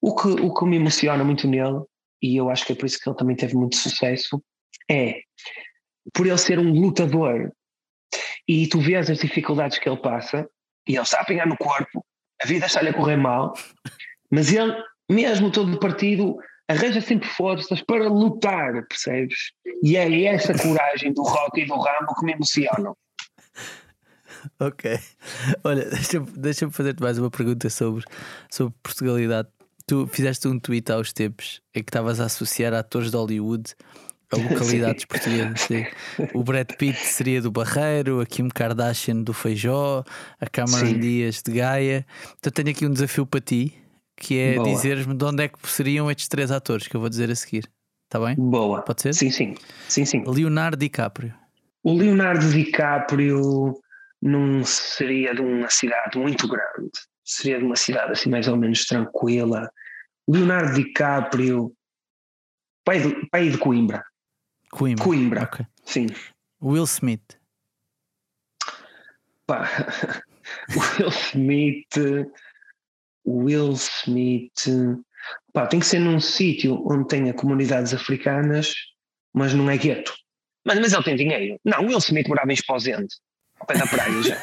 O 0.00 0.14
que, 0.14 0.28
o 0.28 0.54
que 0.54 0.64
me 0.66 0.76
emociona 0.76 1.24
muito 1.24 1.48
nele, 1.48 1.80
e 2.22 2.36
eu 2.36 2.48
acho 2.48 2.64
que 2.64 2.72
é 2.72 2.76
por 2.76 2.86
isso 2.86 2.98
que 3.00 3.08
ele 3.08 3.16
também 3.16 3.34
teve 3.36 3.54
muito 3.54 3.76
sucesso, 3.76 4.40
é 4.90 5.16
por 6.12 6.26
ele 6.26 6.38
ser 6.38 6.58
um 6.58 6.70
lutador 6.70 7.50
e 8.48 8.66
tu 8.66 8.80
vês 8.80 9.10
as 9.10 9.18
dificuldades 9.18 9.78
que 9.78 9.88
ele 9.88 10.00
passa 10.00 10.48
e 10.86 10.94
ele 10.94 11.02
está 11.02 11.18
a 11.18 11.22
apanhar 11.22 11.46
no 11.46 11.56
corpo, 11.56 12.04
a 12.42 12.46
vida 12.46 12.66
está-lhe 12.66 12.90
a 12.90 12.94
correr 12.94 13.16
mal, 13.16 13.54
mas 14.30 14.52
ele, 14.52 14.74
mesmo 15.10 15.50
todo 15.50 15.78
partido, 15.78 16.36
arranja 16.68 17.00
sempre 17.00 17.28
forças 17.28 17.80
para 17.82 18.08
lutar, 18.08 18.86
percebes? 18.86 19.52
E 19.82 19.96
é 19.96 20.24
essa 20.24 20.56
coragem 20.56 21.12
do 21.12 21.22
Rocky 21.22 21.62
e 21.62 21.66
do 21.66 21.74
Rambo 21.74 22.14
que 22.18 22.26
me 22.26 22.32
emocionam. 22.32 22.96
Ok. 24.60 24.98
Olha, 25.62 25.88
deixa-me 25.88 26.26
deixa 26.36 26.70
fazer-te 26.70 27.00
mais 27.00 27.18
uma 27.18 27.30
pergunta 27.30 27.70
sobre, 27.70 28.04
sobre 28.50 28.74
Portugalidade. 28.82 29.48
Tu 29.86 30.06
fizeste 30.06 30.48
um 30.48 30.58
tweet 30.58 30.90
uns 30.92 31.12
tempos 31.12 31.60
em 31.74 31.82
que 31.82 31.90
estavas 31.90 32.20
a 32.20 32.26
associar 32.26 32.72
atores 32.72 33.10
de 33.10 33.16
Hollywood 33.16 33.74
a 34.34 34.38
localidades 34.50 35.04
portuguesas. 35.04 35.68
O 36.32 36.42
Brad 36.42 36.70
Pitt 36.78 36.98
seria 36.98 37.40
do 37.40 37.50
Barreiro, 37.50 38.20
a 38.20 38.26
Kim 38.26 38.48
Kardashian 38.48 39.22
do 39.22 39.32
Feijó, 39.32 40.04
a 40.40 40.46
Cameron 40.46 40.86
Sim. 40.86 41.00
Dias 41.00 41.42
de 41.42 41.52
Gaia. 41.52 42.06
Então 42.38 42.52
tenho 42.52 42.70
aqui 42.70 42.86
um 42.86 42.92
desafio 42.92 43.26
para 43.26 43.40
ti, 43.40 43.74
que 44.16 44.38
é 44.38 44.58
dizeres-me 44.58 45.14
de 45.14 45.24
onde 45.24 45.44
é 45.44 45.48
que 45.48 45.58
seriam 45.68 46.10
estes 46.10 46.28
três 46.28 46.50
atores 46.50 46.86
que 46.86 46.96
eu 46.96 47.00
vou 47.00 47.08
dizer 47.08 47.30
a 47.30 47.34
seguir. 47.34 47.68
Está 48.04 48.24
bem? 48.24 48.36
Boa. 48.36 48.82
Pode 48.82 49.02
ser? 49.02 49.14
Sim, 49.14 49.30
sim. 49.30 49.54
Sim, 49.88 50.04
sim. 50.04 50.24
Leonardo 50.26 50.76
DiCaprio. 50.76 51.34
O 51.82 51.92
Leonardo 51.92 52.48
DiCaprio 52.50 53.78
não 54.22 54.64
seria 54.64 55.34
de 55.34 55.42
uma 55.42 55.68
cidade 55.68 56.16
muito 56.18 56.48
grande, 56.48 56.90
seria 57.22 57.58
de 57.58 57.64
uma 57.64 57.76
cidade 57.76 58.12
assim 58.12 58.30
mais 58.30 58.48
ou 58.48 58.56
menos 58.56 58.86
tranquila. 58.86 59.70
Leonardo 60.26 60.74
DiCaprio, 60.74 61.72
pai 62.84 63.00
de, 63.00 63.28
pai 63.28 63.50
de 63.50 63.58
Coimbra. 63.58 64.02
Coimbra. 64.76 65.04
Coimbra, 65.04 65.42
Ok. 65.44 65.66
sim. 65.84 66.06
Will 66.60 66.84
Smith. 66.84 67.38
Pá. 69.46 69.68
Will 70.98 71.10
Smith. 71.10 72.28
Will 73.26 73.72
Smith. 73.72 74.68
Pá, 75.52 75.66
tem 75.66 75.80
que 75.80 75.86
ser 75.86 75.98
num 76.00 76.20
sítio 76.20 76.82
onde 76.90 77.06
tenha 77.08 77.32
comunidades 77.34 77.94
africanas, 77.94 78.74
mas 79.32 79.54
não 79.54 79.70
é 79.70 79.76
gueto. 79.78 80.12
Mas, 80.64 80.78
mas 80.80 80.92
ele 80.92 81.02
tem 81.04 81.16
dinheiro. 81.16 81.58
Não, 81.64 81.84
Will 81.86 81.98
Smith 81.98 82.26
morava 82.28 82.50
em 82.50 82.54
Esposende, 82.54 83.14
ao 83.60 83.66
pé 83.66 83.74
da 83.74 83.86
praia 83.86 84.22
já. 84.22 84.40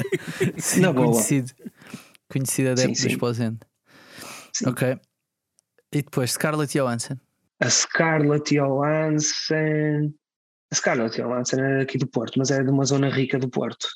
Sim, 0.58 0.80
Na 0.80 0.92
boa. 0.92 1.06
conhecido. 1.12 1.52
Conhecido 2.28 2.70
adepto 2.70 2.94
Sim, 2.96 3.02
do 3.02 3.08
sim. 3.08 3.08
Esposende. 3.14 3.58
Sim. 4.52 4.68
Ok. 4.68 4.98
E 5.92 6.02
depois 6.02 6.32
Scarlett 6.32 6.72
Johansson. 6.78 7.16
A 7.60 7.70
Scarlett 7.70 8.54
Johansson. 8.54 10.12
A 10.70 10.74
Scarlett 10.74 11.16
Johansson 11.20 11.56
era 11.60 11.82
aqui 11.82 11.98
do 11.98 12.06
Porto, 12.06 12.38
mas 12.38 12.50
era 12.50 12.64
de 12.64 12.70
uma 12.70 12.84
zona 12.84 13.08
rica 13.08 13.38
do 13.38 13.48
Porto. 13.48 13.86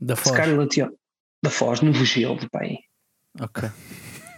Da 0.00 0.16
Foz. 0.16 0.34
Scarlett 0.34 0.80
Jo- 0.80 0.96
da 1.42 1.50
Foz, 1.50 1.80
no 1.80 1.92
Vogel, 1.92 2.36
pai. 2.50 2.78
Ok. 3.40 3.68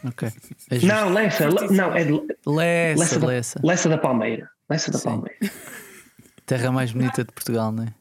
Ok. 0.04 0.28
É. 0.70 0.78
Não, 0.80 1.12
Lessa, 1.12 1.48
Le- 1.48 1.68
não, 1.74 1.94
é 1.94 2.04
de 2.04 2.12
Lessa, 2.46 3.00
Lessa 3.00 3.20
da- 3.20 3.26
Lessa. 3.26 3.60
Lessa 3.62 3.88
da 3.88 3.98
Palmeira. 3.98 4.48
Lessa 4.68 4.90
da 4.90 4.98
Sim. 4.98 5.04
Palmeira. 5.04 5.38
Terra 6.44 6.70
mais 6.72 6.92
bonita 6.92 7.24
de 7.24 7.32
Portugal, 7.32 7.72
não 7.72 7.84
é? 7.84 7.94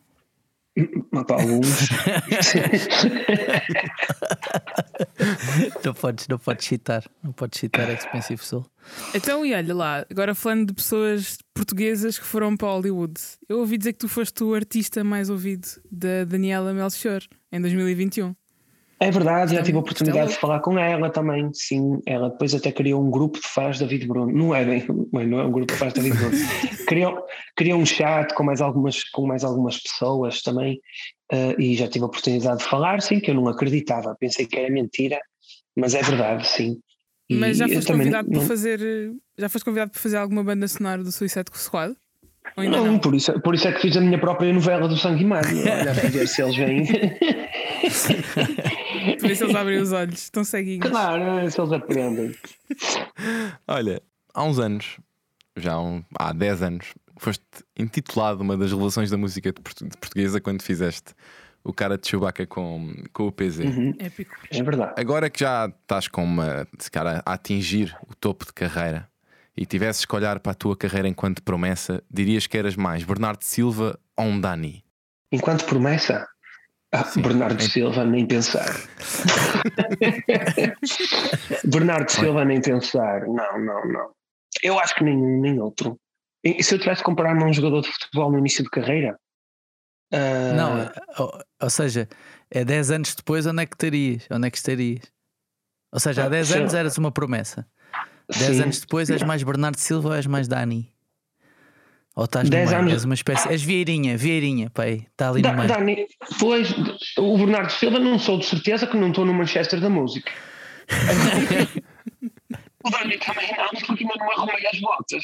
Para 1.11 1.41
alguns. 1.41 1.89
Não 5.83 5.93
podes, 5.93 6.27
não 6.27 6.37
podes 6.37 6.65
citar. 6.65 7.03
Não 7.23 7.31
podes 7.31 7.59
citar 7.59 7.89
Expensive 7.89 8.43
Soul. 8.43 8.65
Então, 9.13 9.45
e 9.45 9.53
olha 9.53 9.73
lá, 9.73 10.05
agora 10.09 10.35
falando 10.35 10.67
de 10.67 10.73
pessoas 10.73 11.37
portuguesas 11.53 12.19
que 12.19 12.25
foram 12.25 12.55
para 12.57 12.67
Hollywood, 12.67 13.13
eu 13.47 13.59
ouvi 13.59 13.77
dizer 13.77 13.93
que 13.93 13.99
tu 13.99 14.09
foste 14.09 14.43
o 14.43 14.53
artista 14.53 15.03
mais 15.03 15.29
ouvido 15.29 15.67
da 15.89 16.25
Daniela 16.25 16.73
Melchior 16.73 17.21
em 17.51 17.61
2021. 17.61 18.35
É 18.99 19.11
verdade, 19.11 19.51
já 19.51 19.57
Isto 19.57 19.61
é- 19.61 19.65
tive 19.65 19.77
a 19.77 19.81
oportunidade 19.81 20.19
de 20.21 20.25
louco. 20.27 20.39
falar 20.41 20.59
com 20.61 20.79
ela 20.79 21.09
também. 21.09 21.49
Sim, 21.53 21.99
ela 22.05 22.29
depois 22.29 22.55
até 22.55 22.71
criou 22.71 23.03
um 23.05 23.11
grupo 23.11 23.39
de 23.39 23.47
fãs 23.47 23.77
da 23.77 23.85
David 23.85 24.07
Bruno. 24.07 24.31
Não 24.31 24.55
é 24.55 24.63
bem, 24.63 24.85
bem, 25.11 25.27
não 25.27 25.39
é 25.39 25.45
um 25.45 25.51
grupo 25.51 25.73
de 25.73 25.77
fãs 25.77 25.91
da 25.93 26.01
David 26.01 26.17
Bruno. 26.17 26.33
criou, 26.87 27.25
criou 27.57 27.79
um 27.79 27.85
chat 27.85 28.33
com 28.33 28.43
mais 28.43 28.61
algumas, 28.61 29.03
com 29.09 29.27
mais 29.27 29.43
algumas 29.43 29.77
pessoas 29.81 30.41
também. 30.41 30.79
eh, 31.31 31.55
e 31.59 31.75
já 31.75 31.87
tive 31.87 32.03
a 32.03 32.07
oportunidade 32.07 32.59
de 32.59 32.65
falar, 32.65 33.01
sim, 33.01 33.19
que 33.19 33.31
eu 33.31 33.35
não 33.35 33.47
acreditava. 33.47 34.15
Pensei 34.19 34.45
que 34.45 34.57
era 34.57 34.71
mentira, 34.71 35.19
mas 35.75 35.93
é 35.95 36.01
verdade, 36.01 36.47
sim. 36.47 36.79
E 37.29 37.35
Mas 37.35 37.57
já 37.57 37.67
foste 37.67 37.91
convidado 37.91 38.29
não- 38.29 38.37
para 38.39 38.47
fazer. 38.47 38.79
Já 39.37 39.49
foste 39.49 39.65
convidado 39.65 39.91
para 39.91 39.99
fazer 39.99 40.17
alguma 40.17 40.43
banda 40.43 40.67
sonora 40.67 41.03
do 41.03 41.11
Suicide 41.11 41.49
Squad? 41.55 41.95
Ou 42.57 42.63
ainda 42.63 42.77
Não, 42.77 42.85
não? 42.85 42.99
Por, 42.99 43.13
isso, 43.15 43.37
por 43.41 43.53
isso 43.55 43.67
é 43.67 43.71
que 43.73 43.81
fiz 43.81 43.97
a 43.97 44.01
minha 44.01 44.17
própria 44.19 44.51
novela 44.53 44.87
do 44.87 44.95
Sangue 44.97 45.25
Mário. 45.25 45.57
Olha, 45.61 45.91
a 45.91 45.93
ver 45.93 46.27
se 46.27 46.41
eles 46.41 46.55
vêm. 46.55 46.83
Ver 49.21 49.35
se 49.35 49.43
eles 49.43 49.55
abrem 49.55 49.79
os 49.79 49.91
olhos. 49.91 50.19
Estão 50.23 50.43
ceguinhos. 50.43 50.89
Claro, 50.89 51.51
se 51.51 51.59
eles 51.59 51.71
aprendem. 51.71 52.35
Olha, 53.67 54.01
há 54.33 54.43
uns 54.43 54.57
anos, 54.59 54.97
já 55.55 55.73
há, 55.73 55.81
um- 55.81 56.03
há 56.17 56.33
10 56.33 56.61
anos, 56.63 56.93
foste 57.17 57.43
intitulado 57.77 58.41
uma 58.41 58.57
das 58.57 58.71
revelações 58.71 59.09
da 59.11 59.17
música 59.17 59.51
de 59.51 59.61
portu- 59.61 59.85
de 59.87 59.97
portuguesa 59.97 60.41
quando 60.41 60.61
fizeste 60.63 61.13
o 61.63 61.73
cara 61.73 61.97
de 61.97 62.07
Chewbacca 62.07 62.45
com, 62.45 62.93
com 63.13 63.27
o 63.27 63.31
PZ. 63.31 63.59
Épico. 63.99 64.35
É 64.51 64.61
verdade. 64.63 64.93
Agora 64.97 65.29
que 65.29 65.39
já 65.41 65.67
estás 65.81 66.07
com 66.07 66.23
uma 66.23 66.67
calhar, 66.91 67.21
a 67.25 67.33
atingir 67.33 67.95
o 68.07 68.15
topo 68.15 68.45
de 68.45 68.53
carreira 68.53 69.07
e 69.57 69.65
tivesses 69.65 70.05
que 70.05 70.15
olhar 70.15 70.39
para 70.39 70.51
a 70.51 70.55
tua 70.55 70.75
carreira 70.75 71.07
enquanto 71.07 71.41
promessa, 71.43 72.03
dirias 72.11 72.47
que 72.47 72.57
eras 72.57 72.75
mais 72.75 73.03
Bernardo 73.03 73.43
Silva 73.43 73.99
ou 74.17 74.25
um 74.25 74.39
Dani? 74.39 74.83
Enquanto 75.31 75.65
promessa, 75.65 76.27
ah, 76.93 77.03
Bernardo 77.15 77.61
Silva, 77.61 78.05
nem 78.05 78.25
pensar. 78.25 78.65
Bernardo 81.65 82.09
Silva, 82.09 82.45
nem 82.45 82.61
pensar. 82.61 83.21
Não, 83.21 83.59
não, 83.59 83.85
não. 83.87 84.11
Eu 84.63 84.79
acho 84.79 84.95
que 84.95 85.03
nenhum, 85.03 85.41
nem 85.41 85.59
outro. 85.59 85.97
E 86.43 86.63
se 86.63 86.75
eu 86.75 86.79
tivesse 86.79 86.99
que 87.01 87.05
comparar-me 87.05 87.43
a 87.43 87.47
um 87.47 87.53
jogador 87.53 87.81
de 87.81 87.91
futebol 87.91 88.31
no 88.31 88.39
início 88.39 88.63
de 88.63 88.69
carreira? 88.69 89.17
ah, 90.13 90.53
Não, 90.55 90.91
ou, 91.17 91.39
ou 91.63 91.69
seja, 91.69 92.07
é 92.51 92.63
10 92.63 92.91
anos 92.91 93.15
depois, 93.15 93.45
onde 93.45 93.63
é 93.63 93.65
que 93.65 93.75
estarias? 93.75 94.27
Onde 94.31 94.47
é 94.47 94.51
que 94.51 94.57
estarias? 94.57 95.01
Ou 95.91 95.99
seja, 95.99 96.23
há 96.23 96.25
Ah, 96.25 96.29
10 96.29 96.47
sei 96.47 96.61
anos 96.61 96.73
eras 96.73 96.97
uma 96.97 97.11
promessa. 97.11 97.67
10 98.29 98.55
sim. 98.57 98.61
anos 98.63 98.79
depois 98.81 99.09
és 99.09 99.21
mais 99.23 99.43
Bernardo 99.43 99.77
Silva 99.79 100.09
ou 100.09 100.15
és 100.15 100.25
mais 100.25 100.47
Dani? 100.47 100.91
Ou 102.15 102.23
estás 102.25 102.45
no 102.45 102.49
10 102.51 102.69
meio? 102.69 102.79
anos- 102.81 102.93
És 102.93 103.03
uma 103.03 103.13
espécie. 103.13 103.49
És 103.51 103.61
Vieirinha, 103.63 104.17
Vieirinha, 104.17 104.69
pai. 104.69 105.05
Está 105.11 105.29
ali 105.29 105.41
no 105.41 105.49
Da- 105.49 105.53
meio. 105.53 105.67
Dani, 105.67 106.07
pois, 106.39 106.69
o 107.17 107.37
Bernardo 107.37 107.71
Silva 107.71 107.99
não 107.99 108.17
sou 108.17 108.37
de 108.39 108.45
certeza 108.45 108.87
que 108.87 108.95
não 108.97 109.09
estou 109.09 109.25
no 109.25 109.33
Manchester 109.33 109.79
da 109.81 109.89
música. 109.89 110.31
o 112.83 112.89
Dani 112.89 113.17
também 113.17 113.47
não, 113.57 113.69
porque 113.85 114.03
ainda 114.03 114.15
não 114.17 114.31
arrumei 114.31 114.65
as 114.67 114.79
botas. 114.79 115.23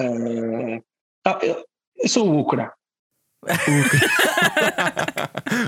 Ah, 0.00 0.80
ah, 1.32 1.38
eu, 1.42 1.64
eu 2.02 2.08
sou 2.08 2.28
o 2.28 2.38
Ucra. 2.40 2.72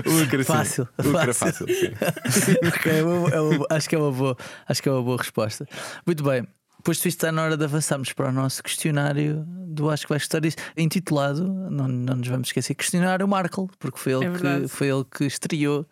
Ucra. 0.05 0.43
Fácil, 0.45 0.87
Ucra 0.99 1.33
fácil. 1.33 1.67
fácil, 1.67 1.67
sim. 1.67 2.57
Ok, 2.67 2.91
é 2.91 3.03
uma- 3.03 3.29
é 3.29 3.39
uma- 3.41 3.65
acho, 3.69 3.89
que 3.89 3.95
é 3.95 3.99
uma 3.99 4.11
boa, 4.11 4.37
acho 4.67 4.81
que 4.83 4.89
é 4.89 4.91
uma 4.91 5.01
boa 5.03 5.17
resposta. 5.17 5.65
Muito 6.05 6.23
bem. 6.23 6.45
Posto 6.83 7.07
isto, 7.07 7.17
está 7.17 7.31
na 7.31 7.43
hora 7.43 7.55
de 7.55 7.63
avançarmos 7.63 8.11
para 8.11 8.29
o 8.29 8.31
nosso 8.31 8.63
questionário 8.63 9.43
do 9.47 9.89
Acho 9.91 10.03
que 10.03 10.09
vai 10.09 10.17
gostar 10.17 10.39
disso, 10.39 10.57
intitulado, 10.75 11.47
não, 11.47 11.87
não 11.87 12.15
nos 12.15 12.27
vamos 12.27 12.47
esquecer, 12.47 12.73
Questionário 12.73 13.27
Markle, 13.27 13.67
porque 13.77 13.99
foi 13.99 14.13
ele, 14.13 14.25
É 14.25 14.31
que, 14.61 14.67
foi 14.67 14.87
ele 14.89 15.05
que 15.05 15.25
estreou 15.25 15.85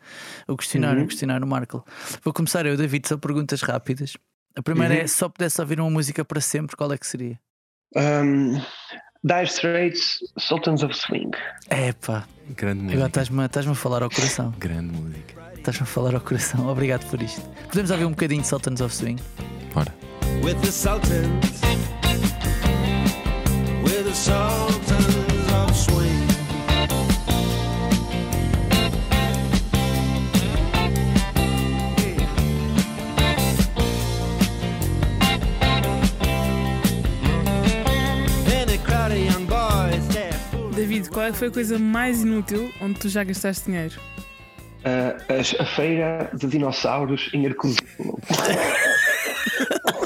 o 0.47 0.57
questionário, 0.57 1.03
o 1.03 1.07
questionário 1.07 1.45
Markle. 1.45 1.81
Vou 2.23 2.33
começar 2.33 2.65
eu, 2.65 2.75
David, 2.75 3.07
são 3.07 3.19
perguntas 3.19 3.61
rápidas. 3.61 4.17
A 4.57 4.63
primeira 4.63 4.95
Uhum. 4.95 5.01
é: 5.01 5.07
só 5.07 5.29
pudesse 5.29 5.61
ouvir 5.61 5.79
uma 5.79 5.89
música 5.91 6.25
para 6.25 6.41
sempre, 6.41 6.75
qual 6.75 6.91
é 6.91 6.97
que 6.97 7.05
seria? 7.05 7.39
Um, 7.95 8.59
dire 9.23 9.47
Straits, 9.47 10.19
Sultans 10.37 10.83
of 10.83 10.93
Swing. 10.95 11.31
É 11.69 11.93
pá, 11.93 12.25
Grande 12.55 12.81
agora 12.81 12.95
música. 12.95 13.07
estás-me 13.07 13.45
estás-me 13.45 13.71
a 13.71 13.75
falar 13.75 14.03
ao 14.03 14.09
coração. 14.09 14.53
Grande 14.57 14.97
música. 14.97 15.35
Estás-me 15.55 15.83
a 15.83 15.85
falar 15.85 16.15
ao 16.15 16.21
coração. 16.21 16.67
Obrigado 16.71 17.05
por 17.09 17.21
isto. 17.21 17.41
Podemos 17.67 17.91
ouvir 17.91 18.05
um 18.05 18.11
bocadinho 18.11 18.41
de 18.41 18.47
Sultans 18.47 18.81
of 18.81 18.93
Swing? 18.95 19.17
Bora. 19.73 19.93
with 20.43 20.55
the 20.61 20.71
Sultans, 20.71 21.61
with 23.83 24.03
the 24.05 24.13
Sultans 24.15 25.18
qual 41.19 41.27
é 41.27 41.31
que 41.33 41.37
foi 41.37 41.49
a 41.49 41.51
coisa 41.51 41.77
mais 41.77 42.21
inútil 42.21 42.71
onde 42.81 42.97
tu 42.97 43.09
já 43.09 43.25
gastaste 43.25 43.65
dinheiro? 43.65 43.99
Ah, 44.85 45.17
a, 45.27 45.63
a 45.63 45.65
feira 45.65 46.31
de 46.33 46.47
dinossauros 46.47 47.29
em 47.33 47.45
Arcozelo. 47.45 48.17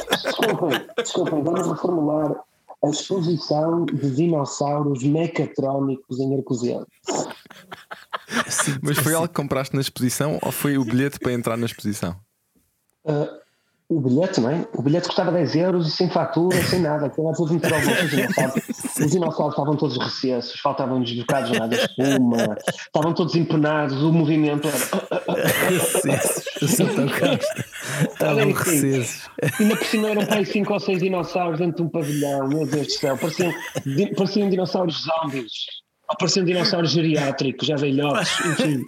desculpem, 0.09 0.87
desculpem, 0.97 1.43
vamos 1.43 1.67
reformular 1.67 2.35
a 2.83 2.89
exposição 2.89 3.85
de 3.85 4.09
dinossauros 4.09 5.03
mecatrónicos 5.03 6.19
em 6.19 6.35
Arcozelo. 6.35 6.87
Mas 8.81 8.97
foi 8.97 9.13
algo 9.13 9.27
que 9.27 9.35
compraste 9.35 9.75
na 9.75 9.81
exposição 9.81 10.39
ou 10.41 10.51
foi 10.51 10.79
o 10.79 10.83
bilhete 10.83 11.19
para 11.19 11.31
entrar 11.31 11.57
na 11.57 11.67
exposição? 11.67 12.15
Ah, 13.05 13.39
o 13.89 13.99
bilhete, 13.99 14.41
não 14.41 14.49
é? 14.49 14.65
O 14.73 14.81
bilhete 14.81 15.07
custava 15.07 15.31
10 15.31 15.55
euros 15.55 15.87
e 15.87 15.91
sem 15.91 16.09
fatura, 16.09 16.61
sem 16.63 16.79
nada. 16.79 17.07
Aquilo 17.07 17.27
era 17.27 17.35
tudo 17.35 17.53
bolso. 17.59 17.75
Os 17.75 18.09
dinossauros, 18.09 18.63
os 18.99 19.11
dinossauros 19.11 19.53
estavam 19.53 19.75
todos 19.75 19.97
recessos, 19.97 20.59
faltavam 20.59 21.01
desbocados 21.01 21.57
lá 21.57 21.67
da 21.67 21.75
espuma, 21.75 22.57
estavam 22.67 23.13
todos 23.13 23.35
empenados, 23.35 24.01
o 24.01 24.11
movimento 24.11 24.67
era. 24.67 24.77
Eu 26.61 26.67
sou 26.67 26.87
tão. 26.87 27.05
Estavam 28.11 28.51
recesos. 28.51 29.29
Ainda 29.59 29.75
por 29.75 29.85
cima 29.85 30.09
eram 30.09 30.25
para 30.25 30.37
aí 30.37 30.45
5 30.45 30.73
ou 30.73 30.79
6 30.79 30.99
dinossauros 30.99 31.59
dentro 31.59 31.77
de 31.77 31.83
um 31.83 31.89
pavilhão, 31.89 32.47
meu 32.47 32.65
Deus 32.65 32.87
do 32.87 32.93
céu, 32.93 33.17
pareciam, 33.17 33.53
pareciam 34.15 34.49
dinossauros 34.49 35.03
zombies. 35.03 35.82
Ou 36.09 36.17
pareciam 36.17 36.45
dinossauros 36.45 36.91
geriátricos, 36.91 37.65
já 37.67 37.75
velhotes, 37.75 38.31
enfim. 38.45 38.85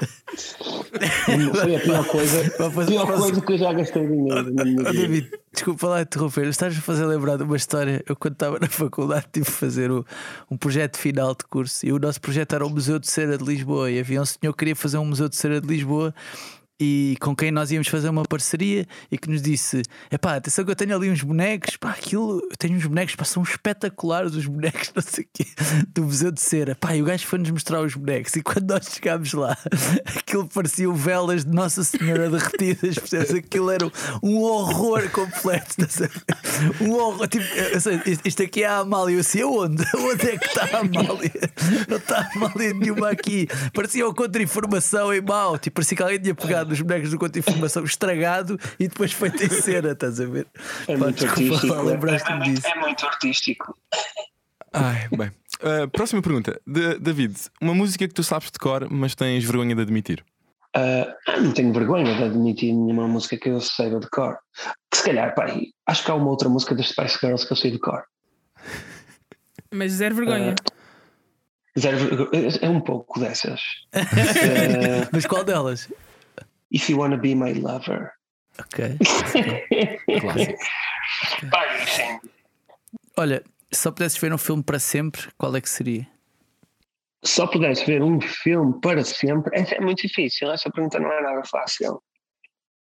Foi 1.53 1.75
a 1.75 1.79
pior 1.79 2.05
coisa, 2.05 2.41
a 2.65 2.69
pior 2.85 3.07
coisa 3.07 3.41
que 3.41 3.53
eu 3.53 3.57
já 3.57 3.73
gastei 3.73 4.05
dinheiro 4.05 4.53
Oh. 4.55 4.91
David, 4.91 5.31
desculpa 5.53 5.87
lá 5.87 6.01
interromper, 6.01 6.45
estás 6.47 6.77
a 6.77 6.81
fazer 6.81 7.05
lembrar 7.05 7.37
de 7.37 7.43
uma 7.43 7.55
história. 7.55 8.03
Eu, 8.07 8.15
quando 8.15 8.33
estava 8.33 8.59
na 8.59 8.67
faculdade, 8.67 9.25
tive 9.31 9.45
que 9.45 9.51
fazer 9.51 9.91
o- 9.91 10.05
um 10.51 10.57
projeto 10.57 10.97
final 10.97 11.33
de 11.33 11.45
curso 11.45 11.85
e 11.85 11.91
o 11.93 11.99
nosso 11.99 12.19
projeto 12.19 12.53
era 12.53 12.65
o 12.65 12.69
Museu 12.69 12.99
de 12.99 13.07
Cera 13.07 13.37
de 13.37 13.43
Lisboa. 13.43 13.89
E 13.89 13.99
havia 13.99 14.21
um 14.21 14.25
senhor 14.25 14.51
que 14.53 14.59
queria 14.59 14.75
fazer 14.75 14.97
um 14.97 15.05
Museu 15.05 15.29
de 15.29 15.35
Cera 15.35 15.59
de 15.61 15.67
Lisboa 15.67 16.13
e 16.79 17.15
com 17.21 17.35
quem 17.35 17.51
nós 17.51 17.71
íamos 17.71 17.87
fazer 17.87 18.09
uma 18.09 18.23
parceria 18.23 18.85
e 19.11 19.17
que 19.17 19.29
nos 19.29 19.41
disse: 19.41 19.81
Epá, 20.11 20.35
atenção 20.35 20.65
que 20.65 20.71
eu 20.71 20.75
tenho 20.75 20.95
ali 20.95 21.09
uns 21.09 21.21
bonecos, 21.21 21.77
pá, 21.77 21.91
aquilo, 21.91 22.41
eu 22.49 22.57
tenho 22.57 22.75
uns 22.75 22.85
bonecos, 22.85 23.15
pá, 23.15 23.23
são 23.23 23.43
espetaculares 23.43 24.35
os 24.35 24.45
bonecos, 24.45 24.91
não 24.95 25.01
sei 25.01 25.23
o 25.23 25.27
quê, 25.33 25.45
do 25.93 26.03
Museu 26.03 26.31
de 26.31 26.41
Cera. 26.41 26.75
Pá, 26.75 26.95
e 26.95 27.01
o 27.01 27.05
gajo 27.05 27.25
foi-nos 27.25 27.49
mostrar 27.49 27.81
os 27.81 27.95
bonecos 27.95 28.35
e 28.35 28.41
quando 28.41 28.69
nós 28.71 28.85
chegámos 28.93 29.31
lá, 29.33 29.57
aquilo 30.17 30.47
pareciam 30.47 30.93
velas 30.93 31.45
de 31.45 31.51
Nossa 31.51 31.83
Senhora 31.83 32.29
derretidas, 32.29 32.95
percebes? 32.95 33.33
Aquilo 33.33 33.69
era 33.71 33.89
um 34.21 34.37
horror 34.39 35.09
completo? 35.11 35.75
Um 36.79 36.91
horror, 36.91 37.27
tipo, 37.27 37.45
sei, 37.81 37.99
isto- 38.23 38.43
aqui 38.43 38.63
é 38.63 38.67
a 38.67 38.77
Amália, 38.77 39.15
eu 39.15 39.19
assim, 39.19 39.41
aonde? 39.41 39.83
Onde 39.97 40.29
é 40.29 40.37
que 40.37 40.45
está 40.45 40.63
a 40.77 40.79
Amália? 40.79 41.31
Não 41.89 41.97
está 41.97 42.19
a 42.21 42.29
Amália 42.35 42.73
nenhuma 42.73 43.09
aqui. 43.09 43.47
Parecia 43.73 44.07
o 44.07 44.13
contra-informação 44.13 45.13
em 45.13 45.21
mau, 45.21 45.57
tipo, 45.57 45.75
parecia 45.75 45.97
que 45.97 46.03
alguém 46.03 46.19
tinha 46.19 46.33
pegado 46.35 46.64
os 46.73 46.81
bonecos 46.81 47.11
do 47.11 47.17
contra-informação 47.19 47.83
estragado 47.85 48.59
e 48.79 48.87
depois 48.87 49.11
feito 49.13 49.43
em 49.43 49.49
cera, 49.49 49.91
estás 49.91 50.19
a 50.19 50.25
ver? 50.25 50.47
É 50.87 50.97
Pá, 50.97 51.05
muito 51.05 51.25
desculpa, 51.25 51.55
artístico. 51.55 51.89
é, 51.89 51.97
muito- 52.37 52.43
disso. 52.43 52.67
é 52.67 52.75
muito 52.79 53.05
artístico. 53.05 53.77
Ai, 54.73 55.07
bem. 55.15 55.31
Uh, 55.61 55.87
próxima 55.93 56.21
pergunta. 56.21 56.59
Da- 56.67 56.95
David, 56.99 57.35
uma 57.61 57.73
música 57.73 58.07
que 58.07 58.13
tu 58.13 58.23
sabes 58.23 58.51
de 58.51 58.59
cor, 58.59 58.87
mas 58.91 59.15
tens 59.15 59.43
vergonha 59.43 59.75
de 59.75 59.81
admitir. 59.81 60.23
Ah, 60.75 61.15
não 61.39 61.53
tenho 61.53 61.71
vergonha 61.71 62.13
de 62.15 62.23
admitir 62.23 62.73
nenhuma 62.73 63.07
música 63.07 63.37
que 63.37 63.47
eu 63.49 63.61
saiba 63.61 63.99
de 63.99 64.09
cor. 64.09 64.37
Que 64.91 64.97
se 64.97 65.03
calhar, 65.03 65.33
pá, 65.33 65.45
acho 65.87 66.03
que 66.03 66.11
há 66.11 66.15
uma 66.15 66.29
outra 66.29 66.49
música 66.49 66.75
das 66.75 66.89
Spice 66.89 67.17
Girls 67.19 67.45
que 67.47 67.53
eu 67.53 67.57
sei 67.57 67.71
de 67.71 67.79
cor. 67.79 68.03
Mas 69.73 69.93
zero 69.93 70.15
vergonha. 70.15 70.55
Zero 71.77 71.97
vergo- 71.97 72.29
é 72.61 72.69
um 72.69 72.79
pouco 72.81 73.19
dessas. 73.19 73.61
Ah, 73.93 75.09
Mas 75.11 75.25
qual 75.25 75.43
delas? 75.43 75.89
If 76.75 76.89
You 76.89 76.99
Wanna 76.99 77.17
Be 77.17 77.33
My 77.33 77.53
Lover. 77.53 78.11
Ok. 78.59 78.97
Clássico. 80.19 80.59
Sim. 81.87 82.19
Olha, 83.17 83.41
se 83.71 83.81
só 83.81 83.91
pudesses 83.91 84.17
ver 84.17 84.33
um 84.33 84.37
filme 84.37 84.61
para 84.61 84.77
sempre, 84.77 85.29
qual 85.37 85.55
é 85.55 85.61
que 85.61 85.69
seria? 85.69 86.05
Só 87.23 87.47
pudesse 87.47 87.85
ver 87.85 88.03
um 88.03 88.19
filme 88.19 88.79
para 88.81 89.03
sempre, 89.03 89.57
essa 89.57 89.75
é 89.75 89.79
muito 89.79 90.05
difícil. 90.05 90.51
Essa 90.51 90.69
pergunta 90.69 90.99
não 90.99 91.11
é 91.11 91.21
nada 91.21 91.41
fácil. 91.49 92.03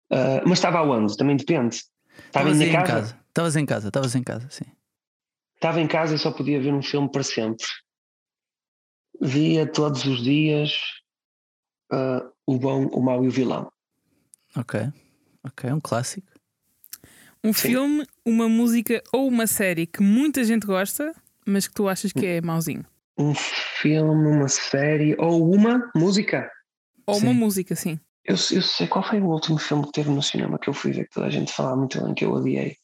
Ah, 0.09 0.41
mas 0.45 0.59
estava 0.59 0.77
aonde? 0.79 1.17
Também 1.17 1.35
depende. 1.35 1.75
Estava 2.27 2.49
Estavas 2.51 2.61
em 2.61 2.71
casa? 2.71 2.87
casa. 2.87 3.19
Estavas 3.27 3.55
em 3.55 3.65
casa, 3.65 3.87
estavas 3.87 4.15
em 4.15 4.23
casa, 4.23 4.47
sim. 4.49 4.65
Estava 5.55 5.81
em 5.81 5.87
casa 5.87 6.15
e 6.15 6.19
só 6.19 6.31
podia 6.31 6.61
ver 6.61 6.73
um 6.73 6.81
filme 6.81 7.11
para 7.11 7.23
sempre. 7.23 7.65
Via 9.21 9.69
todos 9.69 10.05
os 10.05 10.23
dias 10.23 10.73
ah, 11.91 12.29
o 12.45 12.57
bom, 12.57 12.85
o 12.87 13.01
mau 13.01 13.23
e 13.23 13.27
o 13.27 13.31
vilão. 13.31 13.72
Ok. 14.55 14.79
Ok, 15.43 15.71
um 15.71 15.79
clássico. 15.79 16.27
Um 17.43 17.51
filme, 17.51 18.05
uma 18.25 18.47
música 18.47 19.03
ou 19.11 19.27
uma 19.27 19.45
série 19.47 19.85
que 19.85 20.01
muita 20.01 20.43
gente 20.43 20.65
gosta, 20.65 21.13
mas 21.45 21.67
que 21.67 21.73
tu 21.73 21.89
achas 21.89 22.13
que 22.13 22.25
é 22.25 22.41
mauzinho. 22.41 22.85
Um 23.17 23.33
filme, 23.35 24.29
uma 24.29 24.47
série 24.47 25.15
ou 25.19 25.53
uma 25.53 25.91
música. 25.93 26.49
Ou 27.05 27.15
Sim. 27.15 27.25
uma 27.27 27.33
música, 27.33 27.75
sim. 27.75 27.99
Eu, 28.23 28.35
eu 28.35 28.61
sei 28.61 28.87
qual 28.87 29.05
foi 29.05 29.19
o 29.19 29.25
último 29.25 29.57
filme 29.59 29.85
que 29.85 29.91
teve 29.91 30.09
no 30.09 30.23
cinema 30.23 30.57
que 30.57 30.69
eu 30.69 30.73
fui 30.73 30.93
ver 30.93 31.03
que 31.03 31.13
toda 31.13 31.27
a 31.27 31.29
gente 31.29 31.51
falava 31.51 31.75
muito 31.75 32.01
bem 32.01 32.13
que 32.13 32.23
eu 32.23 32.31
odiei. 32.31 32.77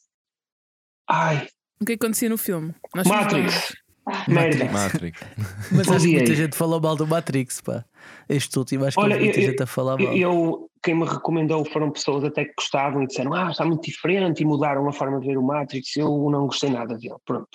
Ai, 1.10 1.48
O 1.82 1.86
que 1.86 1.94
acontecia 1.94 2.28
no 2.30 2.38
filme? 2.38 2.76
Nós 2.94 3.08
Matrix. 3.08 3.74
Merda. 4.28 4.66
Matrix. 4.66 5.20
Mas 5.72 5.90
acho 5.90 6.06
que 6.06 6.12
muita 6.14 6.36
gente 6.36 6.56
falou 6.56 6.80
mal 6.82 6.96
do 6.96 7.06
Matrix, 7.08 7.62
pá. 7.62 7.84
Este 8.28 8.58
último, 8.58 8.86
acho 8.86 8.98
que 8.98 9.04
Olha, 9.04 9.18
muita 9.18 9.40
eu- 9.40 9.46
gente 9.52 9.64
a 9.64 9.66
falar 9.66 9.98
mal. 9.98 10.16
Eu, 10.16 10.70
quem 10.84 10.96
me 10.96 11.06
recomendou 11.06 11.64
foram 11.66 11.92
pessoas 11.92 12.24
até 12.24 12.46
que 12.46 12.54
gostavam 12.58 13.04
e 13.04 13.08
disseram 13.08 13.34
ah, 13.34 13.50
está 13.52 13.66
muito 13.66 13.84
diferente 13.84 14.42
e 14.42 14.46
mudaram 14.46 14.88
a 14.88 14.94
forma 14.94 15.20
de 15.20 15.28
ver 15.28 15.38
o 15.38 15.44
Matrix. 15.44 15.96
Eu 15.98 16.08
não 16.32 16.46
gostei 16.48 16.70
nada 16.70 16.96
dele, 16.98 17.16
pronto. 17.26 17.50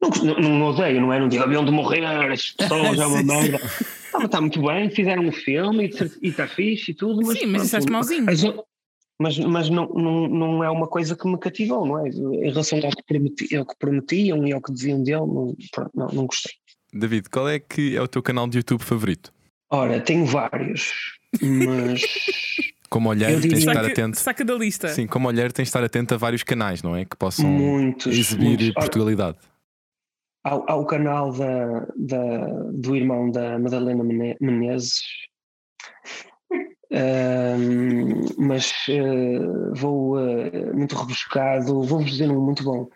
Não, 0.00 0.34
não, 0.40 0.58
não 0.58 0.66
odeio, 0.68 1.00
não 1.00 1.12
é? 1.12 1.18
Não 1.18 1.28
digo 1.28 1.42
haviam 1.42 1.64
de 1.64 1.72
morrer 1.72 2.04
as 2.04 2.50
pessoas, 2.52 2.98
é 2.98 3.06
uma 3.06 3.22
merda. 3.22 3.56
Está, 3.56 4.24
está 4.24 4.40
muito 4.40 4.62
bem, 4.62 4.90
fizeram 4.90 5.24
um 5.24 5.32
filme 5.32 5.86
e 5.88 6.26
e 6.26 6.28
está 6.30 6.46
fixe 6.46 6.92
e 6.92 6.94
tudo, 6.94 7.20
mas. 7.26 7.38
Sim, 7.38 7.46
mas 7.46 7.70
pronto, 7.70 7.92
mauzinho. 7.92 8.30
as 8.30 8.44
o- 8.44 8.64
Mas, 9.20 9.36
mas 9.38 9.68
não, 9.68 9.88
não, 9.88 10.28
não 10.28 10.64
é 10.64 10.70
uma 10.70 10.86
coisa 10.86 11.16
que 11.16 11.26
me 11.26 11.36
cativou, 11.38 11.84
não 11.84 12.06
é? 12.06 12.08
Em 12.08 12.50
relação 12.50 12.78
ao 12.78 12.90
que, 12.90 13.02
prometi, 13.02 13.56
ao 13.56 13.66
que 13.66 13.74
prometiam 13.76 14.46
e 14.46 14.52
ao 14.52 14.62
que 14.62 14.72
diziam 14.72 15.02
dele, 15.02 15.18
não, 15.26 15.56
pronto, 15.72 15.90
não, 15.94 16.06
não 16.08 16.26
gostei. 16.26 16.52
David, 16.92 17.28
qual 17.28 17.48
é 17.48 17.58
que 17.58 17.96
é 17.96 18.00
o 18.00 18.06
teu 18.08 18.22
canal 18.22 18.46
de 18.48 18.58
YouTube 18.58 18.82
favorito? 18.82 19.32
Ora, 19.70 20.00
tenho 20.00 20.24
vários, 20.24 20.92
mas. 21.42 22.02
Como 22.88 23.10
olhar, 23.10 23.30
Eu 23.30 23.38
tens 23.42 23.52
de 23.52 23.58
estar 23.58 23.84
atento. 23.84 24.18
saca 24.18 24.42
da 24.42 24.54
lista. 24.54 24.88
Sim, 24.88 25.06
como 25.06 25.28
olhar, 25.28 25.52
tens 25.52 25.64
de 25.64 25.68
estar 25.68 25.84
atento 25.84 26.14
a 26.14 26.16
vários 26.16 26.42
canais, 26.42 26.82
não 26.82 26.96
é? 26.96 27.04
Que 27.04 27.14
possam 27.18 27.46
muitos. 27.46 28.16
exibir 28.16 28.44
muitos. 28.46 28.66
Ora, 28.68 28.74
Portugalidade. 28.80 29.36
Há, 30.42 30.52
há 30.72 30.74
o 30.76 30.86
canal 30.86 31.30
da, 31.30 31.80
da- 31.94 32.62
do 32.72 32.96
irmão 32.96 33.30
da 33.30 33.58
Madalena 33.58 34.02
Mene- 34.02 34.38
Menezes, 34.40 35.02
Mas 38.38 38.72
eh, 38.88 39.38
vou 39.74 40.18
eh, 40.18 40.72
muito 40.72 40.96
rebuscado, 40.96 41.82
vou-vos 41.82 42.10
dizer 42.10 42.30
um 42.30 42.40
muito 42.40 42.64
bom, 42.64 42.86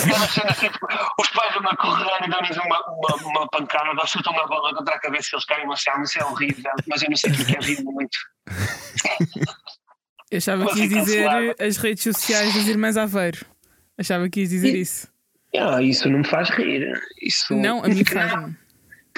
Cena 0.00 0.50
assim, 0.50 0.68
tipo, 0.68 0.86
Os 1.20 1.28
pais 1.30 1.54
vão 1.54 1.70
a 1.70 1.76
correr 1.76 2.24
e 2.26 2.30
dão-lhes 2.30 2.56
uma, 2.56 2.80
uma, 2.88 3.16
uma 3.28 3.48
pancada, 3.48 3.90
ou 3.98 4.06
chutam 4.06 4.32
uma 4.32 4.46
bola 4.46 4.74
contra 4.74 4.94
a 4.94 4.98
cabeça 5.00 5.28
e 5.32 5.34
eles 5.36 5.44
caem 5.44 5.66
no 5.66 5.76
chão. 5.76 6.02
Isso 6.02 6.18
é 6.18 6.24
horrível, 6.24 6.72
mas 6.88 7.02
eu 7.02 7.10
não 7.10 7.16
sei 7.16 7.32
porque 7.32 7.56
é 7.56 7.60
rir 7.60 7.82
muito. 7.84 8.18
Eu 10.30 10.38
achava 10.38 10.66
que 10.72 10.80
ias 10.80 10.88
dizer 10.90 11.56
as 11.60 11.76
redes 11.76 12.02
sociais 12.04 12.54
das 12.54 12.66
Irmãs 12.66 12.96
Aveiro. 12.96 13.44
Achava 13.98 14.28
que 14.28 14.40
ias 14.40 14.50
dizer 14.50 14.74
E- 14.74 14.80
isso. 14.80 15.08
Ah, 15.56 15.82
isso 15.82 16.08
não 16.08 16.20
me 16.20 16.24
faz 16.26 16.48
rir. 16.50 16.92
Isso, 17.20 17.52
Não, 17.56 17.82
a 17.84 17.88
mim 17.88 18.04
faz-me. 18.04 18.56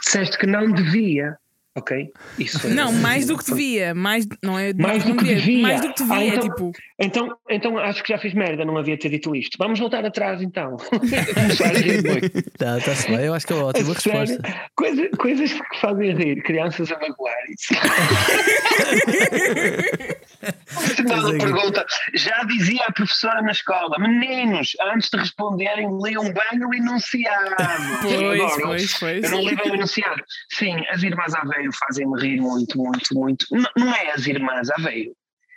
Disseste 0.02 0.38
que 0.38 0.46
não 0.46 0.72
devia, 0.72 1.36
ok? 1.76 2.10
Isso 2.38 2.66
é- 2.66 2.70
Não, 2.70 2.92
mais 2.92 3.26
do 3.26 3.36
que 3.38 3.44
devia. 3.46 3.94
Mais, 3.94 4.26
não 4.42 4.58
é 4.58 4.72
Mais 4.74 5.04
do 5.04 5.16
que 5.16 5.24
devia. 5.24 5.62
Mais 5.62 5.80
do 5.80 5.92
que 5.92 6.02
devia. 6.02 6.14
Ah, 6.16 6.24
então- 6.24 6.42
tipo, 6.48 6.72
Então, 6.98 7.36
então 7.50 7.78
acho 7.78 8.02
que 8.02 8.12
já 8.12 8.18
fiz 8.18 8.34
merda, 8.34 8.64
não 8.64 8.76
havia 8.76 8.98
ter 8.98 9.08
dito 9.08 9.34
isto. 9.34 9.56
Vamos 9.58 9.78
voltar 9.78 10.04
atrás 10.04 10.40
então. 10.42 10.76
Começar 11.34 11.66
a 11.66 11.78
rir 11.78 12.02
muito. 12.04 12.50
Tá, 12.58 12.76
bem, 13.08 13.24
eu 13.26 13.34
acho 13.34 13.46
que 13.46 13.52
é 13.52 13.56
uma 13.56 13.66
ótima 13.66 13.94
resposta. 13.94 14.38
Coisa- 14.76 15.08
coisas 15.18 15.52
que 15.52 15.80
fazem 15.80 16.14
rir, 16.14 16.42
crianças 16.42 16.90
a 16.92 16.98
magoarem-se. 16.98 17.74
É 20.42 21.38
pergunta. 21.38 21.84
Já 22.14 22.42
dizia 22.44 22.82
a 22.88 22.92
professora 22.92 23.42
na 23.42 23.52
escola: 23.52 23.98
meninos, 23.98 24.72
antes 24.92 25.08
de 25.10 25.18
responderem, 25.18 25.88
leiam 26.00 26.24
bem 26.24 26.64
o 26.66 26.74
enunciado. 26.74 27.54
pois, 28.02 28.40
Agora, 28.40 28.62
pois, 28.62 28.98
pois. 28.98 29.24
Eu 29.24 29.30
não 29.30 29.40
li 29.42 29.56
bem 29.56 29.70
o 29.70 29.74
enunciado. 29.74 30.22
Sim, 30.50 30.76
as 30.90 31.02
irmãs 31.02 31.34
Aveiro 31.62 31.72
fazem-me 31.72 32.20
rir 32.20 32.40
muito, 32.40 32.78
muito, 32.78 33.14
muito. 33.14 33.46
Não, 33.50 33.70
não 33.76 33.94
é 33.94 34.12
as 34.12 34.26
irmãs 34.26 34.70
Aveiro. 34.70 35.12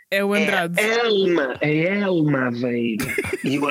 É 0.08 0.24
o 0.24 0.32
Andrade. 0.34 0.80
É 0.80 0.98
Elma, 1.00 1.54
é 1.60 2.00
Elma 2.00 2.46
Aveiro. 2.46 3.06
E 3.42 3.58
o, 3.58 3.66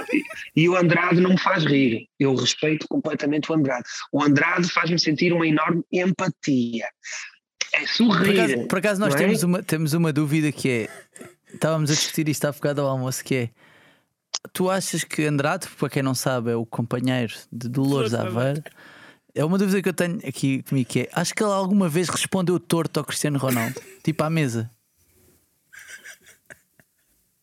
e 0.55 0.67
o 0.67 0.75
Andrade 0.75 1.21
não 1.21 1.31
me 1.31 1.39
faz 1.39 1.63
rir. 1.63 2.09
Eu 2.19 2.36
respeito 2.36 2.88
completamente 2.89 3.49
o 3.49 3.55
Andrade. 3.55 3.86
O 4.11 4.21
Andrade 4.21 4.69
faz-me 4.69 4.99
sentir 4.99 5.31
uma 5.31 5.47
enorme 5.47 5.83
empatia. 5.91 6.88
É 7.73 7.79
Por 7.79 7.88
sorrir. 7.88 8.39
acaso, 8.39 8.67
por 8.67 8.77
acaso 8.79 9.01
nós 9.01 9.15
é? 9.15 9.17
temos, 9.17 9.43
uma, 9.43 9.63
temos 9.63 9.93
uma 9.93 10.11
dúvida 10.11 10.51
que 10.51 10.69
é. 10.69 10.89
Estávamos 11.53 11.89
a 11.89 11.93
discutir 11.93 12.27
isto 12.27 12.43
há 12.45 12.51
bocado 12.51 12.81
ao 12.81 12.88
almoço, 12.88 13.23
que 13.23 13.36
é. 13.36 13.49
Tu 14.51 14.69
achas 14.69 15.05
que 15.05 15.23
Andrade, 15.23 15.67
para 15.79 15.89
quem 15.89 16.03
não 16.03 16.13
sabe, 16.13 16.51
é 16.51 16.55
o 16.55 16.65
companheiro 16.65 17.33
de 17.51 17.69
Dolores 17.69 18.13
Aveiro? 18.13 18.61
É 19.36 19.43
uma 19.43 19.57
dúvida 19.57 19.81
que 19.81 19.89
eu 19.89 19.93
tenho 19.93 20.17
aqui 20.25 20.63
comigo 20.63 20.89
que 20.89 21.01
é: 21.01 21.09
acho 21.13 21.33
que 21.33 21.43
ele 21.43 21.51
alguma 21.51 21.89
vez 21.89 22.07
respondeu 22.09 22.57
torto 22.59 22.99
ao 22.99 23.05
Cristiano 23.05 23.38
Ronaldo? 23.38 23.79
tipo 24.03 24.23
à 24.23 24.29
mesa. 24.29 24.71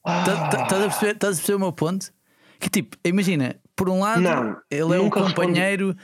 Ah, 0.05 0.25
Tá- 0.25 0.49
tá- 0.49 0.63
Estás 0.65 0.83
a 0.83 0.89
perceber, 0.89 1.13
estás 1.13 1.35
a 1.35 1.37
perceber 1.37 1.57
o 1.57 1.61
meu 1.61 1.73
ponto? 1.73 2.11
Que 2.59 2.69
tipo, 2.71 2.97
imagina, 3.05 3.57
por 3.77 3.89
um 3.89 4.01
lado, 4.01 4.21
Não, 4.21 4.57
ele 4.71 4.95
é 4.97 4.99
o 5.01 5.11
companheiro, 5.11 5.97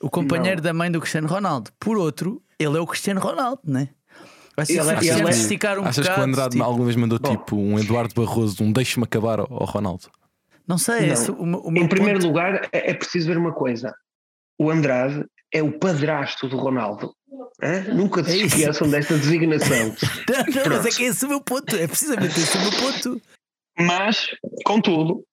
o 0.00 0.08
companheiro 0.10 0.56
Não. 0.58 0.62
da 0.64 0.72
mãe 0.72 0.90
do 0.90 1.00
Cristiano 1.00 1.26
Ronaldo. 1.28 1.70
Por 1.78 1.96
outro, 1.96 2.42
ele 2.58 2.76
é 2.76 2.80
o 2.80 2.86
Cristiano 2.86 3.20
Ronaldo, 3.20 3.60
né? 3.64 3.88
Vai 4.56 4.66
ser 4.66 4.74
Ele 4.74 4.82
se 4.82 4.88
é- 4.90 4.92
o 4.92 4.96
Cristiano 4.96 5.28
ele 5.28 5.36
é- 5.36 5.40
esticar 5.40 5.78
um 5.78 5.84
Achas 5.84 5.96
que 5.96 6.00
o 6.02 6.04
bocado, 6.14 6.22
Andrade 6.30 6.50
tipo, 6.52 6.64
alguma 6.64 6.84
vez 6.84 6.96
mandou 6.96 7.18
Bom. 7.18 7.30
tipo 7.36 7.56
um 7.56 7.78
Eduardo 7.78 8.14
Barroso, 8.14 8.62
um 8.62 8.72
deixe-me 8.72 9.04
acabar 9.04 9.40
ao, 9.40 9.46
Ronaldo? 9.46 10.04
Não 10.66 10.78
sei, 10.78 11.06
Não. 11.06 11.12
esse- 11.12 11.30
o, 11.30 11.34
o 11.34 11.70
meu 11.70 11.82
Em 11.82 11.88
primeiro 11.88 12.20
ponto- 12.20 12.28
lugar, 12.28 12.68
é, 12.72 12.90
é 12.90 12.94
preciso 12.94 13.26
ver 13.26 13.36
uma 13.36 13.52
coisa. 13.52 13.94
O 14.58 14.70
Andrade 14.70 15.24
é 15.52 15.62
o 15.62 15.78
padrasto 15.78 16.48
do 16.48 16.56
Ronaldo. 16.56 17.14
Hã? 17.62 17.94
Nunca 17.94 18.22
se 18.24 18.42
É 18.42 18.46
esqueçam 18.46 18.88
desta 18.90 19.16
designação. 19.16 19.94
Não, 20.28 20.62
não, 20.64 20.76
mas 20.76 20.86
é 20.86 20.90
que 20.90 21.04
esse 21.04 21.24
é 21.24 21.26
o 21.26 21.30
meu 21.30 21.40
ponto, 21.40 21.74
é 21.76 21.86
precisamente 21.86 22.38
esse 22.38 22.56
o 22.56 22.60
meu 22.60 22.70
ponto. 22.72 23.22
Mas, 23.78 24.28
contudo, 24.64 25.24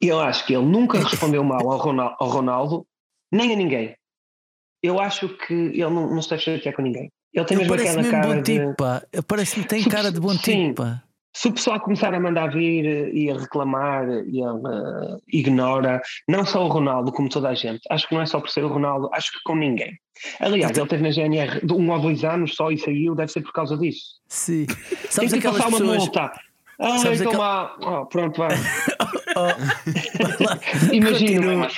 eu 0.00 0.20
acho 0.20 0.46
que 0.46 0.54
ele 0.54 0.66
nunca 0.66 0.98
respondeu 0.98 1.42
mal 1.44 1.70
ao 1.70 1.78
Ronaldo, 1.78 2.16
ao 2.18 2.28
Ronaldo, 2.28 2.86
nem 3.32 3.52
a 3.52 3.56
ninguém. 3.56 3.96
Eu 4.82 5.00
acho 5.00 5.28
que 5.28 5.54
ele 5.54 5.84
não, 5.84 6.14
não 6.14 6.22
se 6.22 6.30
deve 6.30 6.42
chatear 6.42 6.74
com 6.74 6.82
ninguém. 6.82 7.10
Ele 7.32 7.44
tem 7.44 7.58
mesmo 7.58 7.74
aquela 7.74 8.04
cara 8.04 8.26
bom 8.26 8.40
de... 8.40 8.58
tipo, 8.58 8.74
pá. 8.76 9.02
Ele 9.12 9.22
Parece-me 9.22 9.66
tem 9.66 9.84
cara 9.84 10.10
de 10.10 10.20
bom 10.20 10.32
sim. 10.32 10.68
tipo, 10.68 10.82
pá. 10.82 11.02
Se 11.38 11.48
o 11.48 11.52
pessoal 11.52 11.78
começar 11.80 12.14
a 12.14 12.18
mandar 12.18 12.50
vir 12.50 13.14
e 13.14 13.30
a 13.30 13.36
reclamar 13.36 14.08
e 14.08 14.40
ele 14.40 14.62
eh, 14.72 15.16
ignora, 15.28 16.00
não 16.26 16.46
só 16.46 16.64
o 16.64 16.68
Ronaldo, 16.68 17.12
como 17.12 17.28
toda 17.28 17.50
a 17.50 17.54
gente, 17.54 17.82
acho 17.90 18.08
que 18.08 18.14
não 18.14 18.22
é 18.22 18.26
só 18.26 18.40
por 18.40 18.48
ser 18.48 18.64
o 18.64 18.68
Ronaldo, 18.68 19.10
acho 19.12 19.30
que 19.32 19.38
com 19.44 19.54
ninguém. 19.54 19.98
Aliás, 20.40 20.74
ele 20.78 20.86
teve 20.88 21.02
na 21.02 21.10
GNR 21.10 21.60
de 21.62 21.74
um 21.74 21.90
ou 21.90 22.00
dois 22.00 22.24
anos 22.24 22.54
só 22.54 22.70
e 22.70 22.78
saiu, 22.78 23.14
deve 23.14 23.30
ser 23.30 23.42
por 23.42 23.52
causa 23.52 23.76
disso. 23.76 24.14
Sim. 24.26 24.64
Tem 24.64 24.76
Sabes 25.10 25.32
que 25.34 25.38
aquelas 25.40 25.58
passar 25.58 25.68
uma 25.68 25.78
pessoas. 25.78 25.98
multa. 26.04 26.32
Ah, 26.80 26.98
Sabes 26.98 27.20
então 27.20 27.38
lá. 27.38 27.76
Oh, 27.84 28.06
pronto, 28.06 28.38
vai. 28.38 28.56
Oh, 29.36 30.94
Imagina. 30.94 31.68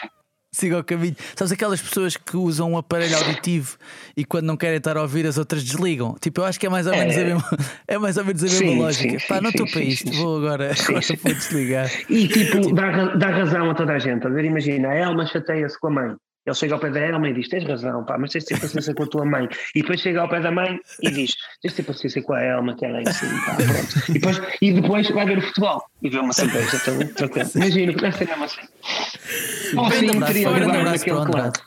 Siga 0.59 0.78
o 0.80 0.82
caminho. 0.82 1.14
Sabes 1.36 1.52
aquelas 1.52 1.80
pessoas 1.80 2.16
que 2.16 2.36
usam 2.36 2.72
um 2.72 2.76
aparelho 2.76 3.16
auditivo 3.16 3.76
e 4.16 4.24
quando 4.24 4.46
não 4.46 4.56
querem 4.56 4.78
estar 4.78 4.96
a 4.96 5.02
ouvir 5.02 5.24
as 5.24 5.38
outras 5.38 5.62
desligam? 5.62 6.16
Tipo, 6.20 6.40
eu 6.40 6.44
acho 6.46 6.59
que 6.59 6.66
é 6.66 6.68
mais 6.68 6.84
ou 6.88 6.96
menos 6.96 7.16
a 7.16 7.20
É. 7.20 7.24
mesma, 7.26 7.44
é 7.86 7.96
mais 7.98 8.16
ou 8.16 8.24
menos 8.24 8.42
a 8.42 8.46
mesma 8.46 8.59
Sim, 8.66 8.78
lógica. 8.80 9.20
sim, 9.20 9.26
Pá, 9.28 9.36
sim, 9.36 9.40
não 9.42 9.50
estou 9.50 9.66
para 9.70 9.80
isto, 9.82 10.12
vou 10.14 10.36
agora, 10.38 10.72
agora 10.88 11.00
vou 11.22 11.34
desligar. 11.34 11.88
E 12.11 12.26
tipo, 12.26 12.74
dá, 12.74 12.90
ra- 12.90 13.14
dá 13.14 13.28
razão 13.28 13.70
a 13.70 13.74
toda 13.74 13.92
a 13.92 13.98
gente. 14.00 14.26
A 14.26 14.30
ver, 14.30 14.44
imagina, 14.46 14.88
a 14.88 14.94
Elma 14.96 15.26
chateia-se 15.26 15.78
com 15.78 15.86
a 15.86 15.90
mãe. 15.92 16.16
Ele 16.49 16.55
chega 16.55 16.74
ao 16.74 16.80
pé 16.80 16.88
da 16.88 17.01
Elma 17.01 17.28
e 17.28 17.34
diz: 17.34 17.46
Tens 17.49 17.64
razão, 17.64 18.05
pá, 18.05 18.16
mas 18.16 18.32
tens 18.32 18.44
de 18.44 18.55
ter 18.55 18.61
paciência 18.61 18.94
com 18.94 19.03
a 19.03 19.07
tua 19.07 19.24
mãe. 19.26 19.46
E 19.74 19.82
depois 19.82 20.01
chega 20.01 20.22
ao 20.22 20.28
pé 20.30 20.40
da 20.40 20.51
mãe 20.51 20.80
e 21.03 21.11
diz: 21.11 21.34
Tens 21.61 21.72
de 21.72 21.76
ter 21.76 21.82
paciência 21.82 22.22
com 22.22 22.32
a 22.32 22.42
Elma, 22.42 22.74
que 22.74 22.86
ela 22.86 22.99
é 22.99 23.03
assim, 23.07 23.26
pá, 23.44 23.55
pronto. 23.55 24.09
E 24.09 24.12
depois, 24.14 24.42
e 24.62 24.72
depois 24.72 25.11
vai 25.11 25.26
ver 25.26 25.38
o 25.38 25.42
futebol 25.42 25.82
e 26.03 26.09
vê 26.09 26.18
uma 26.18 26.32
cerveja 26.32 26.78
também, 26.78 27.09
tranquilo. 27.09 27.51
Imagina, 27.55 27.92
que 27.92 28.01
deve 28.01 28.16
ser 28.16 28.28
mesmo 28.28 28.44
assim. 28.44 28.61
Ou 29.76 29.84
assim 29.84 30.09
abraço, 30.09 30.32
teria 30.32 30.51
para 30.51 30.84
naquele 30.84 31.16
o 31.16 31.26
clã. 31.26 31.26
Andrade. 31.26 31.61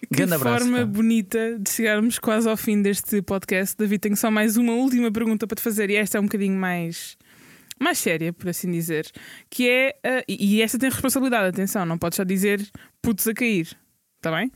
Que 0.00 0.16
Grande 0.16 0.34
abraço, 0.34 0.58
forma 0.58 0.84
bonita 0.84 1.58
de 1.58 1.70
chegarmos 1.70 2.18
quase 2.18 2.46
ao 2.46 2.58
fim 2.58 2.82
deste 2.82 3.22
podcast. 3.22 3.74
David, 3.78 4.00
tenho 4.00 4.16
só 4.16 4.30
mais 4.30 4.58
uma 4.58 4.74
última 4.74 5.10
pergunta 5.10 5.46
para 5.46 5.56
te 5.56 5.62
fazer, 5.62 5.88
e 5.88 5.96
esta 5.96 6.18
é 6.18 6.20
um 6.20 6.24
bocadinho 6.24 6.58
mais, 6.58 7.16
mais 7.80 7.96
séria, 7.96 8.34
por 8.34 8.50
assim 8.50 8.70
dizer. 8.70 9.10
Que 9.48 9.68
é. 9.70 10.24
e, 10.28 10.56
e 10.56 10.62
esta 10.62 10.78
tem 10.78 10.90
responsabilidade, 10.90 11.48
atenção, 11.48 11.86
não 11.86 11.96
podes 11.96 12.16
só 12.16 12.24
dizer 12.24 12.60
putos 13.00 13.26
a 13.26 13.32
cair. 13.32 13.74
Está 14.26 14.36
bem? 14.36 14.50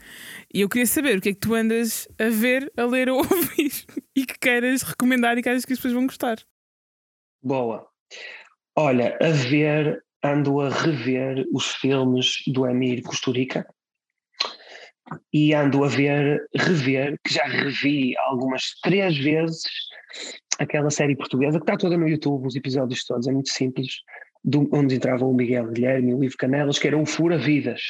E 0.53 0.62
eu 0.62 0.68
queria 0.68 0.87
saber 0.87 1.16
o 1.16 1.21
que 1.21 1.29
é 1.29 1.33
que 1.33 1.39
tu 1.39 1.55
andas 1.55 2.09
a 2.18 2.29
ver, 2.29 2.73
a 2.77 2.85
ler 2.85 3.09
ou 3.09 3.21
a 3.21 3.23
ouvir 3.33 3.71
e 4.16 4.27
que 4.27 4.37
queiras 4.37 4.83
recomendar 4.83 5.39
e 5.39 5.43
que 5.45 5.49
achas 5.49 5.64
que 5.64 5.73
as 5.73 5.79
pessoas 5.79 5.95
vão 5.95 6.07
gostar. 6.07 6.39
Boa. 7.41 7.87
Olha, 8.77 9.16
a 9.23 9.29
ver, 9.31 10.03
ando 10.25 10.61
a 10.61 10.71
rever 10.71 11.47
os 11.53 11.66
filmes 11.77 12.39
do 12.49 12.66
Emir 12.66 13.01
Kusturica 13.05 13.64
e 15.33 15.55
ando 15.55 15.85
a 15.85 15.89
ver, 15.89 16.45
rever, 16.57 17.16
que 17.25 17.33
já 17.35 17.45
revi 17.45 18.16
algumas 18.18 18.73
três 18.83 19.16
vezes, 19.18 19.62
aquela 20.59 20.91
série 20.91 21.14
portuguesa 21.14 21.59
que 21.59 21.62
está 21.64 21.77
toda 21.77 21.97
no 21.97 22.09
YouTube, 22.09 22.49
os 22.49 22.57
episódios 22.57 23.05
todos, 23.05 23.29
é 23.29 23.33
muito 23.33 23.51
simples, 23.51 23.99
do- 24.43 24.68
onde 24.73 24.97
entravam 24.97 25.31
o 25.31 25.35
Miguel 25.35 25.68
Guilherme 25.71 26.11
e 26.11 26.14
o 26.14 26.25
Ivo 26.25 26.37
Canelas, 26.37 26.77
que 26.79 26.89
era 26.89 26.99
o 26.99 27.07
Fura 27.07 27.39
Vidas, 27.39 27.81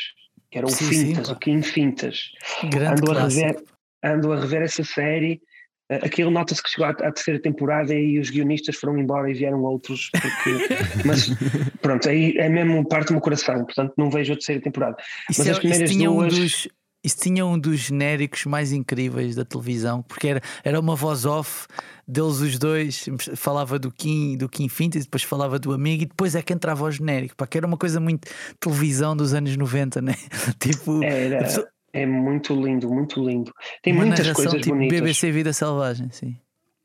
que 0.50 0.58
era 0.58 0.66
o 0.66 0.70
Sim, 0.70 0.84
sim, 0.86 1.06
Fintas, 1.06 1.28
pá. 1.28 1.34
o 1.34 1.38
Kim 1.38 1.62
Fintas. 1.62 2.18
Grande 2.64 3.00
Ando 3.02 3.12
a, 3.12 3.22
rever, 3.22 3.62
ando 4.04 4.32
a 4.32 4.40
rever 4.40 4.62
essa 4.62 4.82
série. 4.84 5.40
Eh, 5.90 6.00
Aquilo 6.04 6.30
nota-se 6.30 6.62
que 6.62 6.70
chegou 6.70 6.86
à, 6.86 6.90
à 6.90 7.12
terceira 7.12 7.40
temporada 7.40 7.94
e 7.94 8.18
os 8.18 8.30
guionistas 8.30 8.76
foram 8.76 8.98
embora 8.98 9.30
e 9.30 9.34
vieram 9.34 9.62
outros. 9.62 10.10
Porque, 10.10 10.68
mas 11.06 11.30
pronto, 11.80 12.08
aí 12.08 12.34
é 12.38 12.48
mesmo 12.48 12.86
parte 12.88 13.08
do 13.08 13.14
meu 13.14 13.20
coração, 13.20 13.64
portanto 13.64 13.92
não 13.96 14.10
vejo 14.10 14.32
a 14.32 14.36
terceira 14.36 14.60
temporada. 14.62 14.96
Isso, 15.30 15.40
Mas 15.40 15.46
é- 15.48 15.50
as 15.52 15.58
primeiras 15.58 15.96
duas- 15.96 16.34
um 16.34 16.40
dos. 16.40 16.68
Isso 17.02 17.16
tinha 17.18 17.46
um 17.46 17.58
dos 17.58 17.78
genéricos 17.80 18.44
mais 18.44 18.72
incríveis 18.72 19.34
da 19.34 19.44
televisão, 19.44 20.02
porque 20.02 20.28
era, 20.28 20.40
era 20.62 20.78
uma 20.78 20.94
voz 20.94 21.24
off 21.24 21.66
deles 22.06 22.40
os 22.40 22.58
dois, 22.58 23.08
falava 23.36 23.78
do 23.78 23.90
Kim, 23.90 24.36
do 24.36 24.48
Kim 24.48 24.68
Fintas, 24.68 25.02
e 25.02 25.04
depois 25.06 25.22
falava 25.22 25.58
do 25.58 25.72
amigo, 25.72 26.02
e 26.02 26.06
depois 26.06 26.34
é 26.34 26.42
que 26.42 26.52
entrava 26.52 26.84
o 26.84 26.90
genérico, 26.90 27.34
pá, 27.36 27.46
que 27.46 27.56
era 27.56 27.66
uma 27.66 27.76
coisa 27.78 27.98
muito 28.00 28.28
televisão 28.58 29.16
dos 29.16 29.32
anos 29.32 29.56
90, 29.56 30.02
né? 30.02 30.14
tipo, 30.60 31.02
Era, 31.02 31.40
a 31.40 31.42
pessoa- 31.44 31.68
é 31.92 32.04
muito 32.04 32.54
lindo, 32.54 32.88
muito 32.90 33.24
lindo. 33.26 33.52
Tem 33.82 33.92
uma 33.94 34.04
muitas 34.04 34.30
coisas 34.32 34.60
tipo 34.60 34.70
bonitas. 34.74 35.00
BBC 35.00 35.32
Vida 35.32 35.52
Selvagem, 35.52 36.10
sim. 36.12 36.36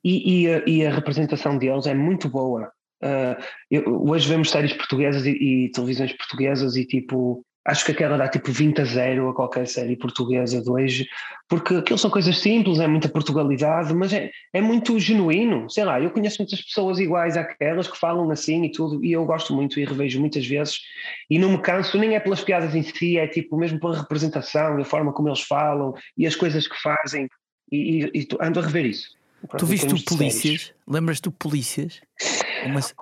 E, 0.03 0.43
e 0.43 0.47
a, 0.53 0.63
e 0.65 0.85
a 0.85 0.93
representação 0.93 1.57
deles 1.57 1.85
é 1.87 1.93
muito 1.93 2.29
boa. 2.29 2.71
Ah, 3.03 3.37
eu- 3.69 3.83
hoje 4.07 4.27
vemos 4.29 4.49
séries 4.49 4.71
portuguesas 4.73 5.25
e, 5.25 5.31
e 5.65 5.71
televisões 5.71 6.13
portuguesas 6.13 6.75
e 6.77 6.85
tipo. 6.85 7.43
Acho 7.65 7.83
que 7.83 7.91
aquela 7.93 8.15
dá 8.15 8.27
tipo 8.27 8.51
20 8.51 8.79
a 8.81 8.85
0 8.85 9.29
a 9.29 9.33
qualquer 9.33 9.67
série 9.67 9.95
portuguesa 9.95 10.61
de 10.61 10.69
hoje, 10.69 11.07
porque 11.49 11.73
aquilo 11.75 11.97
são 11.97 12.11
coisas 12.11 12.37
simples, 12.37 12.79
é 12.79 12.85
muita 12.87 13.09
Portugalidade, 13.09 13.91
mas 13.91 14.13
é, 14.13 14.29
é 14.53 14.61
muito 14.61 14.99
genuíno. 14.99 15.67
Sei 15.69 15.83
lá, 15.83 15.99
eu 15.99 16.11
conheço 16.11 16.37
muitas 16.43 16.61
pessoas 16.61 16.99
iguais 16.99 17.35
àquelas 17.35 17.87
que 17.87 17.97
falam 17.97 18.29
assim 18.29 18.63
e 18.65 18.71
tudo, 18.71 19.03
e 19.03 19.11
eu 19.11 19.25
gosto 19.25 19.51
muito 19.53 19.79
e 19.79 19.85
revejo 19.85 20.19
muitas 20.19 20.45
vezes, 20.45 20.79
e 21.27 21.39
não 21.39 21.53
me 21.53 21.57
canso, 21.57 21.97
nem 21.97 22.15
é 22.15 22.19
pelas 22.19 22.43
piadas 22.43 22.75
em 22.75 22.83
si, 22.83 23.17
é 23.17 23.27
tipo 23.27 23.57
mesmo 23.57 23.79
pela 23.79 23.97
representação, 23.97 24.77
a 24.79 24.85
forma 24.85 25.11
como 25.11 25.27
eles 25.27 25.41
falam 25.41 25.93
e 26.15 26.27
as 26.27 26.35
coisas 26.35 26.67
que 26.67 26.79
fazem, 26.79 27.27
e, 27.71 28.05
e- 28.13 28.19
e 28.21 28.27
ando 28.41 28.59
a 28.59 28.63
rever 28.63 28.85
isso. 28.85 29.09
Tu 29.57 29.65
viste 29.65 29.93
o. 29.93 30.03
Polícias? 30.05 30.73
Lembras 30.87 31.19
do 31.19 31.31
Polícias? 31.31 32.01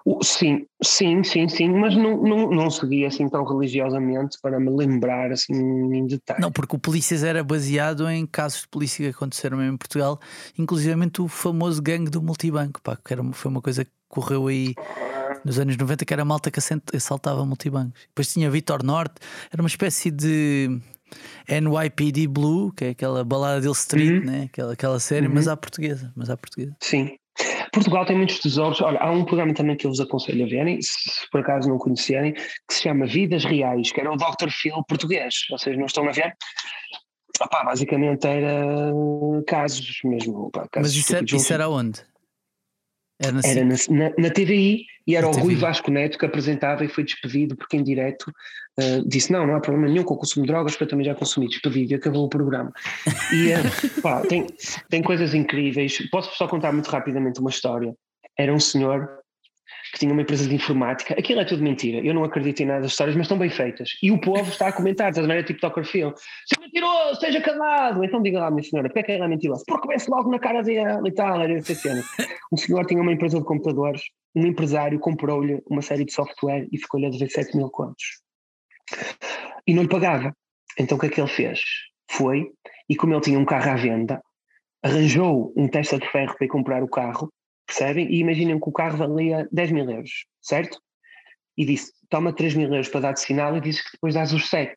O- 0.05 0.24
Sim, 0.24 0.66
sim, 0.84 1.24
sim, 1.24 1.47
sim, 1.47 1.70
mas 1.70 1.95
não, 1.95 2.22
não, 2.22 2.49
não 2.51 2.70
segui 2.70 3.05
assim 3.05 3.28
tão 3.30 3.43
religiosamente 3.43 4.38
para 4.41 4.59
me 4.59 4.70
lembrar 4.70 5.32
assim 5.32 5.53
em 5.53 6.05
detalhe. 6.05 6.41
Não, 6.41 6.51
porque 6.51 6.76
o 6.76 6.80
Polícias 6.80 7.24
era 7.24 7.43
baseado 7.43 8.09
em 8.09 8.26
casos 8.26 8.61
de 8.61 8.68
polícia 8.68 9.03
que 9.09 9.16
aconteceram 9.16 9.57
mesmo 9.57 9.74
em 9.74 9.78
Portugal, 9.78 10.20
inclusive 10.57 10.93
o 11.20 11.28
famoso 11.28 11.82
gangue 11.82 12.09
do 12.09 12.22
multibanco, 12.22 12.82
pá, 12.82 12.97
que 12.97 13.14
era, 13.14 13.24
foi 13.34 13.51
uma 13.51 13.61
coisa 13.61 13.86
que 13.86 13.91
correu 14.07 14.47
aí 14.47 14.74
nos 15.43 15.57
anos 15.59 15.76
90, 15.76 16.05
que 16.05 16.14
era 16.14 16.22
a 16.22 16.26
malta 16.26 16.49
que 16.51 16.59
assaltava 16.95 17.45
multibancos. 17.45 17.99
Depois 18.09 18.32
tinha 18.32 18.49
Vitor 18.49 18.84
Norte, 18.84 19.16
era 19.51 19.61
uma 19.61 19.68
espécie 19.68 20.11
de 20.11 20.80
NYPD 21.47 22.28
Blue, 22.28 22.72
que 22.72 22.86
é 22.86 22.89
aquela 22.89 23.24
balada 23.24 23.59
dele 23.61 23.74
Street, 23.74 24.24
Uhum. 24.24 24.26
né? 24.32 24.43
aquela, 24.45 24.74
aquela 24.74 24.99
série, 24.99 25.28
mas 25.28 25.47
à 25.47 25.55
portuguesa, 25.57 26.11
mas 26.16 26.30
à 26.30 26.38
portuguesa. 26.38 26.76
Sim. 26.80 27.16
Portugal 27.74 28.06
tem 28.06 28.16
muitos 28.16 28.40
tesouros. 28.40 28.80
Olha, 28.82 29.00
há 29.00 29.12
um 29.12 29.26
programa 29.26 29.54
também 29.54 29.76
que 29.76 29.88
eu 29.88 29.92
vos 29.92 30.00
aconselho 30.00 30.46
a 30.46 30.48
verem, 30.48 30.80
se, 30.82 30.92
se 30.92 31.30
por 31.32 31.42
acaso 31.42 31.68
não 31.68 31.78
conhecerem, 31.80 32.34
que 32.34 32.74
se 32.74 32.84
chama 32.84 33.08
Vidas 33.08 33.44
Reais, 33.44 33.92
que 33.92 34.00
era 34.00 34.12
o 34.12 34.16
Dr. 34.16 34.50
Phil 34.50 34.84
português. 34.88 35.34
Vocês 35.50 35.78
não 35.78 35.88
estão 35.88 36.08
a 36.08 36.12
ver? 36.12 36.34
Opá, 37.42 37.64
basicamente 37.66 38.28
era 38.28 38.94
casos 39.48 40.00
mesmo. 40.04 40.46
opá, 40.46 40.68
casos 40.72 40.94
mas 40.94 41.04
isso 41.04 41.12
era, 41.12 41.24
estúpidos. 41.24 41.44
isso 41.44 41.54
era 41.54 41.68
onde? 41.68 42.06
Era 43.20 43.32
na 43.32 43.42
Era 43.44 43.66
na, 43.66 43.76
na, 43.90 44.16
na 44.18 44.30
TVI 44.30 44.86
e 45.06 45.16
era 45.16 45.28
o 45.28 45.32
Rui. 45.32 45.56
Vasco 45.56 45.91
Neto 45.91 46.18
que 46.18 46.26
apresentava 46.26 46.84
e 46.84 46.88
foi 46.88 47.04
despedido 47.04 47.56
porque 47.56 47.78
em 47.78 47.84
direto 47.84 48.32
eh, 48.80 49.01
disse 49.06 49.32
não, 49.32 49.45
não 49.45 49.56
há 49.56 49.60
problema 49.60 49.88
nenhum 49.88 50.04
com 50.04 50.14
o 50.14 50.18
consumo 50.18 50.45
de 50.45 50.51
drogas 50.51 50.74
porque 50.74 50.86
eu 50.86 50.89
também 50.89 51.06
já 51.06 51.16
consumi, 51.16 51.47
despedido 51.47 51.93
e 51.93 51.95
acabou 51.95 52.26
o 52.26 52.30
programa. 52.30 52.72
E 53.34 53.51
eh, 53.51 53.62
pá, 54.01 54.22
tem, 54.22 54.47
tem 54.89 55.01
coisas 55.01 55.34
incríveis. 55.34 55.97
Posso 56.10 56.36
só 56.36 56.47
contar 56.47 56.72
muito 56.72 56.88
rapidamente 56.89 57.39
uma 57.39 57.49
história. 57.49 57.93
Era 58.38 58.54
um 58.54 58.60
senhor 58.60 59.23
que 59.94 60.00
tinha 60.00 60.12
uma 60.12 60.24
empresa 60.24 60.50
de 60.50 60.56
informática. 60.56 61.14
Aquilo 61.14 61.39
é 61.39 61.46
tudo 61.46 61.62
mentira. 61.62 62.00
Eu 62.04 62.16
não 62.16 62.24
acredito 62.24 62.62
em 62.62 62.66
nada 62.66 62.82
das 62.82 62.91
histórias, 62.91 63.16
mas 63.16 63.26
estão 63.26 63.38
bem 63.38 63.52
feitas. 63.52 63.91
E 64.02 64.12
o 64.12 64.20
povo 64.20 64.50
está 64.50 64.70
a 64.70 64.74
comentar, 64.74 65.10
estás 65.10 65.24
a 65.24 65.32
ver? 65.32 65.41
É 65.41 65.44
tipo. 65.44 65.84
Phil. 65.84 66.12
Se 66.48 66.60
mentiroso, 66.60 67.20
seja 67.20 67.39
calado. 67.39 68.04
Então 68.04 68.20
diga 68.20 68.39
lá, 68.39 68.50
minha 68.50 68.64
senhora, 68.64 68.89
porque 68.89 69.00
é 69.00 69.04
que 69.04 69.12
ela 69.12 69.26
é 69.26 69.28
mentirosa? 69.28 69.64
Porque 69.68 69.88
vê-se 69.88 70.10
logo 70.10 70.32
na 70.32 70.39
cara 70.39 70.64
dele 70.64 71.08
e 71.08 71.12
tal. 71.12 71.39
Era 71.39 71.54
essa 71.54 71.76
cena. 71.76 72.02
Um 72.52 72.58
senhor 72.58 72.86
tinha 72.88 73.02
uma 73.02 73.12
empresa 73.12 73.38
de 73.38 73.46
computadores, 73.46 74.02
um 74.36 74.48
empresário 74.48 75.00
comprou-lhe 75.00 75.62
uma 75.70 75.84
série 75.84 76.06
de 76.06 76.12
software 76.12 76.68
e 76.72 76.78
ficou-lhe 76.80 77.06
a 77.06 77.10
dever 77.12 77.30
7 77.30 77.56
mil 77.56 77.70
contos. 77.70 78.04
E 79.68 79.76
não 79.76 79.84
lhe 79.84 79.89
pagava. 79.89 80.36
Então 80.80 80.98
o 80.98 81.00
que 81.00 81.06
é 81.06 81.10
que 81.10 81.22
ele 81.22 81.30
fez? 81.30 81.62
Foi, 82.10 82.50
e 82.89 82.96
como 82.96 83.14
ele 83.14 83.22
tinha 83.22 83.38
um 83.38 83.46
carro 83.46 83.70
à 83.70 83.76
venda, 83.76 84.22
arranjou 84.84 85.54
um 85.56 85.68
testa 85.68 86.00
de 86.00 86.08
ferro 86.10 86.36
para 86.36 86.46
ir 86.46 86.50
comprar 86.50 86.84
o 86.84 86.88
carro, 86.88 87.32
percebem? 87.66 88.07
E 88.11 88.20
imaginem 88.20 88.59
que 88.59 88.70
o 88.70 88.72
carro 88.72 88.97
valia 88.97 89.47
10 89.51 89.72
mil 89.72 89.89
euros, 89.89 90.26
certo? 90.41 90.80
E 91.57 91.66
disse: 91.66 91.91
toma 92.09 92.34
3 92.34 92.55
mil 92.55 92.70
euros 92.70 92.89
para 92.89 93.01
dar 93.01 93.14
de 93.14 93.22
sinal 93.22 93.57
e 93.57 93.61
disse 93.61 93.84
que 93.84 93.91
depois 93.93 94.14
dás 94.14 94.34
os 94.34 94.49
7. 94.49 94.76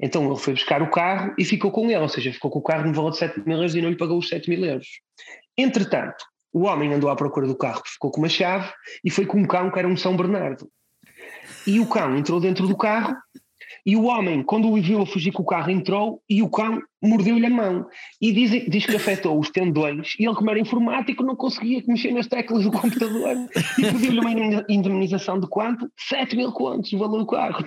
Então 0.00 0.26
ele 0.26 0.36
foi 0.36 0.54
buscar 0.54 0.82
o 0.82 0.90
carro 0.90 1.34
e 1.38 1.44
ficou 1.44 1.70
com 1.70 1.86
ele, 1.86 1.98
ou 1.98 2.08
seja, 2.08 2.32
ficou 2.32 2.50
com 2.50 2.58
o 2.58 2.62
carro 2.62 2.86
no 2.86 2.92
valor 2.92 3.10
de 3.10 3.18
7 3.18 3.40
mil 3.46 3.56
euros 3.56 3.74
e 3.74 3.80
não 3.80 3.90
lhe 3.90 3.96
pagou 3.96 4.18
os 4.18 4.28
7 4.28 4.50
mil 4.50 4.64
euros. 4.64 4.88
Entretanto, 5.56 6.24
o 6.52 6.64
homem 6.64 6.92
andou 6.92 7.08
à 7.10 7.16
procura 7.16 7.46
do 7.46 7.56
carro, 7.56 7.82
ficou 7.86 8.10
com 8.10 8.20
uma 8.20 8.28
chave 8.28 8.70
e 9.04 9.10
foi 9.10 9.24
com 9.24 9.38
um 9.38 9.46
cão 9.46 9.70
que 9.70 9.78
era 9.78 9.88
um 9.88 9.96
São 9.96 10.16
Bernardo. 10.16 10.68
E 11.66 11.78
o 11.78 11.86
cão 11.86 12.16
entrou 12.16 12.40
dentro 12.40 12.66
do 12.66 12.76
carro 12.76 13.14
e 13.84 13.96
o 13.96 14.04
homem, 14.04 14.42
quando 14.44 14.68
o 14.70 14.80
viu 14.80 15.02
a 15.02 15.06
fugir 15.06 15.32
com 15.32 15.42
o 15.42 15.46
carro, 15.46 15.70
entrou 15.70 16.22
e 16.30 16.40
o 16.42 16.48
cão 16.48 16.80
mordeu-lhe 17.02 17.46
a 17.46 17.50
mão. 17.50 17.84
E 18.20 18.32
diz, 18.32 18.50
diz 18.70 18.86
que 18.86 18.94
afetou 18.94 19.36
os 19.38 19.50
tendões 19.50 20.14
e 20.20 20.24
ele, 20.24 20.34
como 20.36 20.50
era 20.50 20.60
informático, 20.60 21.24
não 21.24 21.34
conseguia 21.34 21.82
mexer 21.88 22.12
nas 22.12 22.28
teclas 22.28 22.62
do 22.62 22.70
computador 22.70 23.36
e 23.78 23.82
pediu-lhe 23.82 24.20
uma 24.20 24.30
indemni- 24.30 24.64
indemnização 24.68 25.40
de 25.40 25.48
quanto? 25.48 25.90
7 25.98 26.36
mil 26.36 26.52
contos, 26.52 26.92
o 26.92 26.98
valor 26.98 27.18
do 27.18 27.26
carro. 27.26 27.64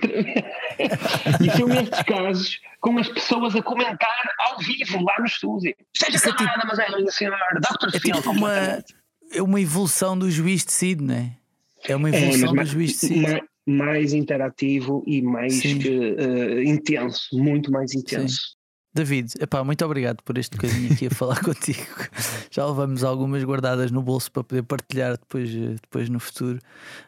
e 1.40 1.50
são 1.50 1.68
estes 1.74 2.02
casos 2.02 2.60
com 2.80 2.98
as 2.98 3.08
pessoas 3.08 3.54
a 3.54 3.62
comentar 3.62 4.34
ao 4.38 4.58
vivo 4.58 5.02
lá 5.02 5.14
no 5.18 5.26
estúdio. 5.26 5.74
Seja 5.94 6.16
Isso 6.16 6.28
é 6.28 6.32
tipo- 6.32 6.44
calada, 6.44 6.64
mas 6.66 6.78
é 6.78 6.96
minha 6.96 7.10
senhora, 7.10 7.38
Dr. 7.60 7.94
É 7.94 7.98
tipo 8.00 8.30
uma, 8.30 8.52
é 9.32 9.42
uma 9.42 9.60
evolução 9.60 10.18
do 10.18 10.30
juiz 10.30 10.64
de 10.64 10.72
Sidney. 10.72 11.32
É 11.86 11.94
uma 11.94 12.10
É, 12.10 12.16
evolução 12.16 12.54
mas 12.54 12.68
do 12.68 12.72
juiz 12.72 12.90
de 12.92 12.96
Sidney. 12.98 13.42
Ma- 13.66 13.84
mais 13.86 14.12
interativo 14.12 15.02
e 15.06 15.20
mais 15.22 15.54
Sim. 15.54 15.78
que, 15.78 15.88
eh, 16.18 16.64
intenso, 16.64 17.28
muito 17.32 17.70
mais 17.70 17.94
intenso. 17.94 18.56
David, 18.94 19.32
epá, 19.40 19.62
muito 19.62 19.84
obrigado 19.84 20.22
por 20.22 20.38
este 20.38 20.56
bocadinho 20.56 20.90
aqui 20.92 21.06
a 21.06 21.10
falar 21.14 21.40
contigo. 21.44 21.84
Já 22.50 22.64
levamos 22.66 23.04
algumas 23.04 23.44
guardadas 23.44 23.90
no 23.90 24.00
bolso 24.00 24.32
para 24.32 24.42
poder 24.42 24.62
partilhar 24.62 25.18
depois, 25.18 25.50
eh, 25.50 25.74
depois 25.82 26.08
no 26.08 26.18
futuro. 26.18 26.58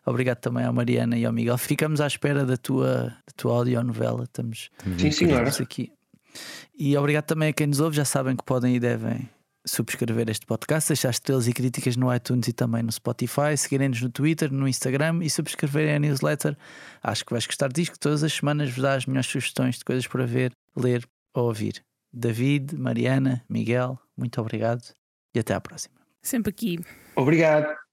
Obrigado 0.05 0.39
também 0.39 0.65
à 0.65 0.73
Mariana 0.73 1.17
e 1.17 1.25
ao 1.25 1.33
Miguel. 1.33 1.57
Ficamos 1.57 2.01
à 2.03 2.07
espera 2.07 2.45
da 2.45 2.59
tua, 2.59 3.05
da 3.05 3.33
tua 3.37 3.55
audionovela. 3.57 4.25
Estamos, 4.25 4.69
Sim, 4.99 5.11
senhora. 5.11 5.49
aqui. 5.49 5.91
E 6.79 6.95
obrigado 6.97 7.25
também 7.25 7.49
a 7.49 7.53
quem 7.55 7.67
nos 7.67 7.81
ouve. 7.81 7.97
Já 7.97 8.05
sabem 8.05 8.37
que 8.37 8.45
podem 8.45 8.77
e 8.77 8.81
devem 8.81 9.27
subscrever 9.69 10.29
este 10.29 10.47
podcast, 10.47 10.89
deixar 10.89 11.11
estrelas 11.11 11.47
e 11.47 11.53
críticas 11.53 11.97
no 11.97 12.15
iTunes 12.15 12.49
e 12.49 12.53
também 12.53 12.83
no 12.83 12.91
Spotify, 12.91 13.57
seguirem-nos 13.57 14.03
no 14.03 14.11
Twitter, 14.11 14.53
no 14.53 14.67
Instagram 14.67 15.21
e 15.23 15.31
subscreverem 15.31 15.95
a 15.95 15.99
newsletter. 15.99 16.57
Acho 17.03 17.25
que 17.25 17.33
vais 17.33 17.47
gostar 17.47 17.73
disto, 17.73 17.93
que 17.93 17.99
todas 17.99 18.25
as 18.25 18.33
semanas 18.33 18.71
vos 18.71 18.83
dá 18.83 18.95
as 18.95 19.07
melhores 19.07 19.29
sugestões 19.29 19.79
de 19.79 19.85
coisas 19.85 20.07
para 20.07 20.27
ver, 20.27 20.53
ler 20.77 21.07
ou 21.35 21.47
ouvir. 21.47 21.83
David, 22.13 22.75
Mariana, 22.77 23.45
Miguel, 23.49 23.99
muito 24.17 24.41
obrigado 24.41 24.83
e 25.35 25.39
até 25.39 25.55
à 25.55 25.61
próxima. 25.61 25.95
Sempre 26.23 26.51
aqui. 26.51 26.81
Obrigado. 27.15 27.88